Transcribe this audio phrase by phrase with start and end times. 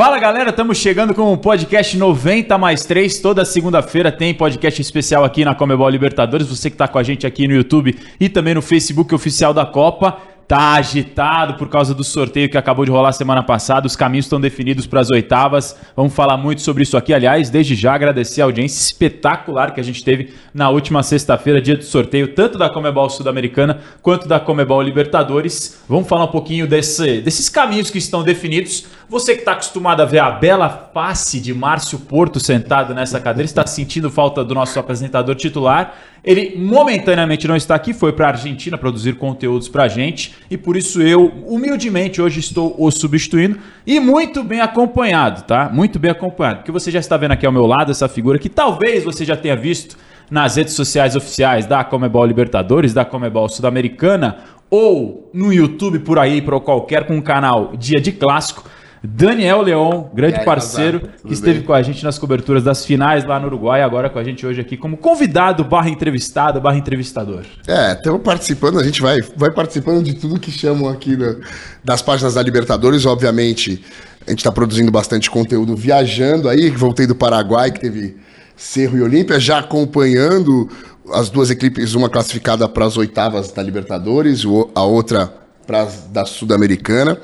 [0.00, 3.20] Fala galera, estamos chegando com o podcast 90 mais 3.
[3.20, 6.46] Toda segunda-feira tem podcast especial aqui na Comebol Libertadores.
[6.46, 9.66] Você que está com a gente aqui no YouTube e também no Facebook oficial da
[9.66, 10.16] Copa
[10.50, 13.86] tá agitado por causa do sorteio que acabou de rolar semana passada.
[13.86, 15.76] Os caminhos estão definidos para as oitavas.
[15.94, 17.14] Vamos falar muito sobre isso aqui.
[17.14, 21.76] Aliás, desde já agradecer a audiência espetacular que a gente teve na última sexta-feira, dia
[21.76, 25.82] do sorteio, tanto da Comebol Sul-Americana quanto da Comebol Libertadores.
[25.88, 28.86] Vamos falar um pouquinho desse, desses caminhos que estão definidos.
[29.10, 33.44] Você que está acostumado a ver a bela face de Márcio Porto sentado nessa cadeira,
[33.44, 35.96] está sentindo falta do nosso apresentador titular.
[36.22, 40.56] Ele momentaneamente não está aqui, foi para a Argentina produzir conteúdos para a gente e
[40.56, 45.68] por isso eu, humildemente, hoje estou o substituindo e muito bem acompanhado, tá?
[45.68, 48.48] Muito bem acompanhado, porque você já está vendo aqui ao meu lado essa figura que
[48.48, 49.96] talvez você já tenha visto
[50.30, 54.36] nas redes sociais oficiais da Comebol Libertadores, da Comebol Sul-Americana
[54.70, 58.70] ou no YouTube por aí, por qualquer com o canal Dia de Clássico.
[59.02, 61.66] Daniel Leon, grande aí, parceiro, que esteve bem?
[61.66, 64.60] com a gente nas coberturas das finais lá no Uruguai, agora com a gente hoje
[64.60, 67.44] aqui como convidado, barra entrevistado, barra entrevistador.
[67.66, 71.36] É, estamos participando, a gente vai, vai participando de tudo que chamam aqui da,
[71.82, 73.82] das páginas da Libertadores, obviamente.
[74.26, 78.16] A gente está produzindo bastante conteúdo viajando aí, voltei do Paraguai, que teve
[78.54, 80.68] Cerro e Olímpia, já acompanhando
[81.14, 85.32] as duas equipes, uma classificada para as oitavas da Libertadores, a outra
[85.66, 87.18] para da Sul-Americana.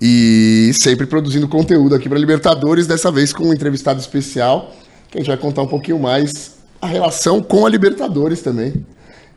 [0.00, 4.72] E sempre produzindo conteúdo aqui para Libertadores, dessa vez com um entrevistado especial,
[5.10, 8.74] que a gente vai contar um pouquinho mais a relação com a Libertadores também.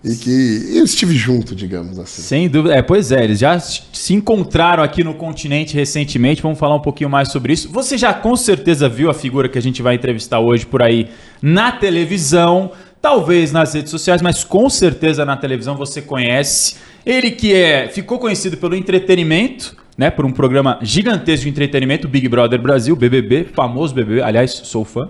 [0.03, 2.21] E que eu estive junto, digamos assim.
[2.21, 2.73] Sem dúvida.
[2.73, 6.41] É, pois é, eles já se encontraram aqui no continente recentemente.
[6.41, 7.69] Vamos falar um pouquinho mais sobre isso.
[7.69, 11.09] Você já com certeza viu a figura que a gente vai entrevistar hoje por aí
[11.41, 16.75] na televisão, talvez nas redes sociais, mas com certeza na televisão você conhece.
[17.05, 22.25] Ele que é ficou conhecido pelo entretenimento, né, por um programa gigantesco de entretenimento, Big
[22.29, 25.09] Brother Brasil, BBB, famoso BBB, aliás, sou fã.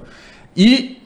[0.58, 0.97] E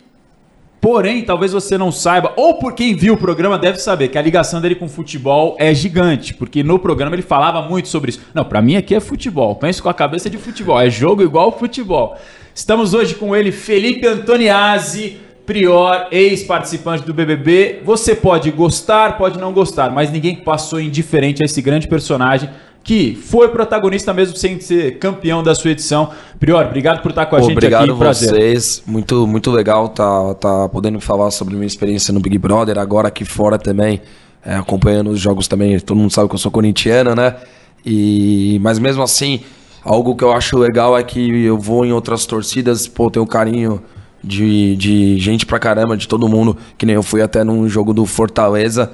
[0.80, 4.22] Porém, talvez você não saiba, ou por quem viu o programa deve saber que a
[4.22, 8.20] ligação dele com o futebol é gigante, porque no programa ele falava muito sobre isso.
[8.34, 11.58] Não, para mim aqui é futebol, penso com a cabeça de futebol, é jogo igual
[11.58, 12.18] futebol.
[12.54, 17.82] Estamos hoje com ele, Felipe Antoniazzi, Prior, ex-participante do BBB.
[17.86, 22.50] Você pode gostar, pode não gostar, mas ninguém passou indiferente a esse grande personagem
[22.84, 26.10] que foi protagonista mesmo sem ser campeão da sua edição.
[26.38, 27.92] Prior, obrigado por estar com a Pô, gente obrigado aqui.
[27.92, 28.84] Obrigado vocês.
[28.86, 33.24] Muito, muito legal tá, tá podendo falar sobre minha experiência no Big Brother, agora aqui
[33.24, 34.02] fora também,
[34.46, 35.80] é, acompanhando os jogos também.
[35.80, 37.38] Todo mundo sabe que eu sou corintiano, né?
[37.86, 39.40] E, mas mesmo assim,
[39.82, 43.82] algo que eu acho legal é que eu vou em outras torcidas, pô, tenho carinho
[44.22, 47.94] de, de gente pra caramba, de todo mundo, que nem eu fui até num jogo
[47.94, 48.92] do Fortaleza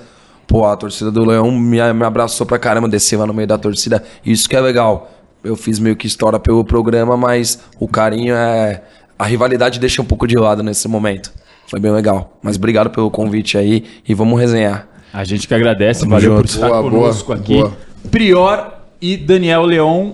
[0.50, 3.58] pô, a torcida do Leão me, me abraçou pra caramba, desceu lá no meio da
[3.58, 4.04] torcida.
[4.26, 5.12] Isso que é legal.
[5.44, 8.82] Eu fiz meio que história pelo programa, mas o carinho é.
[9.18, 11.32] A rivalidade deixa um pouco de lado nesse momento.
[11.68, 12.38] Foi bem legal.
[12.42, 14.88] Mas obrigado pelo convite aí e vamos resenhar.
[15.14, 16.42] A gente que agradece, Tamo valeu junto.
[16.42, 17.54] por estar boa, conosco boa, aqui.
[17.54, 17.78] Boa.
[18.10, 20.14] Prior e Daniel Leon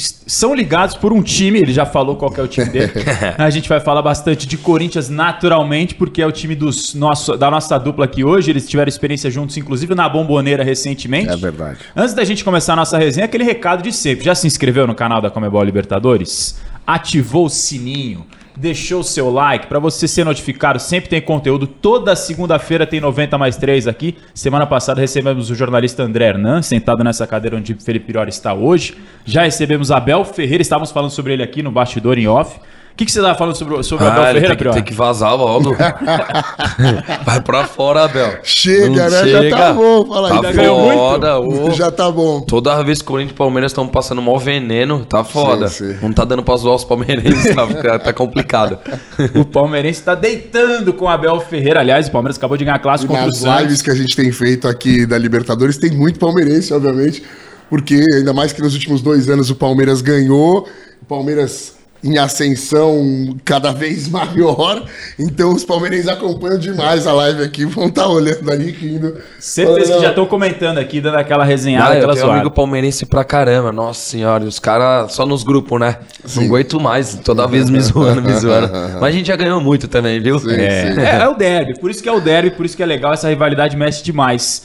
[0.00, 2.92] são ligados por um time, ele já falou qual é o time dele.
[3.36, 7.50] a gente vai falar bastante de Corinthians naturalmente, porque é o time dos nosso, da
[7.50, 8.50] nossa dupla aqui hoje.
[8.50, 11.28] Eles tiveram experiência juntos, inclusive na Bomboneira recentemente.
[11.28, 11.78] É verdade.
[11.94, 14.24] Antes da gente começar a nossa resenha, aquele recado de sempre.
[14.24, 16.58] Já se inscreveu no canal da Comebol Libertadores?
[16.86, 18.24] Ativou o sininho?
[18.62, 20.78] Deixou o seu like para você ser notificado.
[20.78, 21.66] Sempre tem conteúdo.
[21.66, 24.16] Toda segunda-feira tem 90 mais 3 aqui.
[24.32, 28.94] Semana passada recebemos o jornalista André Hernan, sentado nessa cadeira onde Felipe Pirori está hoje.
[29.24, 32.60] Já recebemos Abel Ferreira, estávamos falando sobre ele aqui no bastidor em off.
[32.92, 34.82] O que, que você estava falando sobre, sobre ah, o Abel Ferreira, tem que, tem
[34.82, 35.74] que vazar logo.
[37.24, 38.40] Vai pra fora, Abel.
[38.42, 39.24] Chega, Não né?
[39.24, 39.50] Chega.
[39.50, 40.06] Já tá bom.
[40.06, 40.54] Fala tá aí.
[40.54, 41.28] foda.
[41.72, 42.40] Já tá bom.
[42.42, 45.68] Toda vez que o Corinthians e Palmeiras estão passando mal veneno, tá foda.
[45.68, 45.98] Sim, sim.
[46.02, 48.78] Não tá dando pra zoar os palmeirenses, tá, tá complicado.
[49.34, 51.80] o palmeirense está deitando com o Abel Ferreira.
[51.80, 53.62] Aliás, o Palmeiras acabou de ganhar a classe contra o Santos.
[53.62, 57.22] lives que a gente tem feito aqui da Libertadores, tem muito palmeirense, obviamente.
[57.70, 60.68] Porque ainda mais que nos últimos dois anos o Palmeiras ganhou.
[61.00, 64.84] O Palmeiras em ascensão cada vez maior.
[65.18, 69.16] Então os palmeirenses acompanham demais a live aqui, vão estar tá olhando ali, rindo.
[69.38, 73.06] Certeza que já estão comentando aqui, dando aquela resenhada, ah, aquela eu tenho amigo palmeirense
[73.06, 75.98] pra caramba, nossa senhora, os caras só nos grupos, né?
[76.24, 76.40] Sim.
[76.40, 78.70] Não aguento mais, toda vez me zoando, me zoando.
[79.00, 80.38] Mas a gente já ganhou muito também, viu?
[80.38, 80.92] Sim, é.
[80.92, 81.00] Sim.
[81.00, 83.12] É, é o derby, por isso que é o derby, por isso que é legal,
[83.12, 84.64] essa rivalidade mexe demais.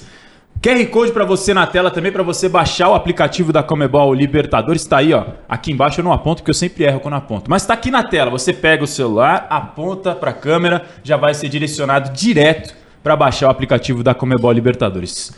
[0.62, 4.82] QR Code para você na tela também, para você baixar o aplicativo da Comebol Libertadores.
[4.82, 5.24] Está aí, ó.
[5.48, 7.50] Aqui embaixo eu não aponto, porque eu sempre erro quando aponto.
[7.50, 8.32] Mas está aqui na tela.
[8.32, 12.74] Você pega o celular, aponta para a câmera, já vai ser direcionado direto
[13.04, 15.32] para baixar o aplicativo da Comebol Libertadores.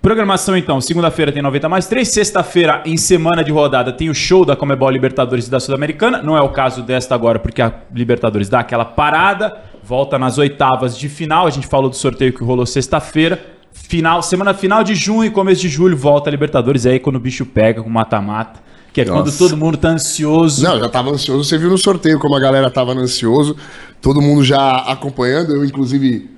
[0.00, 4.46] Programação então, segunda-feira tem 90 mais 3, sexta-feira em semana de rodada tem o show
[4.46, 8.48] da Comebol Libertadores e da Sul-Americana, não é o caso desta agora porque a Libertadores
[8.48, 12.64] dá aquela parada, volta nas oitavas de final, a gente falou do sorteio que rolou
[12.64, 17.16] sexta-feira, final, semana final de junho e começo de julho volta a Libertadores, aí quando
[17.16, 18.60] o bicho pega com mata-mata,
[18.92, 19.22] que é Nossa.
[19.22, 20.62] quando todo mundo tá ansioso.
[20.62, 21.44] Não, já tava ansioso.
[21.44, 23.56] Você viu no sorteio como a galera tava ansioso.
[24.00, 25.54] Todo mundo já acompanhando.
[25.54, 26.28] Eu, inclusive,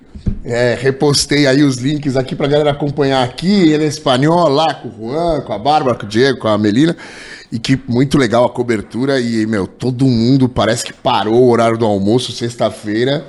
[0.44, 3.71] é, repostei aí os links aqui pra galera acompanhar aqui.
[3.71, 6.59] Ele é espanhol lá com o Juan, com a Bárbara, com o Diego, com a
[6.59, 6.94] Melina.
[7.50, 9.19] E que muito legal a cobertura.
[9.19, 13.25] E, meu, todo mundo parece que parou o horário do almoço sexta-feira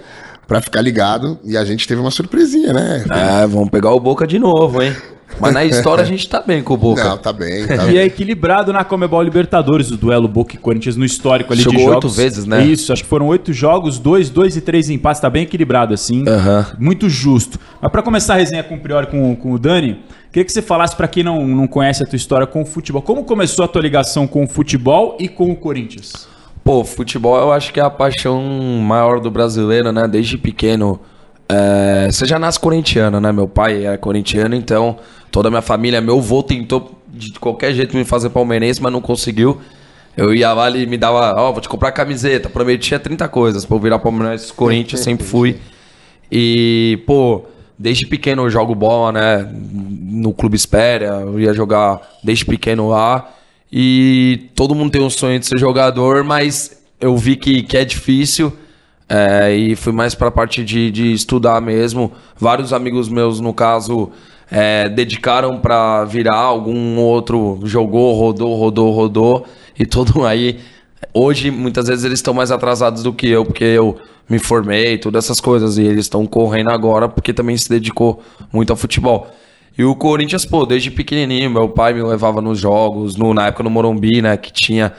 [0.53, 1.39] pra ficar ligado.
[1.43, 3.03] E a gente teve uma surpresinha, né?
[3.09, 4.95] É, vamos pegar o Boca de novo, hein?
[5.39, 7.03] Mas na história a gente tá bem com o Boca.
[7.03, 7.65] Não, tá bem.
[7.65, 11.63] Tá E é equilibrado na Comebol Libertadores, o duelo Boca e Corinthians no histórico ali
[11.63, 11.95] de Jogou jogos.
[11.95, 12.63] oito vezes, né?
[12.63, 16.23] Isso, acho que foram oito jogos, dois, dois e três empates, tá bem equilibrado assim.
[16.27, 16.67] Aham.
[16.77, 17.59] Muito justo.
[17.81, 20.01] Mas pra começar a resenha com o Priori com, com o Dani,
[20.31, 23.01] queria que você falasse pra quem não, não conhece a tua história com o futebol.
[23.01, 26.31] Como começou a tua ligação com o futebol e com o Corinthians?
[26.63, 28.41] Pô, futebol eu acho que é a paixão
[28.81, 30.07] maior do brasileiro, né?
[30.07, 30.99] Desde pequeno.
[31.49, 33.31] É, você já nasce corintiano, né?
[33.31, 34.97] Meu pai é corintiano, então
[35.29, 39.01] toda a minha família, meu avô tentou de qualquer jeito me fazer palmeirense, mas não
[39.01, 39.59] conseguiu.
[40.15, 43.75] Eu ia lá, ele me dava, ó, vou te comprar camiseta, prometia 30 coisas pra
[43.75, 45.57] eu virar palmeirense Corinthians, sempre fui.
[46.31, 47.43] E, pô,
[47.77, 49.51] desde pequeno eu jogo bola, né?
[49.51, 53.27] No Clube Espéria, eu ia jogar desde pequeno lá.
[53.75, 57.83] E todo mundo tem um sonho de ser jogador, mas eu vi que, que é
[57.83, 58.53] difícil.
[59.09, 62.11] é, e fui mais pra parte de, de estudar mesmo.
[62.37, 64.11] Vários amigos meus, no caso,
[64.51, 66.35] é, dedicaram pra virar.
[66.35, 69.45] Algum outro jogou, rodou, rodou, rodou.
[69.77, 70.59] E todo aí.
[71.11, 73.97] Hoje, muitas vezes, eles estão mais atrasados do que eu, porque eu
[74.29, 75.79] me formei, todas essas coisas.
[75.79, 78.21] E eles estão correndo agora porque também se dedicou
[78.51, 79.27] muito ao futebol.
[79.75, 83.63] E o Corinthians, pô, desde pequenininho, meu pai me levava nos jogos, no, na época
[83.63, 84.93] no Morumbi, né, que tinha,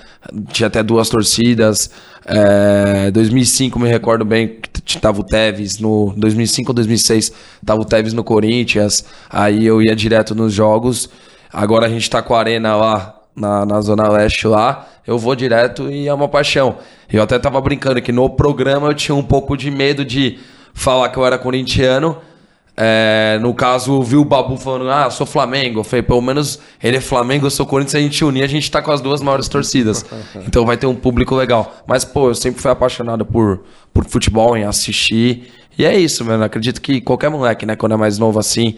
[0.49, 1.91] tinha até duas torcidas.
[2.27, 7.33] É, 2005, me recordo bem, que tava o Tevez, no 2005 ou 2006,
[7.65, 11.09] tava o Tevez no Corinthians, aí eu ia direto nos jogos.
[11.53, 15.35] Agora a gente tá com a Arena lá, na, na Zona Leste lá, eu vou
[15.37, 16.79] direto e é uma paixão.
[17.13, 20.39] Eu até tava brincando que no programa eu tinha um pouco de medo de
[20.73, 22.17] falar que eu era corintiano,
[22.77, 25.81] é, no caso, viu o Babu falando, ah, sou Flamengo.
[25.81, 28.49] Eu falei, pelo menos ele é Flamengo, eu sou Corinthians, se a gente unir, a
[28.49, 30.05] gente tá com as duas maiores torcidas.
[30.47, 31.75] Então vai ter um público legal.
[31.87, 33.61] Mas, pô, eu sempre fui apaixonado por,
[33.93, 35.53] por futebol, em assistir.
[35.79, 36.45] E é isso, mano.
[36.45, 38.77] Acredito que qualquer moleque, né, quando é mais novo assim,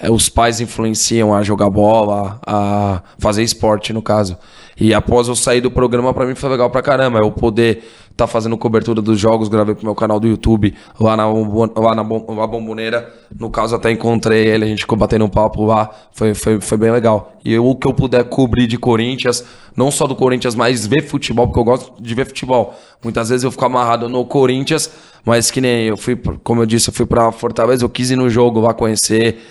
[0.00, 4.36] é, os pais influenciam a jogar bola, a fazer esporte, no caso.
[4.78, 7.18] E após eu sair do programa, pra mim foi legal pra caramba.
[7.18, 7.82] Eu poder
[8.16, 12.02] tá fazendo cobertura dos jogos, gravei pro meu canal do YouTube, lá na, lá na
[12.02, 13.12] Bomboneira.
[13.38, 15.90] No caso, até encontrei ele, a gente ficou batendo um papo lá.
[16.12, 17.34] Foi, foi, foi bem legal.
[17.44, 19.44] E eu, o que eu puder cobrir de Corinthians,
[19.76, 22.74] não só do Corinthians, mas ver futebol, porque eu gosto de ver futebol.
[23.04, 24.90] Muitas vezes eu fico amarrado no Corinthians,
[25.22, 28.16] mas que nem eu fui, como eu disse, eu fui pra Fortaleza, eu quis ir
[28.16, 29.42] no jogo lá conhecer.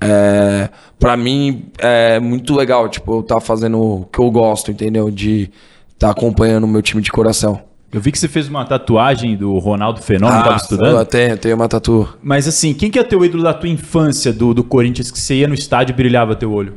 [0.00, 5.10] É, para mim é muito legal, tipo, eu tá fazendo o que eu gosto, entendeu?
[5.10, 5.50] De
[5.98, 7.73] tá acompanhando o meu time de coração.
[7.94, 10.96] Eu vi que você fez uma tatuagem do Ronaldo Fenômeno, tava estudando.
[10.96, 12.08] Ah, Eu tenho, tenho uma tatu.
[12.20, 15.36] Mas assim, quem que é teu ídolo da tua infância do, do Corinthians que você
[15.36, 16.74] ia no estádio e brilhava teu olho?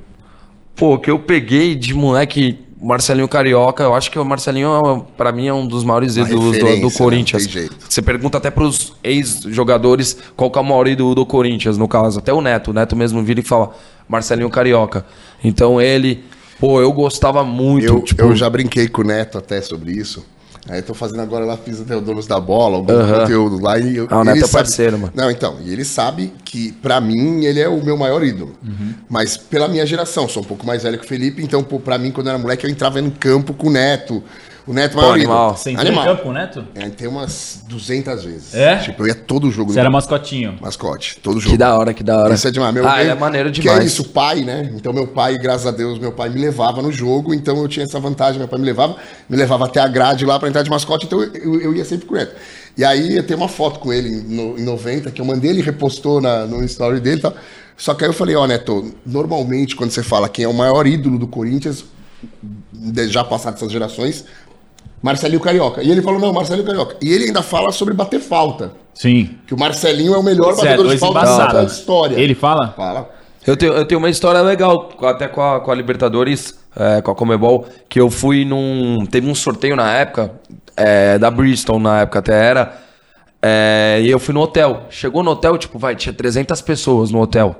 [0.75, 5.15] Pô, o que eu peguei de moleque, Marcelinho Carioca, eu acho que o Marcelinho, é,
[5.17, 6.91] pra mim, é um dos maiores ídolos do, do né?
[6.95, 7.49] Corinthians.
[7.49, 7.75] Jeito.
[7.89, 12.19] Você pergunta até pros ex-jogadores qual que é o maior ídolo do Corinthians, no caso.
[12.19, 12.69] Até o Neto.
[12.69, 13.71] O Neto mesmo vira e fala
[14.07, 15.03] Marcelinho Carioca.
[15.43, 16.23] Então ele,
[16.59, 17.87] pô, eu gostava muito.
[17.87, 20.23] Eu, tipo, eu já brinquei com o Neto até sobre isso.
[20.69, 23.21] Aí eu tô fazendo agora lá, fiz até o Donos da Bola, algum Aham.
[23.21, 23.79] conteúdo lá.
[23.79, 25.13] E eu, Ah, o Neto ele é parceiro, mano.
[25.15, 28.53] Não, então, e ele sabe que, pra mim, ele é o meu maior ídolo.
[28.65, 28.93] Uhum.
[29.09, 31.97] Mas pela minha geração, sou um pouco mais velho que o Felipe, então, pô, pra
[31.97, 34.21] mim, quando eu era moleque, eu entrava em campo com o Neto.
[34.67, 35.43] O Neto é o Pô, maior animal.
[35.45, 35.57] ídolo.
[35.57, 36.03] Você entrou Animal.
[36.03, 36.65] em campo com o Neto?
[36.75, 38.53] É, tem umas 200 vezes.
[38.53, 38.75] É?
[38.77, 39.69] Tipo, eu ia todo jogo.
[39.71, 40.57] Você do era mascotinho.
[40.59, 41.51] mascote, todo jogo.
[41.53, 42.33] Que da hora, que da hora.
[42.33, 42.73] Isso é demais.
[42.73, 43.79] Meu, ah, meu- ele é maneiro Que demais.
[43.79, 44.69] é isso, pai, né?
[44.75, 47.85] Então meu pai, graças a Deus, meu pai me levava no jogo, então eu tinha
[47.85, 48.39] essa vantagem.
[48.39, 48.97] Meu pai me levava,
[49.29, 51.85] me levava até a grade lá pra entrar de mascote, então eu, eu- eu ia
[51.85, 52.31] sempre com ele.
[52.77, 55.61] E aí eu tenho uma foto com ele no- em 90, que eu mandei, ele
[55.61, 57.33] repostou na, no story dele e tal.
[57.77, 60.85] Só que aí eu falei, ó, Neto, normalmente quando você fala quem é o maior
[60.85, 61.85] ídolo do Corinthians,
[62.73, 64.25] de- já passado essas gerações,
[65.01, 65.83] Marcelinho Carioca.
[65.83, 66.95] E ele falou, não, Marcelinho Carioca.
[67.01, 68.71] E ele ainda fala sobre bater falta.
[68.93, 69.37] Sim.
[69.45, 72.19] Que o Marcelinho é o melhor é batedor de falta da história.
[72.19, 72.73] Ele fala?
[72.75, 73.09] Fala.
[73.45, 77.11] Eu tenho, eu tenho uma história legal, até com a, com a Libertadores, é, com
[77.11, 79.05] a Comebol, que eu fui num.
[79.09, 80.31] Teve um sorteio na época,
[80.75, 82.77] é, da Bristol na época até era.
[83.41, 84.87] é, e eu fui no hotel.
[84.89, 87.55] Chegou no hotel, tipo, vai, tinha 300 pessoas no hotel.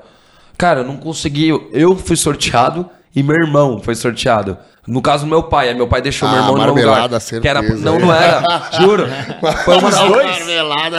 [0.58, 1.48] Cara, eu não consegui.
[1.72, 4.56] Eu fui sorteado e meu irmão foi sorteado.
[4.86, 5.68] No caso, meu pai.
[5.68, 7.08] Aí meu pai deixou Ah, meu irmão no meu lugar.
[7.08, 7.84] Que era, certeza.
[7.84, 8.42] não, não era.
[8.80, 9.06] Juro.
[9.64, 10.00] Foi uma das,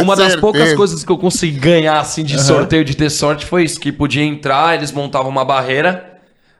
[0.01, 0.41] uma das certeza.
[0.41, 3.79] poucas coisas que eu consegui ganhar, assim, de sorteio, de ter sorte, foi isso.
[3.79, 6.19] Que podia entrar, eles montavam uma barreira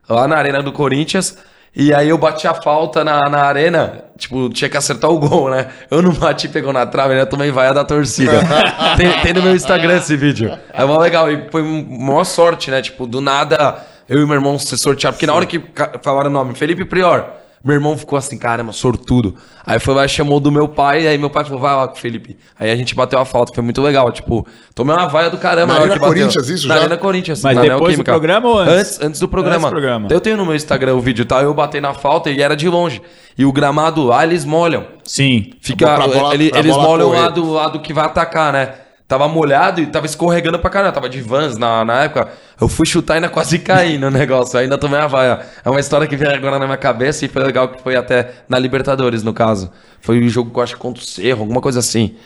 [0.09, 1.37] lá na arena do Corinthians.
[1.75, 5.51] E aí eu bati a falta na, na arena, tipo, tinha que acertar o gol,
[5.51, 5.67] né?
[5.91, 7.21] Eu não bati, pegou na trave, né?
[7.21, 8.41] Eu tomei vaia da torcida.
[8.97, 10.57] tem, tem no meu Instagram esse vídeo.
[10.73, 11.31] É mó legal.
[11.31, 12.81] E foi maior sorte, né?
[12.81, 13.77] Tipo, do nada,
[14.09, 15.13] eu e meu irmão se sortearam.
[15.13, 15.61] Porque na hora que
[16.01, 17.25] falaram o nome, Felipe Prior,
[17.63, 19.35] meu irmão ficou assim, caramba, sortudo.
[19.65, 21.99] Aí foi lá, chamou do meu pai, aí meu pai falou, vai lá com o
[21.99, 22.37] Felipe.
[22.57, 24.11] Aí a gente bateu a falta, foi muito legal.
[24.11, 25.73] Tipo, tomei uma vaia do caramba.
[25.73, 26.15] Na Arena que bateu.
[26.15, 26.79] Corinthians, isso Na já?
[26.81, 27.41] Arena Corinthians.
[27.43, 28.73] Mas na depois do programa ou antes?
[28.73, 29.55] Antes, antes do programa.
[29.57, 30.07] Antes do programa.
[30.09, 31.41] Eu tenho no meu Instagram o vídeo, tá?
[31.41, 33.01] Eu batei na falta e era de longe.
[33.37, 34.85] E o gramado lá, eles molham.
[35.03, 35.51] Sim.
[35.61, 38.73] Fica, Pra bola- ele- pra eles molham lá do lado que vai atacar, né?
[39.09, 40.91] Tava molhado e tava escorregando pra caramba.
[40.93, 42.29] Tava de vans na, na época.
[42.61, 44.59] Eu fui chutar e ainda quase caí no negócio.
[44.59, 45.39] Ainda tomei a vaia.
[45.65, 48.33] É uma história que veio agora na minha cabeça e foi legal que foi até
[48.47, 49.71] na Libertadores, no caso.
[49.99, 52.17] Foi um jogo que eu acho contra o Cerro, alguma coisa assim.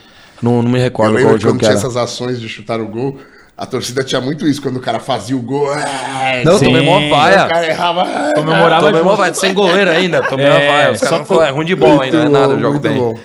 [0.42, 1.78] Não, não me Eu recordo qual lembro que jogo quando que tinha era.
[1.78, 3.18] essas ações de chutar o gol,
[3.56, 4.60] a torcida tinha muito isso.
[4.60, 6.86] Quando o cara fazia o gol, é, Não, eu tomei Sim.
[6.86, 7.46] mó o vaia.
[7.46, 8.00] cara errava.
[8.02, 10.22] é, Comemorava Tomei mó vaia, sem goleiro ainda.
[10.22, 10.92] Tomei É, uma vaia.
[10.92, 12.78] Os só caras falaram, é ruim de bola ainda, não é nada bom, o jogo
[12.80, 13.18] bom.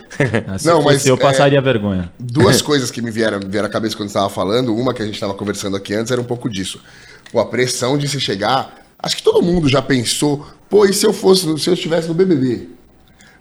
[0.58, 2.12] Se Não, mas, eu é, passaria vergonha.
[2.20, 4.76] Duas coisas que me vieram, vieram à cabeça quando você estava falando.
[4.76, 6.80] Uma que a gente estava conversando aqui antes era um pouco disso.
[7.32, 8.76] Pô, a pressão de se chegar.
[9.02, 12.14] Acho que todo mundo já pensou, pô, e se eu fosse, se eu estivesse no
[12.14, 12.70] BBB?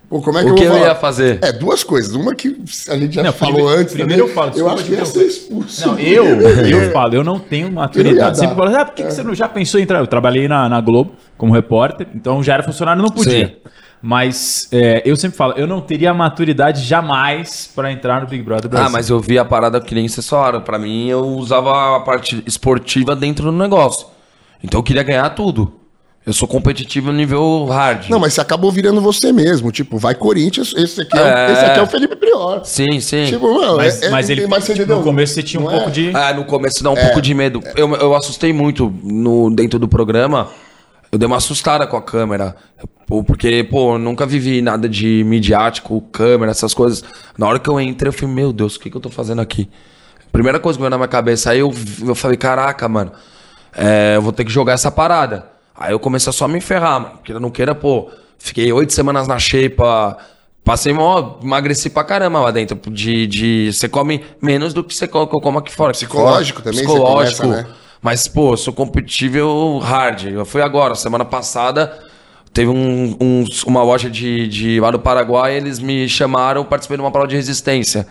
[0.09, 1.39] Pô, como é que O eu que vou eu ia fazer?
[1.43, 2.15] É, duas coisas.
[2.15, 2.57] Uma que
[2.89, 3.93] a gente já Não, falou prime- antes.
[3.93, 4.29] primeiro também.
[4.29, 5.87] eu falo, Eu acho que ia ser expulso.
[5.87, 6.25] Não, eu,
[6.67, 8.39] eu falo, eu não tenho maturidade.
[8.39, 9.99] Sempre falo, ah, por que, que você não já pensou em entrar?
[9.99, 13.49] Eu trabalhei na, na Globo como repórter, então já era funcionário, não podia.
[13.49, 13.57] Sim.
[14.01, 18.71] Mas é, eu sempre falo, eu não teria maturidade jamais pra entrar no Big Brother
[18.71, 18.87] Brasil.
[18.87, 20.61] Ah, mas eu vi a parada que nem vocês falaram.
[20.63, 24.07] Pra mim, eu usava a parte esportiva dentro do negócio.
[24.63, 25.73] Então eu queria ganhar tudo.
[26.29, 28.11] Eu sou competitivo no nível hard.
[28.11, 29.73] Não, mas você acabou virando você mesmo.
[29.73, 31.53] Tipo, vai Corinthians, esse aqui é, o- É.
[31.53, 32.61] esse aqui é o Felipe Prior.
[32.67, 33.25] Sim, sim.
[33.25, 35.65] Tipo, mano, Mas, é- é- mas ele, mas você tipo, no começo você tinha um
[35.65, 35.91] Não pouco é?
[35.91, 36.11] de...
[36.15, 37.63] Ah, no começo dá um pouco de medo.
[37.75, 40.49] Eu, eu assustei muito no, dentro do programa.
[41.11, 42.55] Eu dei uma assustada com a câmera.
[43.07, 47.03] Porque, pô, eu nunca vivi nada de midiático, câmera, essas coisas.
[47.39, 49.41] Na hora que eu entrei, eu falei, meu Deus, o que, que eu tô fazendo
[49.41, 49.67] aqui?
[50.31, 51.53] Primeira coisa que veio na minha cabeça.
[51.53, 51.73] Aí eu,
[52.07, 53.13] eu falei, caraca, mano,
[53.75, 55.57] é, eu vou ter que jogar essa parada.
[55.79, 57.19] Aí eu comecei a só me ferrar, mano.
[57.25, 59.77] Queira não queira, pô, fiquei oito semanas na shape,
[60.65, 62.79] Passei mó, emagreci pra caramba lá dentro.
[62.91, 65.93] De, de, você come menos do que você co- que eu como aqui fora.
[65.93, 67.43] Psicológico fora, também, Psicológico.
[67.43, 67.75] começa, né?
[68.03, 70.25] Mas, pô, sou competitivo hard.
[70.27, 71.99] Eu fui agora, semana passada,
[72.53, 77.03] teve um, uns- uma loja de, de lá do Paraguai, eles me chamaram, participei de
[77.03, 78.07] uma prova de resistência.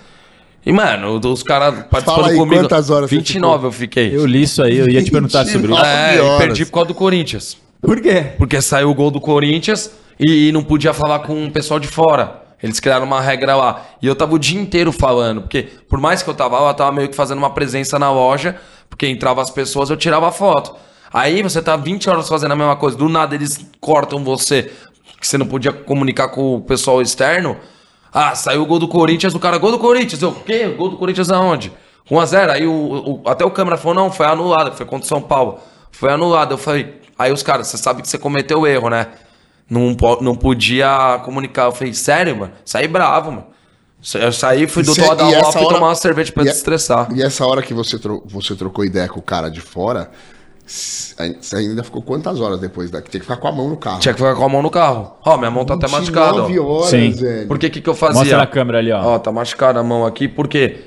[0.68, 2.62] E, mano, os caras participando aí, comigo.
[2.62, 4.14] quantas horas você 29 eu fiquei.
[4.14, 5.82] Eu li isso aí, eu ia te perguntar sobre isso.
[5.82, 6.38] é, nove e horas.
[6.40, 7.58] perdi por causa do Corinthians.
[7.82, 8.34] Por quê?
[8.38, 11.88] Porque saiu o gol do Corinthians e, e não podia falar com o pessoal de
[11.88, 12.44] fora.
[12.62, 13.86] Eles criaram uma regra lá.
[14.02, 15.44] E eu tava o dia inteiro falando.
[15.44, 18.12] Porque, por mais que eu tava lá, eu tava meio que fazendo uma presença na
[18.12, 18.58] loja.
[18.90, 20.76] Porque entrava as pessoas, eu tirava foto.
[21.14, 22.98] Aí você tá 20 horas fazendo a mesma coisa.
[22.98, 24.70] Do nada eles cortam você.
[25.18, 27.56] Que você não podia comunicar com o pessoal externo.
[28.20, 30.22] Ah, saiu o gol do Corinthians, o cara, gol do Corinthians.
[30.22, 30.68] Eu, o quê?
[30.70, 31.72] Gol do Corinthians aonde?
[32.10, 32.50] 1x0.
[32.50, 34.76] Aí o, o- até o câmera falou, não, foi anulado.
[34.76, 35.60] Foi contra o São Paulo.
[35.92, 36.54] Foi anulado.
[36.54, 39.08] Eu falei, aí os caras, você sabe que você cometeu erro, né?
[39.70, 41.66] Não, não podia comunicar.
[41.66, 42.54] Eu falei, sério, mano?
[42.66, 43.46] Saí bravo, mano.
[44.16, 47.10] Eu saí, fui do lado da hora- tomar uma cerveja pra e- desestressar.
[47.14, 50.10] E essa hora que você, tro- você trocou ideia com o cara de fora,
[50.68, 53.10] você ainda ficou quantas horas depois daqui?
[53.10, 54.00] Tem que ficar com a mão no carro.
[54.00, 55.14] Tinha que ficar com a mão no carro.
[55.26, 56.44] Ó, minha mão tá até machucada.
[56.44, 56.46] ó.
[56.46, 57.12] 29 horas, Sim.
[57.12, 57.48] velho.
[57.48, 58.20] Por que que que eu fazia?
[58.20, 59.02] Mostra na câmera ali, ó.
[59.16, 60.82] Ó, tá machucada a mão aqui, porque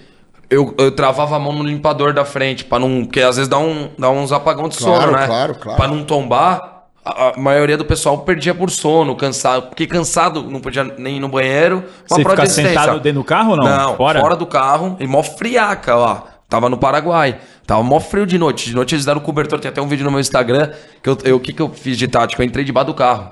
[0.50, 3.04] eu, eu travava a mão no limpador da frente, para não.
[3.04, 5.26] Porque às vezes dá, um, dá uns apagão de Claro, sono, né?
[5.26, 5.76] claro, claro.
[5.78, 9.68] Pra não tombar, a, a maioria do pessoal perdia por sono, cansado.
[9.68, 11.76] Porque cansado não podia nem ir no banheiro.
[12.10, 12.80] Uma Você prova fica de resistência.
[12.80, 13.64] sentado dentro do carro ou não?
[13.64, 14.20] Não, Fora?
[14.20, 14.36] fora?
[14.36, 16.24] do carro e mó friaca lá.
[16.50, 17.38] Tava no Paraguai.
[17.64, 18.68] Tava mó frio de noite.
[18.68, 19.60] De noite eles deram cobertor.
[19.60, 20.70] Tem até um vídeo no meu Instagram.
[21.00, 22.42] Que eu, o que, que eu fiz de tática?
[22.42, 23.30] Eu entrei debaixo do carro.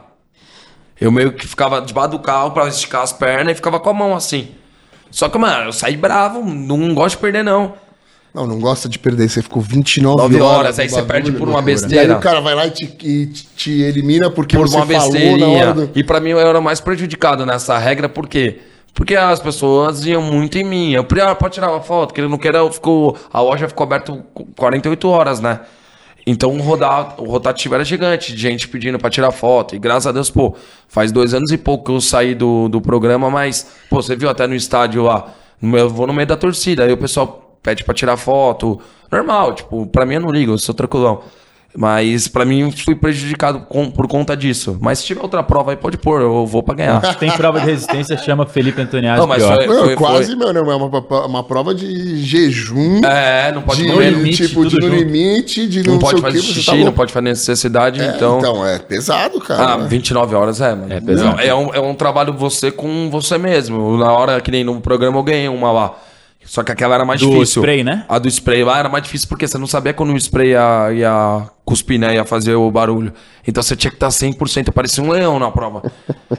[1.00, 3.94] Eu meio que ficava debaixo do carro pra esticar as pernas e ficava com a
[3.94, 4.48] mão assim.
[5.10, 6.44] Só que, mano, eu saí bravo.
[6.44, 7.74] Não gosto de perder, não.
[8.32, 9.28] Não, não gosta de perder.
[9.28, 10.58] Você ficou 29 9 horas.
[10.58, 12.04] horas, aí você perde por uma besteira.
[12.04, 14.86] E aí o cara vai lá e te, e te- elimina porque Por você uma
[14.86, 15.90] falou na hora do...
[15.94, 18.60] E pra mim eu era mais prejudicado nessa regra, por quê?
[18.98, 20.90] Porque as pessoas iam muito em mim.
[20.90, 23.84] Eu ah, pode tirar uma foto, que ele não queira, eu ficou, a loja ficou
[23.84, 24.12] aberta
[24.56, 25.60] 48 horas, né?
[26.26, 29.76] Então o, rodar, o rotativo era gigante, de gente pedindo pra tirar foto.
[29.76, 30.56] E graças a Deus, pô,
[30.88, 34.28] faz dois anos e pouco que eu saí do, do programa, mas, pô, você viu
[34.28, 37.94] até no estádio lá, eu vou no meio da torcida, aí o pessoal pede pra
[37.94, 38.80] tirar foto.
[39.12, 41.22] Normal, tipo, pra mim eu não ligo, eu sou tranquilão.
[41.76, 44.78] Mas pra mim fui prejudicado com- por conta disso.
[44.80, 47.14] Mas se tiver outra prova aí, pode pôr, eu vou pra ganhar.
[47.16, 49.20] Tem prova de resistência, chama Felipe Antoniazzi.
[49.20, 49.64] Não, mas pior.
[49.64, 53.00] foi- Não, quase, meu, não, é uma, uma prova de jejum.
[53.04, 54.10] É, não pode de, comer.
[54.12, 56.92] limite, tipo, de no limite, de Não, não, pode fazer que, você xixi, tá não
[56.92, 58.38] pode fazer necessidade, É, então.
[58.38, 59.74] então, é pesado, cara.
[59.74, 59.86] Ah, né?
[59.88, 60.92] 29 horas é, mano.
[60.92, 61.36] É pesado.
[61.36, 63.96] Não, É um, é um trabalho você com você mesmo.
[63.98, 65.94] Na hora que nem no programa eu ganhei uma lá.
[66.48, 67.60] Só que aquela era mais Do difícil.
[67.60, 68.06] spray, né?
[68.08, 70.92] A do spray lá era mais difícil porque você não sabia quando o spray ia,
[70.94, 72.14] ia cuspir, né?
[72.14, 73.12] Ia fazer o barulho.
[73.46, 74.66] Então você tinha que estar 100%.
[74.68, 75.82] Eu parecia um leão na prova.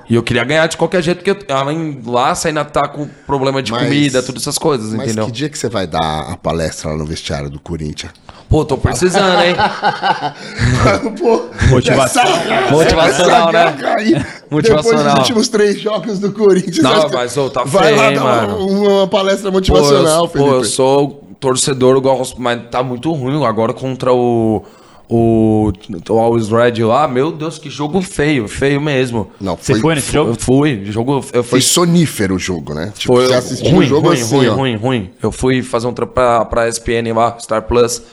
[0.09, 3.07] e eu queria ganhar de qualquer jeito, porque eu, além lá, você ainda tá com
[3.27, 5.25] problema de Mas- comida, todas essas coisas, Mas entendeu?
[5.27, 8.11] que dia que você vai dar a palestra lá no vestiário do Corinthians?
[8.49, 9.55] Pô, tô precisando, hein?
[11.19, 12.23] Pô, Motivação.
[12.23, 14.25] essa- Motivacional, essa né?
[14.51, 15.13] Aí, Depois Motivacional.
[15.13, 16.79] dos últimos três jogos do Corinthians.
[16.79, 18.67] Não, mas, ô, tá vai lá feio, dar hein, uma, mano.
[18.97, 20.49] uma palestra Pô, motivacional, eu, Felipe.
[20.49, 24.63] pô, eu sou torcedor, eu gosto, mas tá muito ruim agora contra o.
[25.11, 25.71] O,
[26.07, 29.31] o Always Red lá, meu Deus, que jogo feio, feio mesmo.
[29.41, 30.29] Não, Você foi nesse jogo?
[30.29, 32.93] Eu fui, jogo, eu Foi fui, sonífero o jogo, né?
[32.95, 34.53] Tipo, foi você assistiu ruim, o jogo ruim, assim, ruim, ó.
[34.53, 35.09] ruim, ruim.
[35.23, 38.03] Eu fui fazer um trampo pra, pra ESPN lá, Star Plus.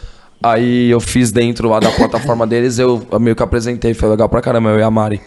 [0.42, 4.40] Aí eu fiz dentro lá da plataforma deles, eu meio que apresentei, foi legal pra
[4.40, 5.20] caramba, eu e a Mari.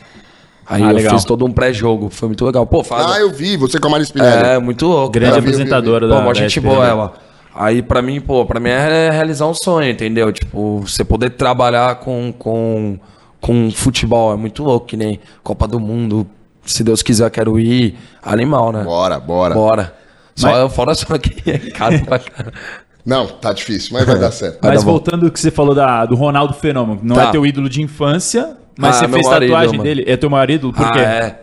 [0.70, 1.14] Aí Ah, eu legal.
[1.16, 2.66] fiz todo um pré-jogo, foi muito legal.
[2.68, 3.06] Pô, faz.
[3.08, 4.46] Ah, eu vi, você com a Mari Spinelli.
[4.46, 5.10] É, muito louco.
[5.12, 5.42] Grande cara.
[5.42, 7.14] apresentadora Pô, da mó da gente boa ela.
[7.56, 10.32] Aí pra mim, pô, pra mim é realizar um sonho, entendeu?
[10.32, 13.00] Tipo, você poder trabalhar com, com,
[13.42, 16.28] com futebol é muito louco, que nem Copa do Mundo.
[16.64, 17.98] Se Deus quiser, eu quero ir.
[18.22, 18.84] Animal, né?
[18.84, 19.56] Bora, bora.
[19.56, 19.96] Bora.
[20.36, 22.54] Só Mas- fora só que é caro pra caramba.
[23.06, 24.60] Não, tá difícil, mas vai dar certo.
[24.62, 27.24] Mas voltando ao que você falou da, do Ronaldo Fenômeno, não Tá.
[27.24, 29.84] é teu ídolo de infância, mas Ah, você fez maior tatuagem mano.
[29.84, 30.04] dele.
[30.08, 30.74] É teu maior ídolo?
[30.74, 31.00] Por ah, quê?
[31.00, 31.42] é.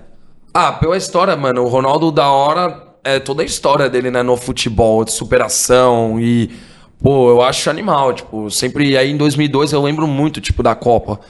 [0.55, 1.63] Ah, pela história, mano.
[1.63, 6.51] O Ronaldo da hora é toda a história dele, né, no futebol, de superação e
[7.03, 11.21] pô, eu acho animal, tipo, sempre aí em 2002 eu lembro muito, tipo, da Copa.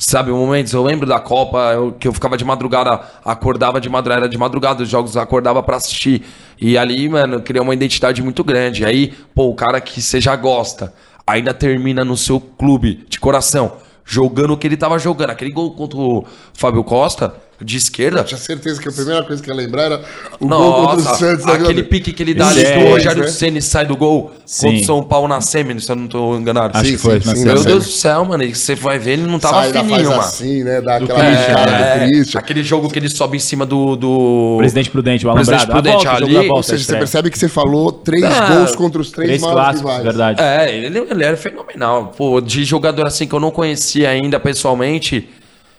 [0.00, 4.20] Sabe, momentos, eu lembro da Copa, eu- que eu ficava de madrugada, acordava de madrugada,
[4.22, 6.22] era de madrugada os jogos, acordava pra assistir.
[6.56, 8.84] E ali, mano, criou uma identidade muito grande.
[8.84, 10.94] Aí, pô, o cara que você já gosta,
[11.26, 13.72] ainda termina no seu clube de coração,
[14.08, 15.30] jogando o que ele tava jogando.
[15.30, 18.20] Aquele gol contra o Fábio Costa, de esquerda.
[18.20, 20.00] Eu tinha certeza que a primeira coisa que eu ia lembrar era
[20.38, 21.46] o gol contra o Nossa, Santos.
[21.46, 23.28] aquele pique que ele dá ali que é, o Rogério né?
[23.28, 24.66] Ceni sai do gol Sim.
[24.66, 26.76] contra o São Paulo na semi, se eu não tô enganado.
[26.78, 27.20] Acho Sim, que foi.
[27.20, 27.44] sim, sim.
[27.44, 30.08] Meu Deus do céu, mano, e você vai ver, ele não tava Sai da fininho,
[30.10, 30.20] mano.
[30.20, 30.80] assim, né?
[30.80, 32.38] Dá aquela É, do Christian.
[32.40, 33.96] aquele jogo que ele sobe em cima do.
[33.96, 34.54] do...
[34.58, 35.82] Presidente Prudente, o Presidente Alambrado.
[35.82, 36.98] Prudente a volta, ali, volta, Ou seja, você estreia.
[37.00, 40.04] percebe que você falou três Ah, gols contra os três, Três maiores clássicos, rivais.
[40.04, 40.40] verdade.
[40.40, 42.12] É, ele, ele era fenomenal.
[42.16, 45.28] Pô, de jogador assim que eu não conhecia ainda pessoalmente,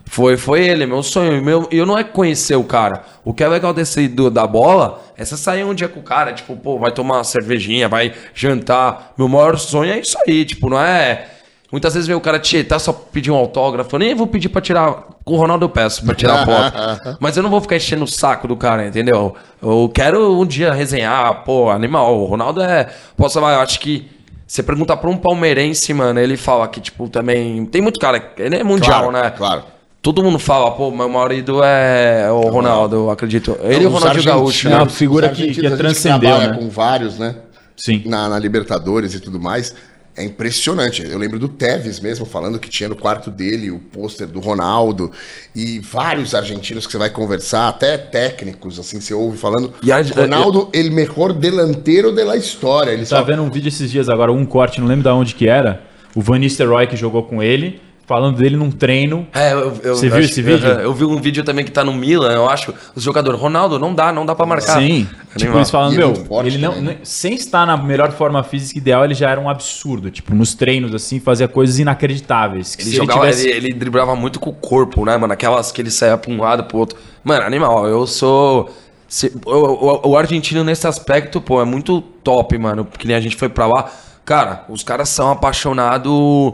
[0.09, 1.41] foi, foi ele, meu sonho.
[1.43, 3.03] Meu, eu não é conhecer o cara.
[3.23, 6.03] O que é legal desse do, da bola é você sair um dia com o
[6.03, 9.13] cara, tipo, pô, vai tomar uma cervejinha, vai jantar.
[9.17, 11.27] Meu maior sonho é isso aí, tipo, não é.
[11.71, 13.95] Muitas vezes vem o cara tietar só pedir um autógrafo.
[13.95, 15.03] Eu nem vou pedir pra tirar.
[15.23, 17.17] Com o Ronaldo eu peço pra tirar foto.
[17.21, 19.35] Mas eu não vou ficar enchendo o saco do cara, entendeu?
[19.61, 22.17] Eu quero um dia resenhar, pô, animal.
[22.17, 22.89] O Ronaldo é.
[23.15, 24.09] Posso falar, eu acho que.
[24.47, 27.63] Você pergunta pra um palmeirense, mano, ele fala que, tipo, também.
[27.67, 28.31] Tem muito cara.
[28.35, 29.29] Ele é mundial, Claro, né?
[29.37, 29.63] claro.
[30.01, 33.57] Todo mundo fala, pô, meu maior ídolo é o Ronaldo, eu acredito.
[33.61, 34.77] Ele e o Os Ronaldinho Gaúcho, É né?
[34.77, 36.57] uma figura que- que a gente transcendeu, trabalha né?
[36.57, 37.35] com vários, né?
[37.75, 38.03] Sim.
[38.05, 39.75] Na, na Libertadores e tudo mais.
[40.15, 41.01] É impressionante.
[41.03, 45.11] Eu lembro do Tevez mesmo falando que tinha no quarto dele o pôster do Ronaldo
[45.55, 49.73] e vários argentinos que você vai conversar, até técnicos, assim, você ouve falando.
[49.83, 52.91] E a- Ronaldo, ele melhor delanteiro da história.
[52.91, 55.35] Ele Tá só vendo um vídeo esses dias agora, um corte, não lembro de onde
[55.35, 55.83] que era.
[56.15, 59.27] O Van Nistelrooy que jogou com ele, falando dele num treino.
[59.31, 60.67] É, eu, eu, Você viu acho- esse vídeo?
[60.67, 62.73] Aham, Eu vi um vídeo também que tá no Milan, eu acho.
[62.95, 64.79] Os jogadores, Ronaldo, não dá, não dá pra marcar.
[64.81, 65.05] Sim.
[65.05, 65.57] Tipo, Animal.
[65.59, 66.97] eles falando, é meu, forte ele não, né?
[66.97, 70.09] não- sem estar na melhor forma física ideal, ele já era um absurdo.
[70.09, 72.75] Tipo, nos treinos, assim, fazia coisas inacreditáveis.
[72.75, 73.47] Que Ele jogava, ele tivesse...
[73.47, 75.31] ele, ele driblava muito com o corpo, né, mano?
[75.31, 76.97] Aquelas que ele saia pra um lado, pro outro.
[77.23, 78.71] Mano, animal, eu sou.
[79.07, 82.87] se- o, o- o argentino nesse aspecto, pô, é muito top, mano.
[82.97, 83.85] Que nem a gente foi pra lá.
[84.25, 86.53] Cara, os caras são apaixonados.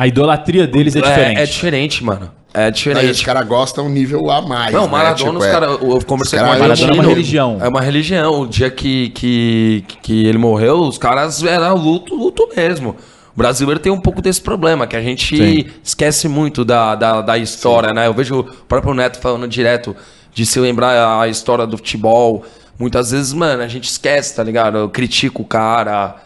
[0.00, 1.38] A idolatria deles é diferente.
[1.38, 2.30] É, diferente, mano.
[2.54, 3.22] É Aí os diferente.
[3.22, 4.72] caras gostam um nível a mais.
[4.72, 4.88] Não, né?
[4.90, 5.68] Maradona, Tipo, os é- caras.
[5.68, 7.58] Eu conversei os com Maradona é uma religião.
[7.60, 8.40] É uma religião.
[8.40, 12.96] O dia que, que, que ele morreu, os caras era luto, luto mesmo.
[13.34, 15.66] O brasileiro tem um pouco desse problema, que a gente Sim.
[15.84, 18.06] esquece muito da, da, da história, né?
[18.06, 19.94] Eu vejo o próprio Neto falando direto
[20.32, 22.42] de se lembrar a história do futebol.
[22.78, 24.78] Muitas vezes, mano, a gente esquece, tá ligado?
[24.78, 26.16] Eu critico o cara.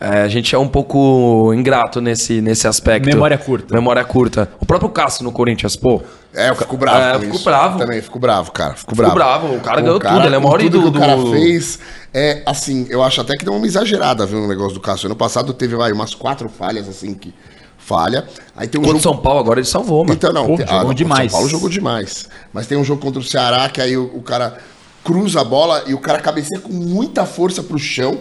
[0.00, 3.06] É, a gente é um pouco ingrato nesse, nesse aspecto.
[3.06, 3.74] Memória curta.
[3.74, 4.50] Memória curta.
[4.60, 6.02] O próprio Cássio no Corinthians, pô.
[6.34, 6.98] É, eu fico bravo.
[7.00, 7.44] É, com eu fico isso.
[7.44, 7.78] bravo.
[7.78, 8.70] Também fico bravo, cara.
[8.74, 9.14] Fico Fico bravo.
[9.14, 11.30] bravo, o cara ganhou tudo, ele é o maior tudo ídolo que o cara do-
[11.30, 11.78] fez.
[12.12, 15.06] É, assim, eu acho até que deu uma exagerada, viu, no negócio do Cássio.
[15.06, 17.32] Ano passado teve, vai, umas quatro falhas, assim, que
[17.78, 18.26] falha.
[18.56, 20.12] Aí tem um Contra o jogo São Paulo agora ele salvou, mano.
[20.14, 20.46] então, não.
[20.46, 21.30] Pô, tem- jogou não, demais.
[21.30, 22.28] São Paulo jogou demais.
[22.52, 24.58] Mas tem um jogo contra o Ceará que aí o, o cara
[25.04, 28.18] cruza a bola e o cara cabeceia com muita força pro chão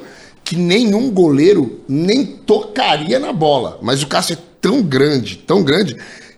[0.54, 3.78] que nenhum goleiro nem tocaria na bola.
[3.82, 5.98] Mas o Cássio é tão grande, tão grande,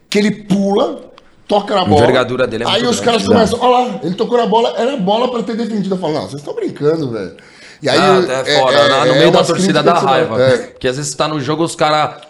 [0.10, 1.02] que ele pula,
[1.48, 2.02] toca na bola.
[2.02, 4.96] envergadura dele é Aí os grande, caras começam, olha lá, ele tocou na bola, era
[4.98, 5.96] bola pra ter defendido.
[5.96, 7.36] Eu falo, não, vocês estão brincando, velho.
[7.82, 10.42] E aí, Ah, é foda, na- no meio da torcida da raiva.
[10.42, 10.58] é.
[10.58, 12.22] Porque às vezes você tá no jogo, os caras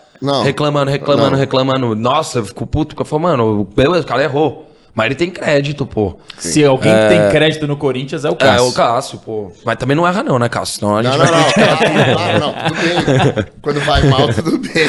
[0.43, 1.37] reclamando, reclamando, Não.
[1.37, 1.95] reclamando.
[1.95, 4.65] Nossa, eu fico puto, porque eu falo, mano, o cara errou.
[4.95, 6.17] Mas ele tem crédito, pô.
[6.37, 8.67] Se alguém tem crédito no Corinthians é o É, Cássio.
[8.67, 9.51] o Cássio, pô.
[9.65, 10.79] Mas também não erra não, né, Cássio?
[10.79, 13.45] Senão a gente Não, não, vai não, claro, não, tudo bem.
[13.61, 14.87] Quando vai mal, tudo bem.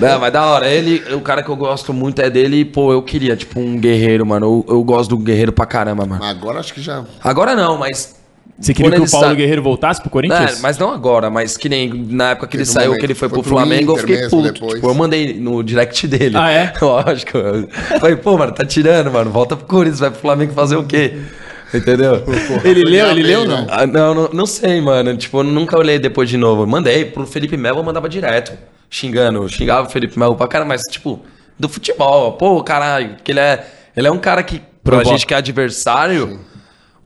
[0.00, 0.66] Não, mas da hora.
[0.68, 3.78] Ele, o cara que eu gosto muito é dele, e, pô, eu queria, tipo, um
[3.78, 4.64] guerreiro, mano.
[4.68, 6.24] Eu, eu gosto do guerreiro pra caramba, mano.
[6.24, 7.04] Agora acho que já.
[7.22, 8.17] Agora não, mas.
[8.60, 10.58] Você queria quando que o Paulo sa- Guerreiro voltasse pro Corinthians?
[10.58, 13.14] É, mas não agora, mas que nem na época que ele saiu, momento que ele
[13.14, 14.52] foi pro foi pro Flamengo, eu fiquei puto.
[14.52, 14.74] depois.
[14.74, 16.36] Tipo, eu mandei no direct dele.
[16.36, 16.72] Ah, é?
[16.82, 17.38] Lógico.
[17.38, 17.68] Eu
[18.00, 19.30] Falei, pô, mano, tá tirando, mano.
[19.30, 21.18] Volta pro Corinthians, vai pro Flamengo fazer o quê?
[21.72, 22.24] Entendeu?
[22.64, 23.66] Ele leu, ele leu ou não?
[23.70, 25.16] Ah, não, não, não sei, mano.
[25.16, 26.66] Tipo, eu nunca olhei depois de novo.
[26.66, 28.52] Mandei pro Felipe Melo, eu mandava direto.
[28.90, 29.46] Xingando.
[29.48, 31.20] Xingava o Felipe Melo pra cara, mas, tipo,
[31.58, 32.32] do futebol.
[32.32, 33.64] Pô, caralho, que ele é.
[33.96, 35.10] Ele é um cara que, pra Provoca.
[35.10, 36.40] gente que é adversário,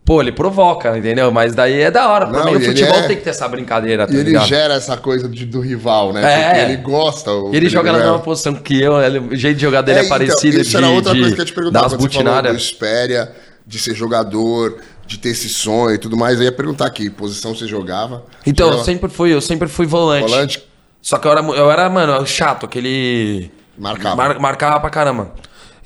[0.04, 1.30] pô, ele provoca, entendeu?
[1.30, 2.26] Mas daí é da hora.
[2.26, 4.38] Pra Não, mim, o ele futebol é- tem que ter essa brincadeira, tá E ele
[4.40, 6.22] gera essa coisa de- do rival, né?
[6.22, 6.44] É.
[6.44, 7.30] Porque ele gosta.
[7.30, 10.04] ele Felipe joga na mesma posição que eu, ele- o jeito de jogar dele é,
[10.04, 12.56] então, parecido Isso de, era outra de coisa que eu te falou do butinadas.
[12.56, 13.32] Espéria,
[13.66, 16.38] de ser jogador, de ter esse sonho e tudo mais.
[16.38, 18.24] Eu ia perguntar aqui, posição você jogava?
[18.46, 20.28] Então, eu sempre fui, eu sempre fui volante.
[20.28, 20.62] Volante?
[21.00, 23.50] Só que eu era, eu era, mano, chato, aquele.
[23.78, 24.14] Marcava.
[24.16, 25.32] Mar- marcava pra caramba.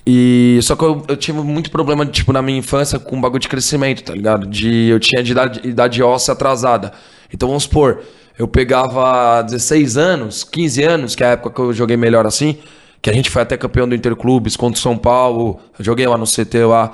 [0.06, 3.48] E só que eu, eu tive muito problema, tipo, na minha infância com bagulho de
[3.48, 4.46] crescimento, tá ligado?
[4.46, 6.92] De, eu tinha de idade, idade óssea atrasada.
[7.32, 8.02] Então vamos supor,
[8.38, 12.56] eu pegava 16 anos, 15 anos, que é a época que eu joguei melhor assim,
[13.02, 16.16] que a gente foi até campeão do Interclubes contra o São Paulo, eu joguei lá
[16.16, 16.92] no CT lá.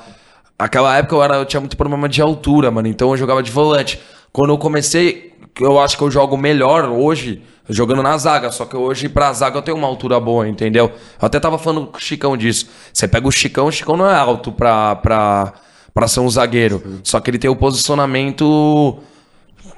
[0.58, 3.50] Aquela época eu, era, eu tinha muito problema de altura, mano, então eu jogava de
[3.50, 4.00] volante.
[4.32, 8.76] Quando eu comecei, eu acho que eu jogo melhor hoje, jogando na zaga, só que
[8.76, 10.86] hoje pra zaga eu tenho uma altura boa, entendeu?
[11.20, 12.68] Eu até tava falando com o Chicão disso.
[12.92, 15.52] Você pega o Chicão, o Chicão não é alto pra, pra,
[15.94, 18.98] pra ser um zagueiro, só que ele tem o posicionamento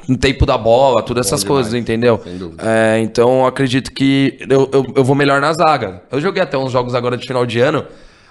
[0.09, 2.21] no tempo da bola, todas essas demais, coisas, entendeu?
[2.23, 2.63] sem dúvida.
[2.67, 6.03] É, então eu acredito que eu, eu, eu vou melhor na zaga.
[6.11, 7.87] Eu joguei até uns jogos agora de final de ano,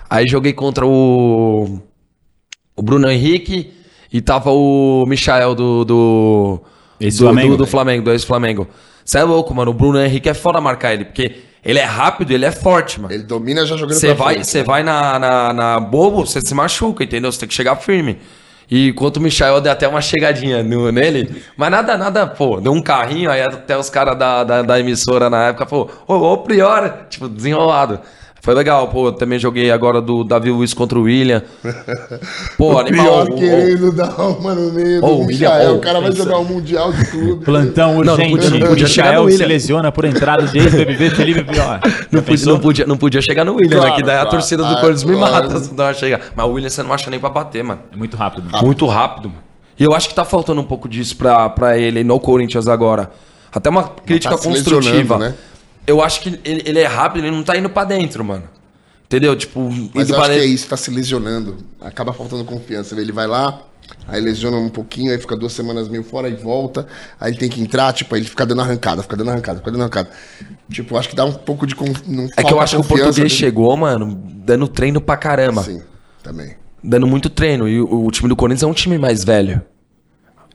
[0.10, 1.80] aí joguei contra o
[2.76, 3.72] o Bruno Henrique
[4.12, 5.86] e tava o Michael do.
[5.86, 6.62] do
[7.00, 7.52] Esse do, Flamengo.
[7.52, 8.68] do, do Flamengo, do ex-Flamengo.
[9.06, 9.72] Você é louco, mano.
[9.72, 13.14] O Bruno Henrique é foda marcar ele, porque ele é rápido, ele é forte, mano.
[13.14, 14.64] Ele domina já jogando Você vai, você né?
[14.64, 17.32] vai na, na, na bobo, você se machuca, entendeu?
[17.32, 18.20] Você tem que chegar firme.
[18.72, 22.72] E enquanto o Michael deu até uma chegadinha no- nele, mas nada, nada, pô, deu
[22.72, 26.38] um carrinho, aí até os caras da, da, da emissora na época falou, ô, ô,
[26.40, 28.00] Prior, tipo, desenrolado.
[28.44, 31.42] Foi legal, pô, também joguei agora do Davi Luiz contra o William.
[32.58, 33.06] Pô, animal.
[33.26, 35.52] Pior o- o- querendo dar uma no meio do o Michael.
[35.62, 37.46] William, o cara vai jogar o Mundial de Clube.
[37.46, 38.32] Plantão não urgente.
[38.32, 41.80] podia- não podia chegar no Michael se lesiona por entrada de ex-BBB Felipe Pior.
[42.12, 43.86] Não podia, não, podia, não podia chegar no William, né?
[43.86, 44.30] Claro, Que daí a claro.
[44.32, 46.20] torcida do Ah, Corinthians me mata se não chegar.
[46.36, 47.80] Mas o William você não acha nem pra bater, mano.
[47.92, 48.44] É muito rápido.
[48.62, 49.30] Muito rápido.
[49.30, 49.42] mano.
[49.80, 53.10] E eu acho que tá faltando um pouco disso pra, pra ele no Corinthians agora.
[53.54, 55.18] Até uma crítica tá construtiva.
[55.18, 55.34] né?
[55.86, 58.44] Eu acho que ele, ele é rápido, ele não tá indo pra dentro, mano.
[59.06, 59.36] Entendeu?
[59.36, 60.54] Tipo, Mas eu acho que é dentro.
[60.54, 61.58] isso, tá se lesionando.
[61.80, 63.00] Acaba faltando confiança.
[63.00, 63.62] Ele vai lá,
[64.08, 66.88] aí lesiona um pouquinho, aí fica duas semanas meio fora e volta.
[67.20, 69.72] Aí ele tem que entrar, tipo, aí ele fica dando arrancada, fica dando arrancada, fica
[69.72, 70.10] dando arrancada.
[70.72, 71.76] Tipo, acho que dá um pouco de.
[71.76, 72.02] Conf...
[72.08, 73.30] Não É que eu acho que o confiança português dele.
[73.30, 75.62] chegou, mano, dando treino pra caramba.
[75.62, 75.82] Sim,
[76.24, 76.56] também.
[76.84, 77.68] dando muito treino.
[77.68, 79.62] E o, o time do Corinthians é um time mais velho.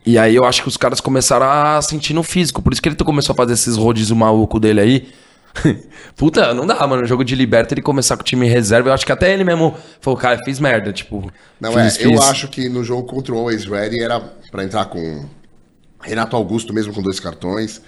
[0.09, 2.61] E aí eu acho que os caras começaram a sentir no físico.
[2.61, 5.09] Por isso que ele começou a fazer esses rodízios maluco dele aí.
[6.15, 7.03] Puta, não dá, mano.
[7.03, 8.89] O jogo de liberta ele começar com o time reserva.
[8.89, 10.91] Eu acho que até ele mesmo falou, cara, fiz merda.
[10.91, 12.21] Tipo, Não, fiz, é, eu fiz.
[12.21, 14.19] acho que no jogo contra o Always Ready era
[14.51, 15.25] pra entrar com
[16.01, 17.81] Renato Augusto, mesmo com dois cartões.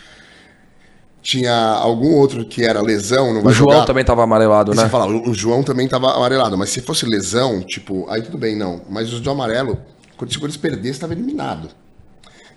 [1.23, 3.85] Tinha algum outro que era lesão, não O vai João jogar.
[3.85, 4.83] também tava amarelado, E né?
[4.83, 8.37] Você fala, o o João também tava amarelado, mas se fosse lesão, tipo, aí tudo
[8.39, 8.81] bem, não.
[8.89, 9.77] Mas os de amarelo,
[10.17, 11.69] quando se eles perdessem, tava eliminado.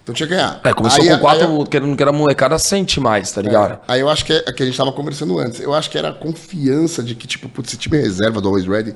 [0.05, 0.61] Então tinha que ganhar.
[0.63, 3.81] É, começou Aí- com quatro, Aí, querendo que era molecada, sente mais, tá ligado?
[3.89, 5.61] aí eu acho que é, é que a gente tava conversando antes.
[5.61, 8.49] Eu acho que era a confiança de que, tipo, putz, esse time é reserva do
[8.49, 8.95] Always Ready.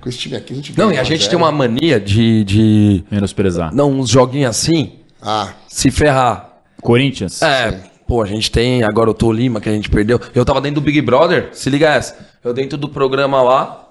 [0.00, 1.30] Com esse time aqui a gente Não, e a 1 gente zero.
[1.30, 3.04] tem uma mania de, de.
[3.10, 3.72] Menosprezar.
[3.74, 6.48] Não, uns joguinhos assim, Ah, se ferrar.
[6.82, 7.42] Corinthians.
[7.42, 10.18] É, pô, a gente tem agora o Tolima que a gente perdeu.
[10.34, 12.16] Eu tava dentro do Big Brother, se liga essa.
[12.42, 13.86] Eu dentro do programa lá.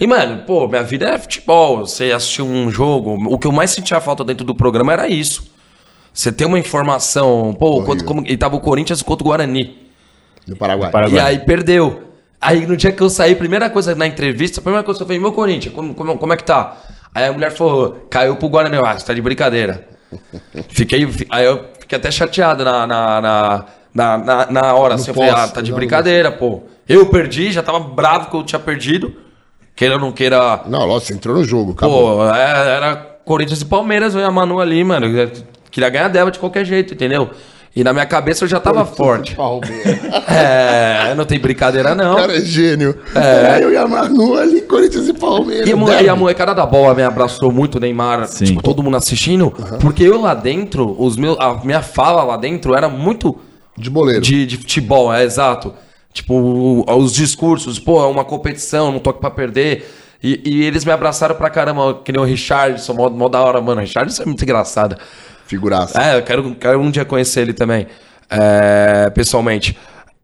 [0.00, 1.86] E, mano, pô, minha vida é futebol.
[1.86, 3.16] Você assistiu um jogo.
[3.32, 5.51] O que eu mais sentia falta dentro do programa era isso.
[6.12, 7.54] Você tem uma informação.
[7.58, 9.78] Pô, quanto, como, e tava o Corinthians contra o Guarani.
[10.46, 10.90] do Paraguai.
[10.90, 11.18] Paraguai.
[11.18, 12.02] E aí perdeu.
[12.40, 15.06] Aí no dia que eu saí, primeira coisa na entrevista, a primeira coisa que eu
[15.06, 16.76] falei, meu Corinthians, como, como, como é que tá?
[17.14, 19.86] Aí a mulher falou, caiu pro Guarani, ah, você tá de brincadeira.
[20.68, 25.10] Fiquei, fi- aí eu fiquei até chateado na, na, na, na, na, na hora, assim,
[25.10, 26.62] eu falei, ah, tá de brincadeira, pô.
[26.88, 29.14] Eu perdi, já tava bravo que eu tinha perdido,
[29.76, 32.16] queira ou não queira, Não, lógico, você entrou no jogo, acabou.
[32.16, 35.06] Pô, é- era Corinthians e Palmeiras, eu e a Manu ali, mano.
[35.72, 37.30] Queria ganhar dela de qualquer jeito, entendeu?
[37.74, 39.34] E na minha cabeça eu já tava forte.
[39.34, 39.98] Palmeiras.
[40.28, 42.16] É, não tem brincadeira O não.
[42.16, 42.98] cara é gênio.
[43.14, 43.62] É.
[43.62, 45.68] eu e a Manu ali, Corinthians e Palmeiras.
[45.68, 48.44] E a, e a molecada da bola me abraçou muito, o Neymar, Sim.
[48.46, 49.50] tipo, todo mundo assistindo.
[49.80, 53.38] Porque eu lá dentro, os meus, a minha fala lá dentro era muito
[53.76, 54.20] De boleiro.
[54.22, 55.74] de, de futebol, é exato.
[56.12, 59.90] Tipo, o- os discursos, pô, é uma competição, não toque pra perder.
[60.22, 63.60] E, e eles me abraçaram pra caramba, que nem o Richardson, mó, mó da hora,
[63.60, 63.80] mano.
[63.80, 64.96] O Richardson é muito engraçado.
[65.52, 66.00] Figuraça.
[66.02, 67.86] É, eu quero, quero um dia conhecer ele também,
[68.30, 69.76] é, pessoalmente.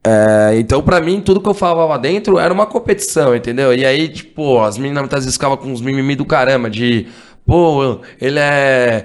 [0.02, 3.74] É, então, pra mim, tudo que eu falava lá dentro era uma competição, entendeu?
[3.74, 7.08] E aí, tipo, as meninas muitas vezes ficavam com uns mimimi do caramba, de,
[7.46, 9.04] pô, ele é.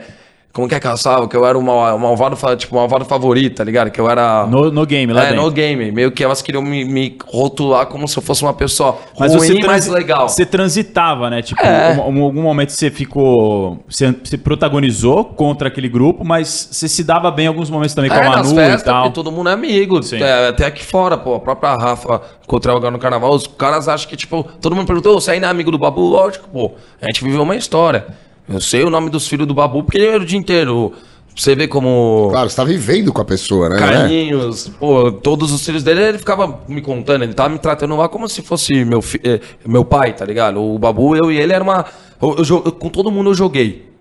[0.54, 1.28] Como que é que elas falavam?
[1.28, 3.90] Que eu era o malvado, fa- tipo, o malvado favorito, tá ligado?
[3.90, 4.46] Que eu era.
[4.46, 5.42] No, no game, lá é, dentro.
[5.44, 5.92] no game.
[5.92, 9.60] Meio que elas queriam me, me rotular como se eu fosse uma pessoa Mas ruim,
[9.60, 10.30] transi- legal.
[10.30, 11.42] você transitava, né?
[11.42, 11.96] Tipo, É.
[11.96, 13.80] em algum momento você ficou.
[13.90, 18.12] Você, você protagonizou contra aquele grupo, mas você se dava bem em alguns momentos também
[18.12, 19.02] com É, a nas Manu e festas, tal.
[19.06, 20.00] porque todo mundo é amigo.
[20.14, 24.08] É, até aqui fora, pô, a própria Rafa encontrei agora no carnaval, os caras acham
[24.08, 26.02] que, tipo, todo mundo perguntou, você ainda é amigo do Babu?
[26.02, 26.74] Lógico, pô.
[27.02, 28.06] A gente viveu uma história.
[28.48, 30.94] Eu sei o nome dos filhos do Babu, porque ele era o dia inteiro.
[31.36, 32.28] Você vê como.
[32.32, 33.78] Claro, você tá vivendo com a pessoa, né?
[33.80, 38.08] Carlinhos, pô, todos os filhos dele, ele ficava me contando, ele tava me tratando lá
[38.08, 40.62] como se fosse meu, fi- eh, meu pai, tá ligado?
[40.62, 41.86] O Babu, eu e ele era uma.
[42.22, 43.92] eu- eu eu- com todo mundo eu joguei.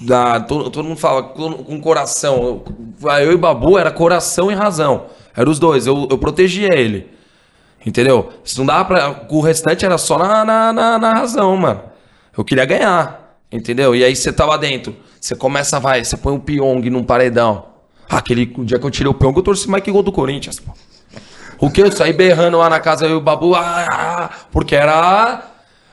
[0.00, 2.62] Da, todo, todo mundo fala com, coração.
[3.02, 5.04] Eu, e o Babu era coração e razão.
[5.36, 7.08] Era os dois, eu, eu protegia ele.
[7.84, 8.30] Entendeu?
[8.42, 9.26] Se não dava pra.
[9.28, 11.82] O restante era só na, na, na, na razão, mano.
[12.36, 13.22] Eu queria ganhar.
[13.54, 13.94] Entendeu?
[13.94, 14.96] E aí você tá lá dentro.
[15.20, 17.66] Você começa, vai, você põe um Pyong num paredão.
[18.10, 20.72] Aquele dia que eu tirei o Pyong, eu torci mais que gol do Corinthians, pô.
[21.60, 21.80] O que?
[21.80, 25.50] Eu saí berrando lá na casa eu e o Babu, ah, ah, porque era.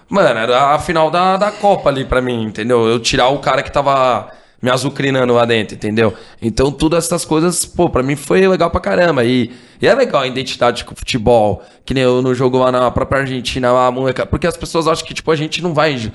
[0.09, 2.87] Mano, era a final da, da Copa ali pra mim, entendeu?
[2.87, 6.15] Eu tirar o cara que tava me azucrinando lá dentro, entendeu?
[6.41, 9.23] Então, todas essas coisas, pô, pra mim foi legal pra caramba.
[9.23, 12.71] E, e é legal a identidade com o futebol, que nem eu no jogo lá
[12.71, 16.11] na própria Argentina, lá, moleca, porque as pessoas acham que, tipo, a gente não vai.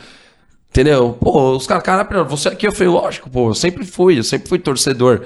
[0.71, 1.17] Entendeu?
[1.21, 4.49] Pô, os caras, cara, você aqui, eu falei, lógico, pô, eu sempre fui, eu sempre
[4.49, 5.25] fui torcedor.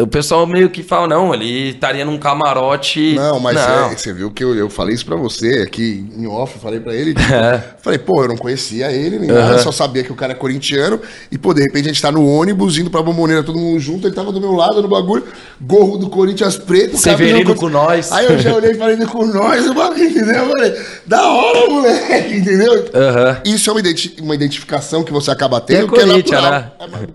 [0.00, 3.14] O pessoal meio que fala, não, ele estaria num camarote.
[3.14, 3.90] Não, mas Não.
[3.90, 6.80] é, você viu que eu, eu falei isso pra você aqui em off, eu falei
[6.80, 7.12] pra ele.
[7.12, 7.62] tipo, É.
[7.82, 10.98] Falei, pô, eu não conhecia ele nem nada, só sabia que o cara é corintiano.
[11.30, 14.06] E, pô, de repente a gente tá no ônibus indo pra bomboneira, todo mundo junto,
[14.06, 15.24] ele tava do meu lado no bagulho,
[15.60, 18.10] gorro do Corinthians preto, Severino cabelo com nós.
[18.12, 20.34] Aí eu já olhei e falei, com nós, o bagulho, entendeu?
[20.44, 20.74] Eu falei,
[21.06, 22.88] da hora, moleque, entendeu?
[22.94, 23.40] Aham.
[23.44, 26.54] Isso é uma, identi- uma identificação que você acaba tendo, É que é natural.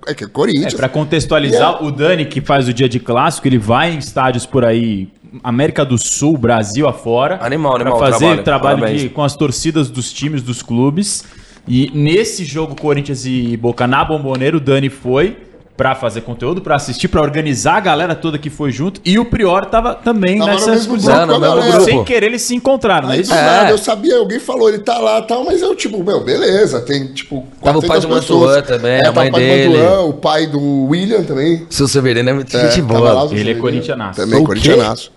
[0.05, 0.73] É, é que é Corinthians.
[0.75, 4.45] É, pra contextualizar, o Dani, que faz o dia de clássico, ele vai em estádios
[4.45, 5.07] por aí,
[5.43, 7.39] América do Sul, Brasil afora.
[7.41, 11.23] Animal, animal, Pra fazer trabalho, trabalho, de- com as torcidas dos times, dos clubes.
[11.67, 15.37] E nesse jogo Corinthians e Boca na Bomboneira, o Dani foi
[15.77, 18.99] pra fazer conteúdo, pra assistir, pra organizar a galera toda que foi junto.
[19.05, 21.81] E o Prior tava também Tava nessa a Não, mesmo galera.
[21.81, 23.31] Sem querer, eles se encontraram, não é Aí, isso?
[23.31, 26.23] do nada, eu sabia, alguém falou, ele tá lá e tal, mas eu, tipo, meu,
[26.23, 29.41] beleza, tem, tipo, Tava o pai 400 do Mantuan também, a tava mãe o pai
[29.41, 29.77] do dele.
[29.77, 31.67] Mantuan, o pai do William também.
[31.69, 33.29] Seu Severino é muito É, gente boa.
[33.31, 34.19] Ele é corintianaço.
[34.19, 35.11] Também, corintianaço.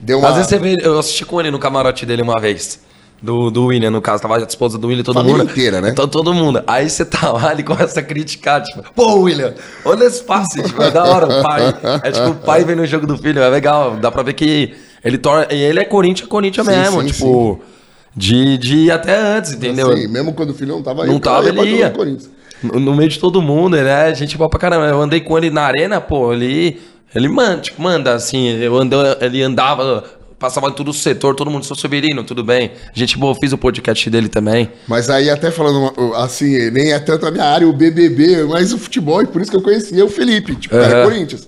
[0.00, 0.28] Deu uma...
[0.28, 2.80] Às vezes você vê, eu assisti com ele no camarote dele uma vez.
[3.22, 5.50] Do, do William, no caso, tava a esposa do William e todo Família mundo.
[5.50, 5.90] inteira, né?
[5.90, 6.62] Então todo mundo.
[6.66, 9.54] Aí você tá lá, ele começa a criticar, tipo, pô, William,
[9.84, 11.74] olha esse passe, tipo, é da hora o pai.
[12.02, 13.96] É tipo, o pai vem no jogo do filho, é legal.
[13.96, 15.46] Dá pra ver que ele torna.
[15.50, 17.60] Ele é Corinthians, Corinthians Sim, mesmo, sim, tipo.
[18.16, 19.90] De, de ir até antes, entendeu?
[19.92, 21.92] Assim, mesmo quando o filho não tava aí, Não tava, ele ia.
[22.62, 24.86] No, no meio de todo mundo, ele é gente boa pra caramba.
[24.86, 26.80] Eu andei com ele na arena, pô, ele.
[27.14, 30.04] Ele manda, tipo, manda, assim, eu ando, ele andava,
[30.40, 32.72] passava em todo o setor, todo mundo, sou Severino, tudo bem.
[32.94, 34.70] Gente boa, fiz o podcast dele também.
[34.88, 38.78] Mas aí até falando assim, nem é tanto a minha área, o BBB, mas o
[38.78, 41.10] futebol, e por isso que eu conhecia o Felipe, tipo, era Aham.
[41.10, 41.46] Corinthians.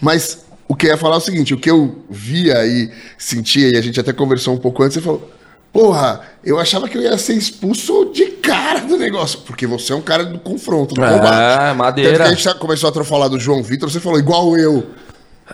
[0.00, 3.68] Mas o que eu ia falar é o seguinte, o que eu via e sentia,
[3.68, 5.30] e a gente até conversou um pouco antes, você falou,
[5.70, 9.96] porra, eu achava que eu ia ser expulso de cara do negócio, porque você é
[9.96, 11.76] um cara do confronto, do É, combate.
[11.76, 12.10] madeira.
[12.12, 14.86] Tanto que a gente tá- começou a falar do João Vitor, você falou, igual eu.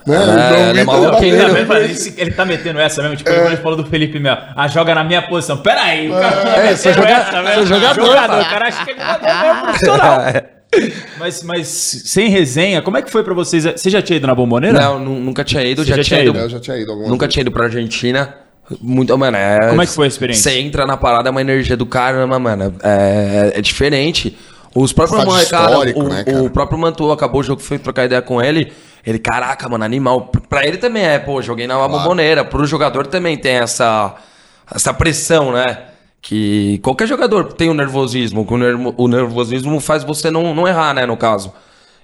[0.05, 0.15] Né?
[0.15, 3.29] É, ele é maluco, Ele tá, Ele- mesmo, ele, ele tá metendo essa mesmo, tipo,
[3.29, 4.37] quando ele falou do Felipe Melo.
[4.55, 5.57] Ah, joga na minha posição.
[5.57, 7.53] Pera aí, o cara tá É, metendo sou joga- essa mesmo.
[7.55, 8.27] sou jogador, jogador.
[8.27, 8.41] pá.
[8.41, 10.19] O cara acha que é jogador mesmo profissional.
[11.17, 13.63] Mas, mas sem resenha, como é que foi pra vocês?
[13.63, 14.77] Você já tinha ido na bomboneira?
[14.79, 16.37] Não, nu- nunca tinha ido, já, já tinha ido.
[16.37, 17.33] É, eu já tinha ido Nunca vezes.
[17.33, 18.35] tinha ido pra Argentina.
[18.81, 19.69] Muito, mano, é.
[19.69, 20.51] Como é que foi a experiência?
[20.51, 22.75] Você entra na parada, é uma energia do caramba, mano.
[22.83, 24.37] É, é diferente.
[24.75, 26.43] Os próprios mano, cara, o, né, cara?
[26.43, 28.71] o próprio Mantua acabou o jogo, foi trocar ideia com ele.
[29.07, 30.29] Ele, caraca, mano, animal.
[30.49, 32.43] Pra ele também é, pô, joguei na bomboneira.
[32.43, 34.13] Pro jogador também tem essa,
[34.69, 35.85] essa pressão, né?
[36.21, 38.45] Que qualquer jogador tem o nervosismo.
[38.45, 41.53] que O, nervo- o nervosismo faz você não, não errar, né, no caso.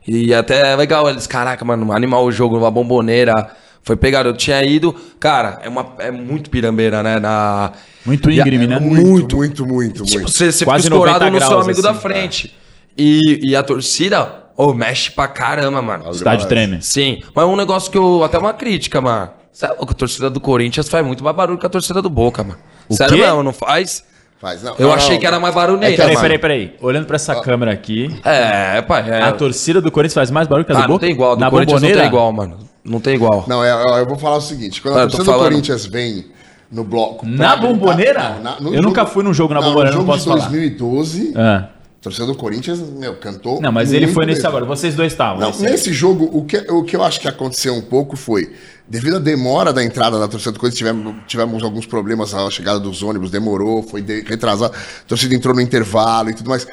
[0.07, 3.51] E até é legal, eles, caraca, mano, animal o jogo, uma bomboneira.
[3.83, 4.95] Foi pegar, eu tinha ido.
[5.19, 7.19] Cara, é, uma, é muito pirambeira, né?
[7.19, 7.73] Na,
[8.05, 8.79] Muito íngreme, né?
[8.79, 10.31] Muito, muito, muito, Tipo, muito.
[10.31, 12.55] você, você fica Quase escorado 90 no seu amigo da assim, frente.
[12.97, 16.05] E, e a torcida, ô, mexe pra caramba, mano.
[16.07, 16.81] O estádio treme.
[16.81, 18.23] Sim, mas é um negócio que eu.
[18.23, 19.29] Até uma crítica, mano.
[19.51, 22.43] Sabe que a torcida do Corinthians faz muito mais barulho que a torcida do Boca,
[22.43, 22.59] mano.
[22.89, 23.21] O Sério quê?
[23.21, 24.03] mesmo, não faz?
[24.41, 25.19] Faz, não, Eu não, achei não.
[25.19, 26.21] que era mais barulhenta, Peraí, mano.
[26.21, 26.75] peraí, peraí.
[26.81, 29.09] Olhando pra essa câmera aqui, É, pai.
[29.09, 29.21] É...
[29.21, 30.91] a torcida do Corinthians faz mais barulho que a do Ah, Boca?
[30.93, 31.35] não tem igual.
[31.35, 31.95] Do Na Corinthians bomboneira?
[32.03, 32.57] não tem igual, mano.
[32.83, 33.45] Não tem igual.
[33.47, 35.39] Não, é, é, eu vou falar o seguinte: quando Ah, a eu torcida do.
[35.39, 36.25] Corinthians vem
[36.69, 37.25] no bloco.
[37.25, 38.31] Na bomboneira?
[38.31, 40.29] Não, na- no Eu nunca fui num jogo na bomboneira, no não jogo posso de
[40.29, 40.49] falar.
[40.49, 41.69] 2012, Ah.
[42.03, 43.61] A torcida do Corinthians, meu, cantou.
[43.61, 44.49] Não, mas ele foi nesse mesmo.
[44.49, 44.65] agora.
[44.65, 45.39] Vocês dois estavam.
[45.39, 48.51] Não, nesse nesse jogo, o que, o que eu acho que aconteceu um pouco foi,
[48.85, 52.77] devido à demora da entrada da torcida do Corinthians, tivemos, tivemos alguns problemas, a chegada
[52.77, 56.67] dos ônibus demorou, foi de, retrasado, a torcida entrou no intervalo e tudo mais.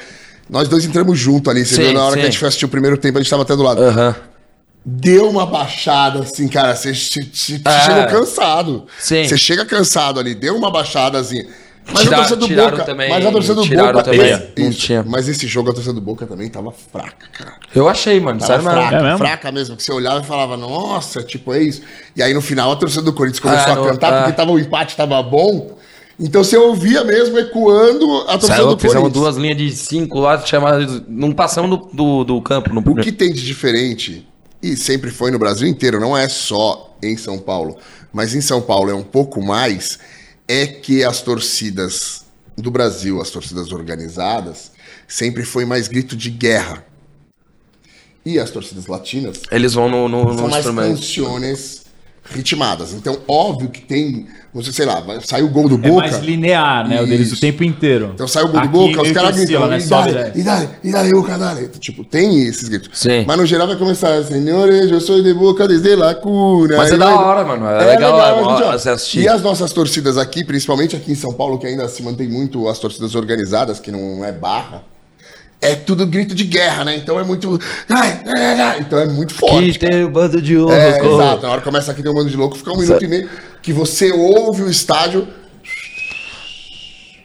[0.49, 2.19] Nós dois entramos junto ali, você Sim, viu, na hora sim.
[2.19, 3.81] que a gente foi assistir o primeiro tempo, a gente tava até do lado.
[3.81, 4.13] Aham.
[4.83, 6.93] Deu uma baixada, assim, cara, você, É.
[6.93, 8.85] chegou cansado.
[8.99, 11.45] Você chega cansado ali, deu uma baixadazinha.
[11.93, 12.83] Mas Tira- a torcida do Boca.
[12.83, 14.03] também- mas a torcida do Boca.
[14.03, 15.03] também, esse- não isso, tinha.
[15.03, 17.55] Mas esse jogo a torcida do Boca também tava fraca, cara.
[17.75, 18.39] Eu achei, mano.
[18.39, 18.79] Tava Sério mesmo.
[18.81, 19.17] fraca, É mesmo?
[19.17, 19.75] fraca mesmo.
[19.77, 21.81] Que você olhava e falava, nossa, tipo, é isso.
[22.15, 24.17] E aí no final a torcida do Corinthians começou Ah, a no- cantar, ah.
[24.23, 25.77] porque tava, o empate tava bom.
[26.19, 29.13] Então você ouvia mesmo ecoando a torcida Saiu, do fizemos Corinthians.
[29.23, 33.11] duas linhas de cinco lá, chama, não passamos do, do, do campo no O que
[33.11, 34.27] tem de diferente,
[34.61, 37.75] e sempre foi no Brasil inteiro, não é só em São Paulo,
[38.13, 39.97] mas em São Paulo é um pouco mais,
[40.47, 42.25] é que as torcidas
[42.57, 44.71] do Brasil, as torcidas organizadas,
[45.07, 46.85] sempre foi mais grito de guerra.
[48.23, 50.99] E as torcidas latinas Eles vão no, no, no são mais instrumento.
[50.99, 51.83] canções
[52.23, 52.93] ritmadas.
[52.93, 56.01] Então, óbvio que tem, você sei lá, vai- sai o gol do É Boca.
[56.07, 57.01] mais linear, né?
[57.01, 57.41] O deles o Isso.
[57.41, 58.11] tempo inteiro.
[58.13, 59.77] Então sai o gol do Aqui Boca, os caras gritam, né?
[59.77, 60.31] e Sobe, dale, né?
[60.35, 61.67] e dale, e dale, Boca, dale.
[61.79, 62.89] Tipo, tem esses gritos.
[62.93, 63.23] Sim.
[63.25, 66.75] Mas no geral vai começar, senhores, eu sou de Boca desde la cuna.
[66.77, 67.65] Mas é da hora, mano.
[67.65, 68.71] É legal, é bom gente, ó.
[68.73, 69.21] você assistir.
[69.21, 72.67] E as nossas torcidas aqui, principalmente aqui em São Paulo, que ainda se mantém muito
[72.67, 74.83] as torcidas organizadas, que não é barra,
[75.61, 76.97] é tudo grito de guerra, né?
[76.97, 77.59] Então é muito...
[78.79, 79.77] Então é muito forte.
[79.77, 80.73] Que tem o bando de ouro.
[80.73, 81.43] É, exato.
[81.43, 83.29] Na hora que começa aqui tem um bando de louco, fica um minuto e meio
[83.61, 85.27] que você ouve o estádio.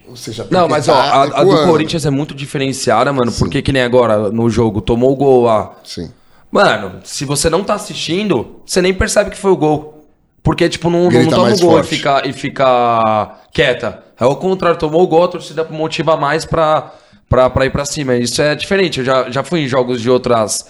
[0.09, 1.64] Ou seja, Não, mas tá ó, a, a do.
[1.66, 3.33] Corinthians é muito diferenciada, mano.
[3.33, 5.75] Porque que nem agora no jogo, tomou o gol lá.
[5.85, 6.11] Sim.
[6.51, 10.07] Mano, se você não tá assistindo, você nem percebe que foi o gol.
[10.42, 11.94] Porque, tipo, não, não toma o gol forte.
[11.94, 14.05] e fica, e fica quieta.
[14.18, 16.92] É o contrário, tomou o gol, a torcida motiva mais pra,
[17.29, 18.14] pra, pra ir pra cima.
[18.14, 19.01] Isso é diferente.
[19.01, 20.66] Eu já, já fui em jogos de outras.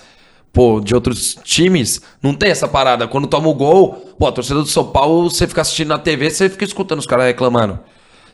[0.56, 3.06] Pô, de outros times, não tem essa parada.
[3.06, 6.30] Quando toma o gol, pô, a torcida do São Paulo, você fica assistindo na TV,
[6.30, 7.78] você fica escutando os caras reclamando.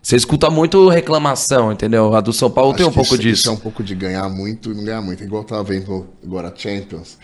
[0.00, 2.14] Você escuta muito reclamação, entendeu?
[2.14, 3.40] A do São Paulo tem Acho um que pouco isso, disso.
[3.40, 5.24] Isso é um pouco de ganhar muito e não ganhar muito.
[5.24, 7.18] Igual eu tava vendo agora a Champions.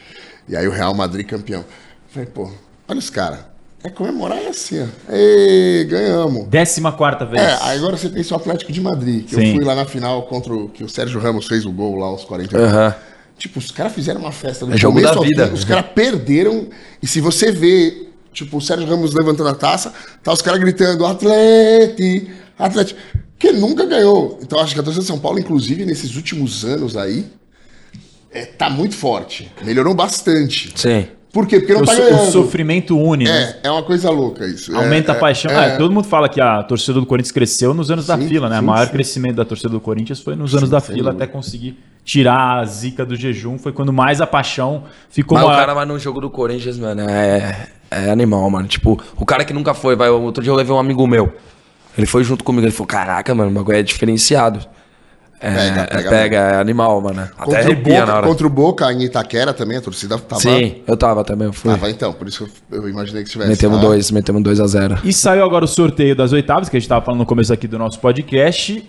[0.48, 1.64] E aí o Real Madrid campeão.
[2.08, 2.50] Falei, pô,
[2.88, 3.38] olha os caras.
[3.84, 5.12] É comemorar assim, ó.
[5.12, 6.48] Ei, ganhamos.
[6.48, 7.40] Décima quarta vez.
[7.40, 9.50] É, aí agora você tem o Atlético de Madrid, que Sim.
[9.50, 12.06] eu fui lá na final contra o que o Sérgio Ramos fez o gol lá
[12.06, 12.94] aos 40 Aham.
[13.38, 15.46] Tipo, os caras fizeram uma festa do É jogo começo da vida.
[15.46, 16.66] fim, os caras perderam.
[17.00, 19.92] E se você vê, tipo, o Sérgio Ramos levantando a taça,
[20.24, 22.96] tá os caras gritando, Atlete, Atlete,
[23.38, 24.38] que nunca ganhou.
[24.42, 27.26] Então acho que a torcida de São Paulo, inclusive, nesses últimos anos aí,
[28.32, 29.50] é, tá muito forte.
[29.64, 30.72] Melhorou bastante.
[30.74, 31.06] Sim.
[31.32, 31.60] Por quê?
[31.60, 32.32] Porque não o, tá so- o ganhando.
[32.32, 33.56] sofrimento une, né?
[33.62, 34.74] É, é uma coisa louca isso.
[34.74, 35.50] Aumenta É, a paixão.
[35.52, 38.26] é, É, todo mundo fala que a torcida do Corinthians cresceu nos anos da Sim,
[38.28, 38.56] fila, né?
[38.56, 38.92] O sim, maior sim.
[38.92, 43.04] crescimento da torcida do Corinthians foi nos anos da fila até conseguir tirar a zica
[43.04, 43.58] do jejum.
[43.58, 45.60] Foi quando mais a paixão ficou Mas o maior.
[45.60, 48.66] cara vai no jogo do Corinthians, mano, é, é animal, mano.
[48.66, 50.08] Tipo, o cara que nunca foi, vai.
[50.08, 51.30] Outro dia eu levei um amigo meu.
[51.96, 54.60] Ele foi junto comigo, ele falou: Caraca, mano, o bagulho é diferenciado.
[55.40, 57.20] É, Pega, é, pega pega, é animal, mano.
[57.20, 58.26] Até Contra o, arrepia na Boca, hora.
[58.26, 60.40] contra o Boca em Itaquera também, a torcida tava.
[60.40, 61.70] Sim, eu tava também, eu fui.
[61.70, 63.48] Tava então, por isso que eu, imaginei que tivesse.
[63.50, 63.86] metemos tá?
[63.86, 64.98] dois, metemos dois a zero.
[65.04, 67.68] E saiu agora o sorteio das oitavas, que a gente estava falando no começo aqui
[67.68, 68.84] do nosso podcast.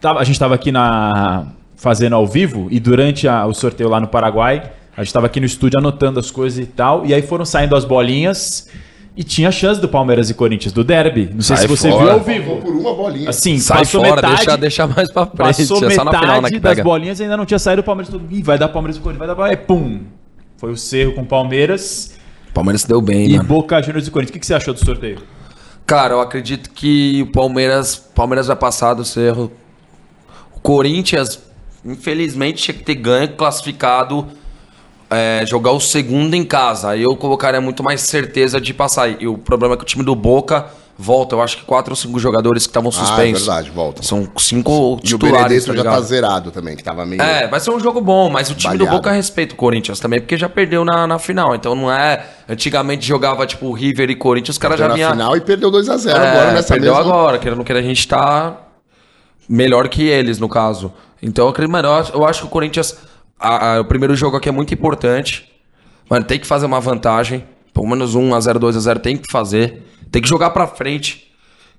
[0.00, 1.46] Tava- a gente estava aqui na
[1.76, 5.38] fazendo ao vivo e durante a- o sorteio lá no Paraguai, a gente estava aqui
[5.40, 7.04] no estúdio anotando as coisas e tal.
[7.06, 8.68] E aí foram saindo as bolinhas
[9.16, 11.30] e tinha chance do Palmeiras e Corinthians, do derby.
[11.34, 12.02] Não sei Sai se você fora.
[12.04, 12.56] viu ao vivo.
[12.56, 13.28] por uma bolinha.
[13.30, 15.38] Assim, Sai passou fora, metade, deixa, deixa mais pra frente.
[15.38, 17.84] passou é só na final, né, metade das bolinhas e ainda não tinha saído o
[17.84, 18.10] Palmeiras.
[18.12, 19.60] Todo, Ih, vai dar Palmeiras e Corinthians, vai dar Palmeiras.
[19.60, 20.00] Aí, pum!
[20.56, 22.16] Foi o Cerro com o Palmeiras
[22.54, 23.46] Palmeiras se deu bem, e mano.
[23.46, 24.30] Boca Juniors e Corinthians.
[24.30, 25.18] O que, que você achou do sorteio?
[25.84, 29.52] Cara, eu acredito que o Palmeiras, Palmeiras vai passar do Cerro.
[30.54, 31.38] O Corinthians,
[31.86, 34.26] infelizmente, tinha que ter ganho, classificado,
[35.08, 36.90] é, jogar o segundo em casa.
[36.90, 39.08] Aí eu colocaria muito mais certeza de passar.
[39.22, 40.66] E o problema é que o time do Boca
[40.98, 41.34] volta.
[41.36, 43.46] Eu acho que quatro ou cinco jogadores que estavam Ah, é suspensos.
[43.46, 44.02] verdade, volta.
[44.02, 47.20] São cinco E o titulares, Benedetto tá já tá zerado também, que tava meio.
[47.22, 48.96] É, vai ser um jogo bom, mas o time do Baleado.
[48.96, 51.54] Boca respeita o Corinthians também, porque já perdeu na, na final.
[51.54, 52.26] Então não é.
[52.48, 55.10] Antigamente jogava tipo River e Corinthians, os caras já na vinham.
[55.12, 57.12] final e perdeu 2x0 É, agora nessa perdeu mesma.
[57.12, 58.56] agora, querendo que a gente tá
[59.48, 60.92] melhor que eles, no caso.
[61.22, 62.96] Então, eu acredito, mano, eu acho- que o Corinthians.
[63.38, 65.50] a- a- o primeiro jogo aqui é muito importante.
[66.08, 67.44] Mano, tem que fazer uma vantagem.
[67.74, 69.82] Pelo menos 1x0, 2x0 tem que fazer.
[70.10, 71.24] Tem que jogar pra frente.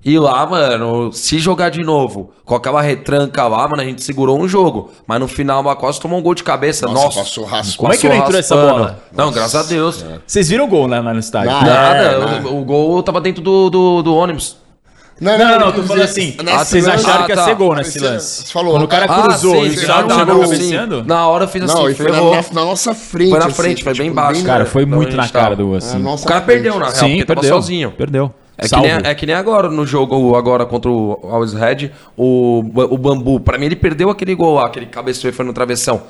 [0.06, 4.40] E lá, mano, se jogar de novo com aquela retranca lá, mano, a gente segurou
[4.40, 4.92] um jogo.
[5.08, 6.86] Mas no final, o Acosta tomou um gol de cabeça.
[6.88, 7.78] Nossa, Nossa, passou raspando.
[7.78, 9.04] Como é que não entrou essa bola?
[9.12, 10.06] Não, graças a Deus.
[10.26, 11.52] Vocês viram o gol né, lá no estádio?
[11.52, 14.58] Nada, É, o, o gol tava dentro do, do, do ônibus.
[15.20, 16.38] Não, não, não, tô quer falando assim.
[16.44, 18.44] nesse vocês acharam que ia Ah, ser gol nesse Você- lance.
[18.44, 21.04] você falou, Quando o cara ah, cruzou sim, e o Thiago não, chegou não, cabeceando.
[21.04, 23.30] Na hora eu fiz assim, Não, foi na, nossa frente.
[23.32, 24.44] Foi na assim, frente, foi bem tipo, baixo.
[24.44, 26.04] Cara, foi Não, muito na cara do assim.
[26.06, 27.56] O cara perdeu, na real, Sim, porque tava perdeu.
[27.56, 27.92] sozinho.
[27.92, 28.32] Perdeu.
[28.60, 32.60] É que, nem, é que nem agora no jogo agora contra o Always Red, o,
[32.60, 33.40] o Bambu.
[33.40, 36.02] Pra mim, ele perdeu aquele gol lá, aquele cabeceio e foi no travessão.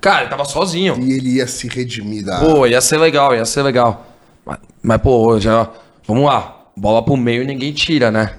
[0.00, 0.96] Cara, ele tava sozinho.
[1.00, 2.38] E ele ia se redimir da.
[2.38, 4.06] Pô, ia ser legal, ia ser legal.
[4.44, 5.68] Mas, mas, pô, já.
[6.06, 6.54] Vamos lá.
[6.76, 8.30] Bola pro meio e ninguém tira, né?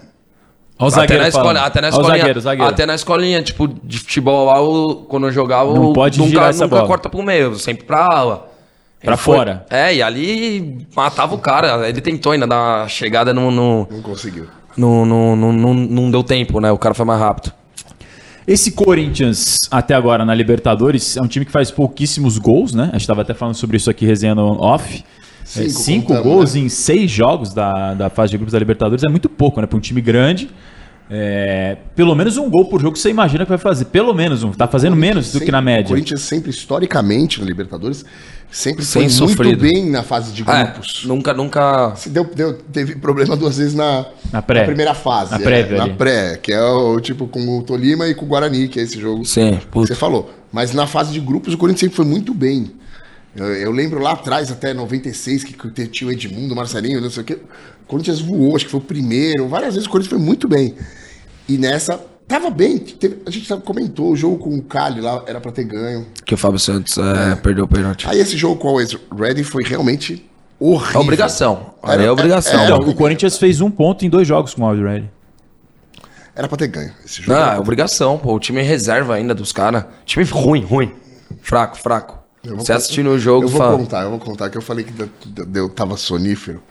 [0.80, 2.18] Olha o até, zagueiro na até na Olha o escolinha.
[2.20, 2.72] zagueiro, zagueiro.
[2.72, 6.50] Até na escolinha, tipo, de futebol lá, quando eu jogava, Não o- pode nunca, girar
[6.50, 6.88] essa nunca bola.
[6.88, 8.48] corta pro meio, sempre pra ala.
[9.02, 9.66] Pra Ele foi- fora.
[9.70, 11.88] É, e ali matava o cara.
[11.88, 13.50] Ele tentou ainda dar uma chegada no.
[13.52, 14.48] no, Não conseguiu.
[14.76, 16.72] no, no, no- no- não deu tempo, né?
[16.72, 17.52] O cara foi mais rápido.
[18.48, 22.90] Esse Corinthians, até agora na Libertadores, é um time que faz pouquíssimos gols, né?
[22.94, 25.04] A gente tava até falando sobre isso aqui, resenhando off.
[25.56, 26.62] É, Cinco, cinco contamos, gols né?
[26.62, 29.68] em seis jogos da, da fase de grupos da Libertadores é muito pouco, né?
[29.68, 30.50] Para um time grande.
[31.10, 33.86] É, pelo menos um gol por jogo você imagina que vai fazer.
[33.86, 34.52] Pelo menos um.
[34.52, 35.88] Tá fazendo menos do que na O média.
[35.88, 38.04] Corinthians sempre, historicamente, na Libertadores,
[38.52, 39.58] sempre Sem foi sofrido.
[39.62, 41.06] muito bem na fase de É, grupos.
[41.06, 41.94] nunca, nunca.
[41.96, 44.66] Se deu, deu- teve problema duas vezes na, Na pré.
[44.66, 45.32] primeira fase.
[45.32, 48.28] Na é, prévia na pré, que é o tipo com o Tolima e com o
[48.28, 50.30] Guarani, que é esse jogo Sim, que você falou.
[50.52, 52.72] Mas na fase de grupos, o Corinthians sempre foi muito bem.
[53.38, 57.10] Eu, eu lembro lá atrás, até 96, que que tinha o Edmundo, o Marcelinho, não
[57.10, 57.38] sei o quê.
[57.84, 59.48] O Corinthians voou, acho que foi o primeiro.
[59.48, 60.76] Várias vezes o Corinthians foi muito bem.
[61.48, 62.78] E nessa, tava bem.
[62.80, 66.08] Teve- a gente comentou, o jogo com o Cali lá era pra ter ganho.
[66.26, 68.08] Que o Fábio Santos é, perdeu o pênalti.
[68.10, 70.28] Aí esse jogo com o Always Ready foi realmente
[70.60, 71.00] horrível.
[71.00, 71.74] É obrigação.
[71.84, 72.60] Era- é obrigação.
[72.60, 75.10] era- Não, o Corinthians fez um ponto em dois jogos com o Already.
[76.36, 77.34] Era pra ter ganho esse jogo.
[77.38, 78.34] Não, era é obrigação, pô.
[78.36, 79.86] O time é reserva ainda dos caras.
[80.06, 80.92] Time ruim, ruim.
[81.42, 82.17] Fraco, fraco.
[82.56, 83.78] Você assistindo o jogo, Eu vou fala.
[83.78, 84.94] contar, eu vou contar que eu falei que
[85.58, 86.62] eu tava sonífero.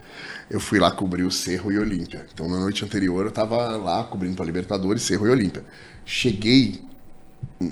[0.49, 2.25] Eu fui lá cobrir o Cerro e Olímpia.
[2.33, 5.63] Então na noite anterior eu tava lá cobrindo pra Libertadores, Cerro e Olímpia.
[6.05, 6.81] Cheguei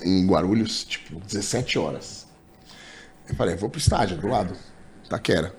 [0.03, 2.27] em Guarulhos, tipo, 17 horas.
[3.29, 4.53] Eu falei, vou pro estádio do lado,
[5.09, 5.55] Taquera.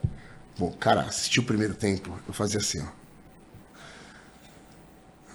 [0.56, 2.86] Vou, cara, assisti o primeiro tempo, eu fazia assim, ó.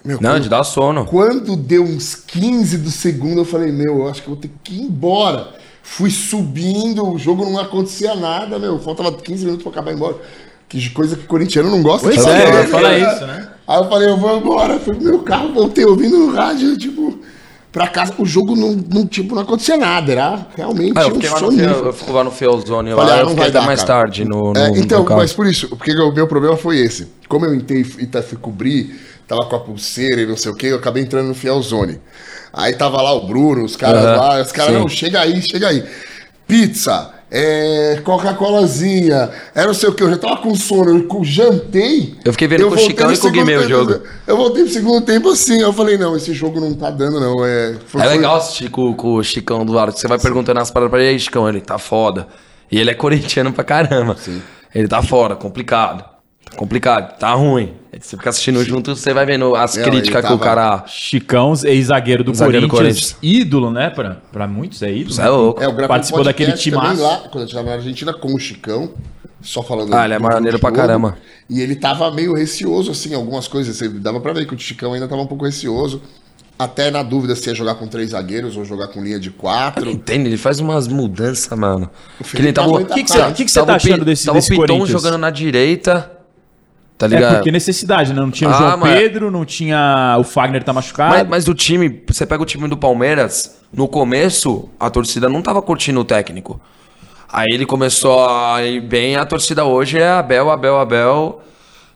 [0.04, 1.06] Meu, Não, quando- de dar sono.
[1.06, 4.50] quando deu uns 15 do segundo, eu falei, meu, eu acho que eu vou ter
[4.64, 5.54] que ir embora.
[5.82, 8.78] Fui subindo, o jogo não acontecia nada, meu.
[8.78, 10.16] Faltava 15 minutos pra acabar embora.
[10.68, 13.48] Que coisa que corintiano não gosta Pois fazer, é, falar isso, né?
[13.66, 14.78] Aí eu falei, eu vou embora.
[14.78, 17.18] Fui pro meu carro, voltei ouvindo no rádio, tipo,
[17.70, 18.14] pra casa.
[18.16, 21.40] O jogo não, não, tipo, não acontecia nada, era realmente Ah, eu um fiquei lá
[21.40, 23.66] no eu fico lá no Feozone Falei, lá, ah, eu não fiquei vai até dar,
[23.66, 24.02] mais cara.
[24.02, 27.08] tarde no, no É, então, no mas por isso, porque o meu problema foi esse.
[27.28, 30.54] Como eu entrei e tá- fui cobrir, tava com a pulseira e não sei o
[30.54, 31.98] que, eu acabei entrando no Fielzone.
[32.52, 34.78] Aí tava lá o Bruno, os caras Aham, lá, os caras, sim.
[34.80, 35.84] não, chega aí, chega aí.
[36.46, 42.14] Pizza, é, Coca-Colazinha, era não sei o que, eu já tava com sono, eu jantei.
[42.24, 44.00] Eu fiquei vendo com o Chicão e com o Guimê o jogo.
[44.26, 47.44] Eu voltei pro segundo tempo assim, eu falei, não, esse jogo não tá dando não.
[47.44, 50.60] É, foi- É legal assistir com, com o Chicão do lado, que você vai perguntando
[50.60, 52.26] as paradas pra ele, "E aí, Chicão, ele tá foda.
[52.70, 54.16] E ele é corintiano pra caramba.
[54.74, 56.04] Ele tá fora, complicado.
[56.44, 57.72] Tá complicado, tá ruim.
[57.92, 60.44] Aí Você fica assistindo junto, você vai vendo as Não, críticas ele que o tava-
[60.44, 60.84] cara.
[60.86, 63.40] Chicão, ex-zagueiro do, Zagueiro do Corinthians, Corinthians.
[63.42, 63.90] ídolo, né?
[63.90, 65.10] Pra, pra muitos é ídolo.
[65.10, 65.62] Isso é louco.
[65.62, 67.02] É, eu Participou um daquele timaço.
[67.02, 68.90] lá, quando eu estava na Argentina, com o Chicão,
[69.40, 69.94] só falando...
[69.94, 71.16] Ah, ele é maneiro pra caramba.
[71.50, 73.76] E ele tava meio receoso, assim, algumas coisas.
[73.76, 76.02] Você dava pra ver que o Chicão ainda tava um pouco receoso.
[76.58, 79.90] Até na dúvida se ia jogar com três zagueiros ou jogar com linha de quatro.
[79.90, 80.28] Entende?
[80.28, 81.90] Ele faz umas mudanças, mano.
[82.20, 83.76] O Que ele tava, tá muito que que você- que que você tá tava o
[83.76, 84.90] achando desse- tava desse o Piton Corinthians?
[84.90, 86.10] jogando na direita.
[87.08, 87.34] Tá É ligado?
[87.36, 88.20] porque necessidade, né?
[88.20, 90.16] Não tinha o Ah, João mas- Pedro, não tinha.
[90.20, 91.14] O Fagner tá machucado.
[91.14, 95.42] Mas, mas o time, você pega o time do Palmeiras, no começo, a torcida não
[95.42, 96.60] tava curtindo o técnico.
[97.28, 101.40] Aí ele começou a ir bem, a torcida hoje é Abel, Abel, Abel.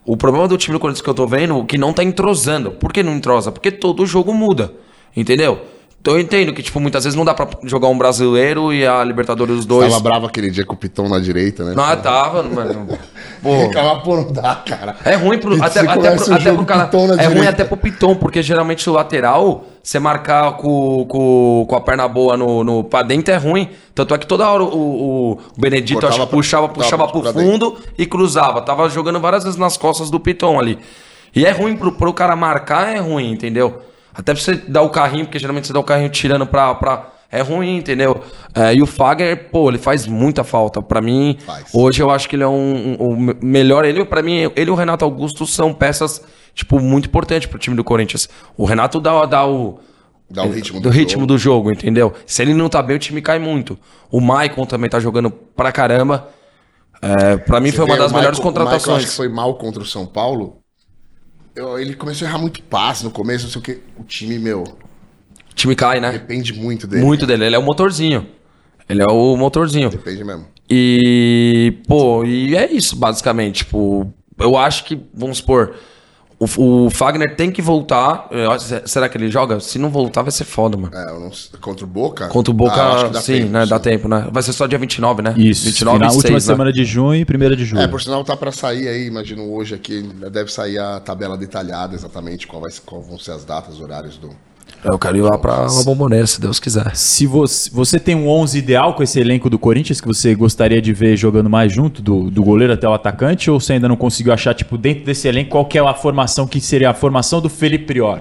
[0.05, 2.71] O problema do time do Corinthians que eu tô vendo, que não tá entrosando.
[2.73, 3.53] Por que não entrosa?
[3.53, 4.73] Porque todo jogo muda.
[5.17, 5.61] Entendeu?
[6.07, 9.03] Então eu entendo que, tipo, muitas vezes não dá pra jogar um brasileiro e a
[9.03, 9.91] Libertadores os dois.
[9.91, 11.75] Tava bravo aquele dia com o Pitão na direita, né?
[11.75, 12.97] Não, tava, mano.
[13.43, 13.59] Pô.
[13.63, 14.95] Reclamar, pô, não dá, cara.
[15.05, 16.85] É ruim pro, até, até, pro, até pro cara.
[16.85, 17.49] Piton É ruim direita.
[17.49, 22.37] até pro Piton, porque geralmente o lateral, você marcar com, com, com a perna boa
[22.37, 23.69] no, no, pra dentro é ruim.
[23.93, 28.07] Tanto é que toda hora o, o, Benedito Cortava acho puxava, puxava pro fundo e
[28.07, 28.63] cruzava.
[28.63, 30.79] Tava jogando várias vezes nas costas do Piton ali.
[31.35, 33.83] E é ruim pro, pro cara marcar, é ruim, entendeu?
[34.17, 36.75] Até pra você dar o carrinho, porque geralmente você dá o carrinho tirando pra.
[36.75, 38.23] pra é ruim, entendeu?
[38.55, 40.81] É, e o Fagner, pô, ele faz muita falta.
[40.81, 41.67] Pra mim, Faz.
[41.75, 42.53] hoje eu acho que ele é um,
[42.93, 43.85] um- o me- melhor.
[43.85, 46.23] Ele, para mim, ele e o Renato Augusto são peças,
[46.55, 48.29] tipo, muito importantes pro time do Corinthians.
[48.57, 49.81] O Renato dá, dá o.
[50.31, 51.27] Dá o ritmo do, do ritmo jogo.
[51.27, 52.13] do jogo, entendeu?
[52.25, 53.77] Se ele não tá bem, o time cai muito.
[54.11, 56.29] O Maicon também tá jogando pra caramba.
[57.03, 58.99] É, pra mim Você foi uma das o melhores Michael- o Michael, contratações.
[58.99, 60.59] acho que foi mal contra o São Paulo.
[61.57, 63.79] Eu- ele começou a errar muito passe no começo, não sei o que.
[63.99, 66.13] O time, meu, O time cai, né?
[66.13, 67.03] depende muito dele.
[67.05, 67.47] Muito dele.
[67.47, 68.27] Ele é o motorzinho.
[68.89, 69.89] Ele é o motorzinho.
[69.91, 70.47] Depende mesmo.
[70.71, 73.65] E, pô, e é isso, basicamente.
[73.65, 75.75] Tipo, eu acho que, vamos supor,
[76.39, 78.29] o, o Fagner tem que voltar.
[78.53, 79.59] Acho- será que ele joga?
[79.61, 80.95] Se não voltar, vai ser foda, mano.
[80.97, 82.29] É, eu não sei- contra o Boca?
[82.29, 83.67] Contra o Ah, Boca, que dá sim, tempo, né?
[83.67, 83.83] Dá sim.
[83.83, 84.29] tempo, né?
[84.31, 85.35] Vai ser só dia 29, né?
[85.37, 85.65] Isso.
[85.65, 86.41] 29 na 26, última né?
[86.41, 87.83] semana de junho e primeira de julho.
[87.83, 91.95] É, por sinal tá pra sair aí, imagino hoje aqui, deve sair a tabela detalhada
[91.95, 94.31] exatamente qual, vai, qual vão ser as datas, horários do...
[94.87, 96.95] Eu quero ir lá pra uma bomboneira, se Deus quiser.
[96.95, 100.81] Se você, você tem um 11 ideal com esse elenco do Corinthians que você gostaria
[100.81, 103.97] de ver jogando mais junto, do, do goleiro até o atacante, ou você ainda não
[103.97, 107.41] conseguiu achar, tipo, dentro desse elenco, qual que é a formação que seria a formação
[107.41, 108.21] do Felipe Prior?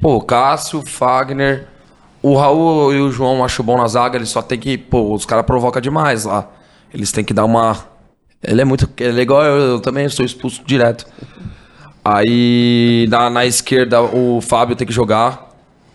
[0.00, 1.68] Pô, Cássio, Fagner,
[2.20, 5.24] o Raul e o João acho bom na zaga, eles só tem que, pô, os
[5.24, 6.48] caras provocam demais lá.
[6.92, 7.76] Eles têm que dar uma.
[8.42, 8.88] Ele é muito.
[8.98, 11.06] Ele é igual eu, eu também sou expulso direto.
[12.04, 15.49] Aí na, na esquerda o Fábio tem que jogar.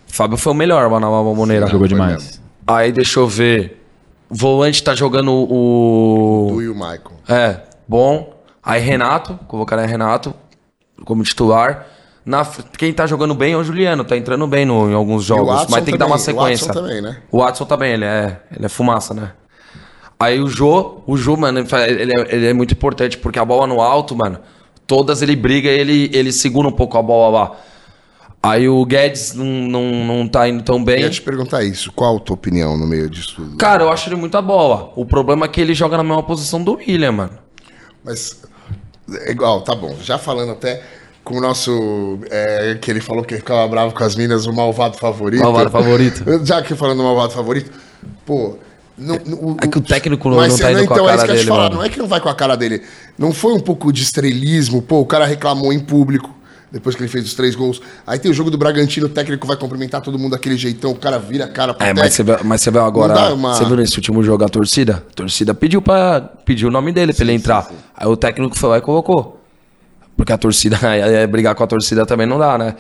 [0.07, 1.67] Fábio foi o melhor lá na Bomboneira.
[1.67, 2.13] Jogou demais.
[2.13, 2.43] mesmo.
[2.67, 3.81] Aí deixa eu ver.
[4.29, 6.47] O volante tá jogando o.
[6.49, 7.11] Tu e o Michael.
[7.27, 8.33] É, bom.
[8.63, 10.33] Aí Renato, convocaria Renato
[11.03, 11.87] como titular.
[12.25, 12.43] Na,
[12.77, 15.83] quem tá jogando bem é o Juliano, tá entrando bem no, em alguns jogos, mas
[15.83, 16.73] tem que dar uma também, o Watson sequência.
[16.73, 17.17] também, né?
[17.31, 19.31] O Watson também, ele é, ele é fumaça, né?
[20.19, 23.67] Aí o Jô, o Jô, mano, ele, é, ele é muito importante, porque a bola
[23.67, 24.39] no alto, mano,
[24.87, 27.51] todas ele briga e ele, ele segura um pouco a bola lá.
[28.45, 30.99] Aí o Guedes não, não, não tá indo tão Eu bem.
[31.01, 33.57] ia te perguntar isso, qual a tua opinião no meio disso tudo?
[33.57, 34.91] Cara, eu acho ele muita bola.
[34.95, 37.31] O problema é que ele joga na mesma posição do William, mano.
[38.03, 38.41] Mas,
[39.21, 40.81] é igual, tá bom, já falando até
[41.23, 44.95] com o nosso, é, que ele falou que ficava bravo com as minas, o malvado
[44.97, 45.41] favorito.
[45.41, 46.23] Malvado favorito.
[46.45, 47.71] Já que falando do malvado favorito,
[48.25, 48.57] pô...
[48.95, 51.17] Não, não- É que o técnico não- Mas não tá indo com a então, é
[51.17, 51.75] cara isso que eu ia te dele, falar, mano.
[51.77, 52.83] Não é que não vai com a cara dele.
[53.17, 56.29] Não foi um pouco de estrelismo, pô, o cara reclamou em público.
[56.76, 57.82] Depois que ele fez os três gols.
[58.05, 60.95] Aí tem o jogo do Bragantino, o técnico vai cumprimentar todo mundo daquele jeitão, o
[60.95, 63.34] cara vira a cara pro É, mas você, vê, mas você vê agora.
[63.34, 65.01] Uma- Você viu nesse último jogo a torcida?
[65.09, 67.71] A torcida pediu para pediu o nome dele pra ele entrar.
[67.95, 69.39] Aí o técnico foi lá e colocou.
[70.17, 70.78] Porque a torcida,
[71.32, 72.76] brigar com a torcida também não dá, né?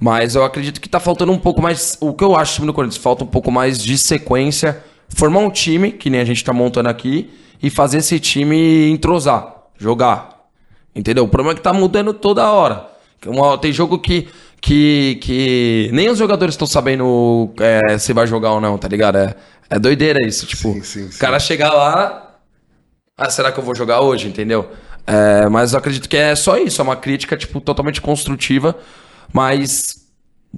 [0.00, 1.96] Mas eu acredito que tá faltando um pouco mais.
[2.00, 4.82] O que eu acho do time do Corinthians, falta um pouco mais de sequência.
[5.10, 7.30] Formar um time, que nem a gente tá montando aqui,
[7.62, 10.30] e fazer esse time entrosar, jogar.
[10.92, 11.22] Entendeu?
[11.22, 12.97] O problema é que tá mudando toda hora.
[13.26, 14.28] Uma- Tem jogo que,
[14.60, 19.16] que, que nem os jogadores estão sabendo é, se vai jogar ou não, tá ligado?
[19.18, 19.34] É,
[19.70, 20.46] é doideira isso.
[20.46, 21.18] Tipo, Sim, sim, o sim.
[21.18, 22.36] cara chega lá.
[23.16, 24.28] Ah, será que eu vou jogar hoje?
[24.28, 24.70] Entendeu?
[25.06, 26.80] É, mas eu acredito que é só isso.
[26.80, 28.76] É uma crítica, tipo, totalmente construtiva.
[29.32, 29.96] Mas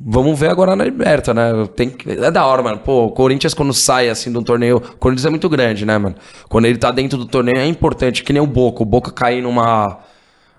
[0.03, 1.51] Vamos ver agora na Liberta, né?
[1.75, 2.09] Tem que...
[2.13, 2.79] É da hora, mano.
[2.79, 4.77] Pô, o Corinthians quando sai assim de um torneio.
[4.77, 6.15] O Corinthians é muito grande, né, mano?
[6.49, 8.83] Quando ele tá dentro do torneio é importante, que nem o Boca.
[8.83, 9.99] O Boca cair numa.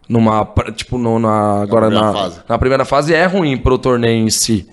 [0.09, 0.45] Numa.
[0.75, 1.61] Tipo, no, na.
[1.61, 2.13] Agora primeira na.
[2.13, 2.39] fase.
[2.49, 4.67] Na primeira fase é ruim pro torneio em si.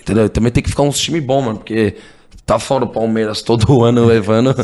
[0.00, 0.28] Entendeu?
[0.28, 1.58] Também tem que ficar uns time bom, mano.
[1.58, 1.94] Porque
[2.44, 4.54] tá fora o Palmeiras todo ano levando.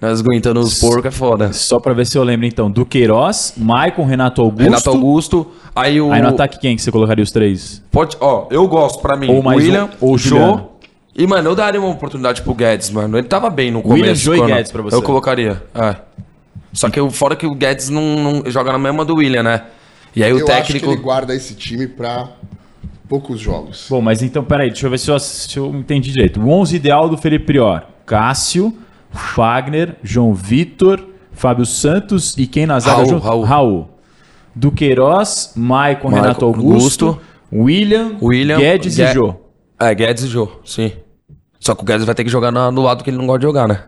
[0.00, 1.52] nós aguentando os porcos é foda.
[1.52, 2.70] Só pra ver se eu lembro, então.
[2.70, 4.62] Do Queiroz, Maicon, Renato Augusto.
[4.62, 5.46] Renato Augusto.
[5.74, 6.12] Aí o.
[6.12, 7.82] Aí no ataque quem que você colocaria os três?
[7.90, 9.28] Pode, ó, eu gosto pra mim.
[9.30, 10.36] Ou mais William, um, ou Jô.
[10.36, 10.68] Juliano.
[11.16, 13.16] E, mano, eu daria uma oportunidade pro Guedes, mano.
[13.16, 14.00] Ele tava bem no começo.
[14.00, 14.96] William, Jô e quando- Guedes pra você.
[14.96, 15.96] Eu colocaria, é.
[16.74, 18.02] Só que o fora que o Guedes não,
[18.42, 19.62] não joga na mesma do William, né?
[20.14, 20.90] E aí o eu acho que técnico.
[20.92, 22.28] ele guarda esse time pra
[23.08, 23.86] poucos jogos.
[23.88, 26.40] Bom, mas então, peraí, deixa eu ver se eu, se eu entendi direito.
[26.40, 27.86] O 11 ideal do Felipe Prior.
[28.04, 28.76] Cássio,
[29.10, 31.02] Fagner, João Vitor,
[31.32, 33.26] Fábio Santos e quem na zaga Raul, junto?
[33.44, 33.88] Raul.
[34.54, 37.20] Do Queiroz, Maicon, Maicon, Renato Augusto, Augusto,
[37.52, 38.58] William, William.
[38.58, 39.34] Guedes Gue- e Jô.
[39.80, 40.92] É, Guedes e Jô, sim.
[41.58, 43.38] Só que o Guedes vai ter que jogar na- no lado que ele não gosta
[43.40, 43.84] de jogar, né?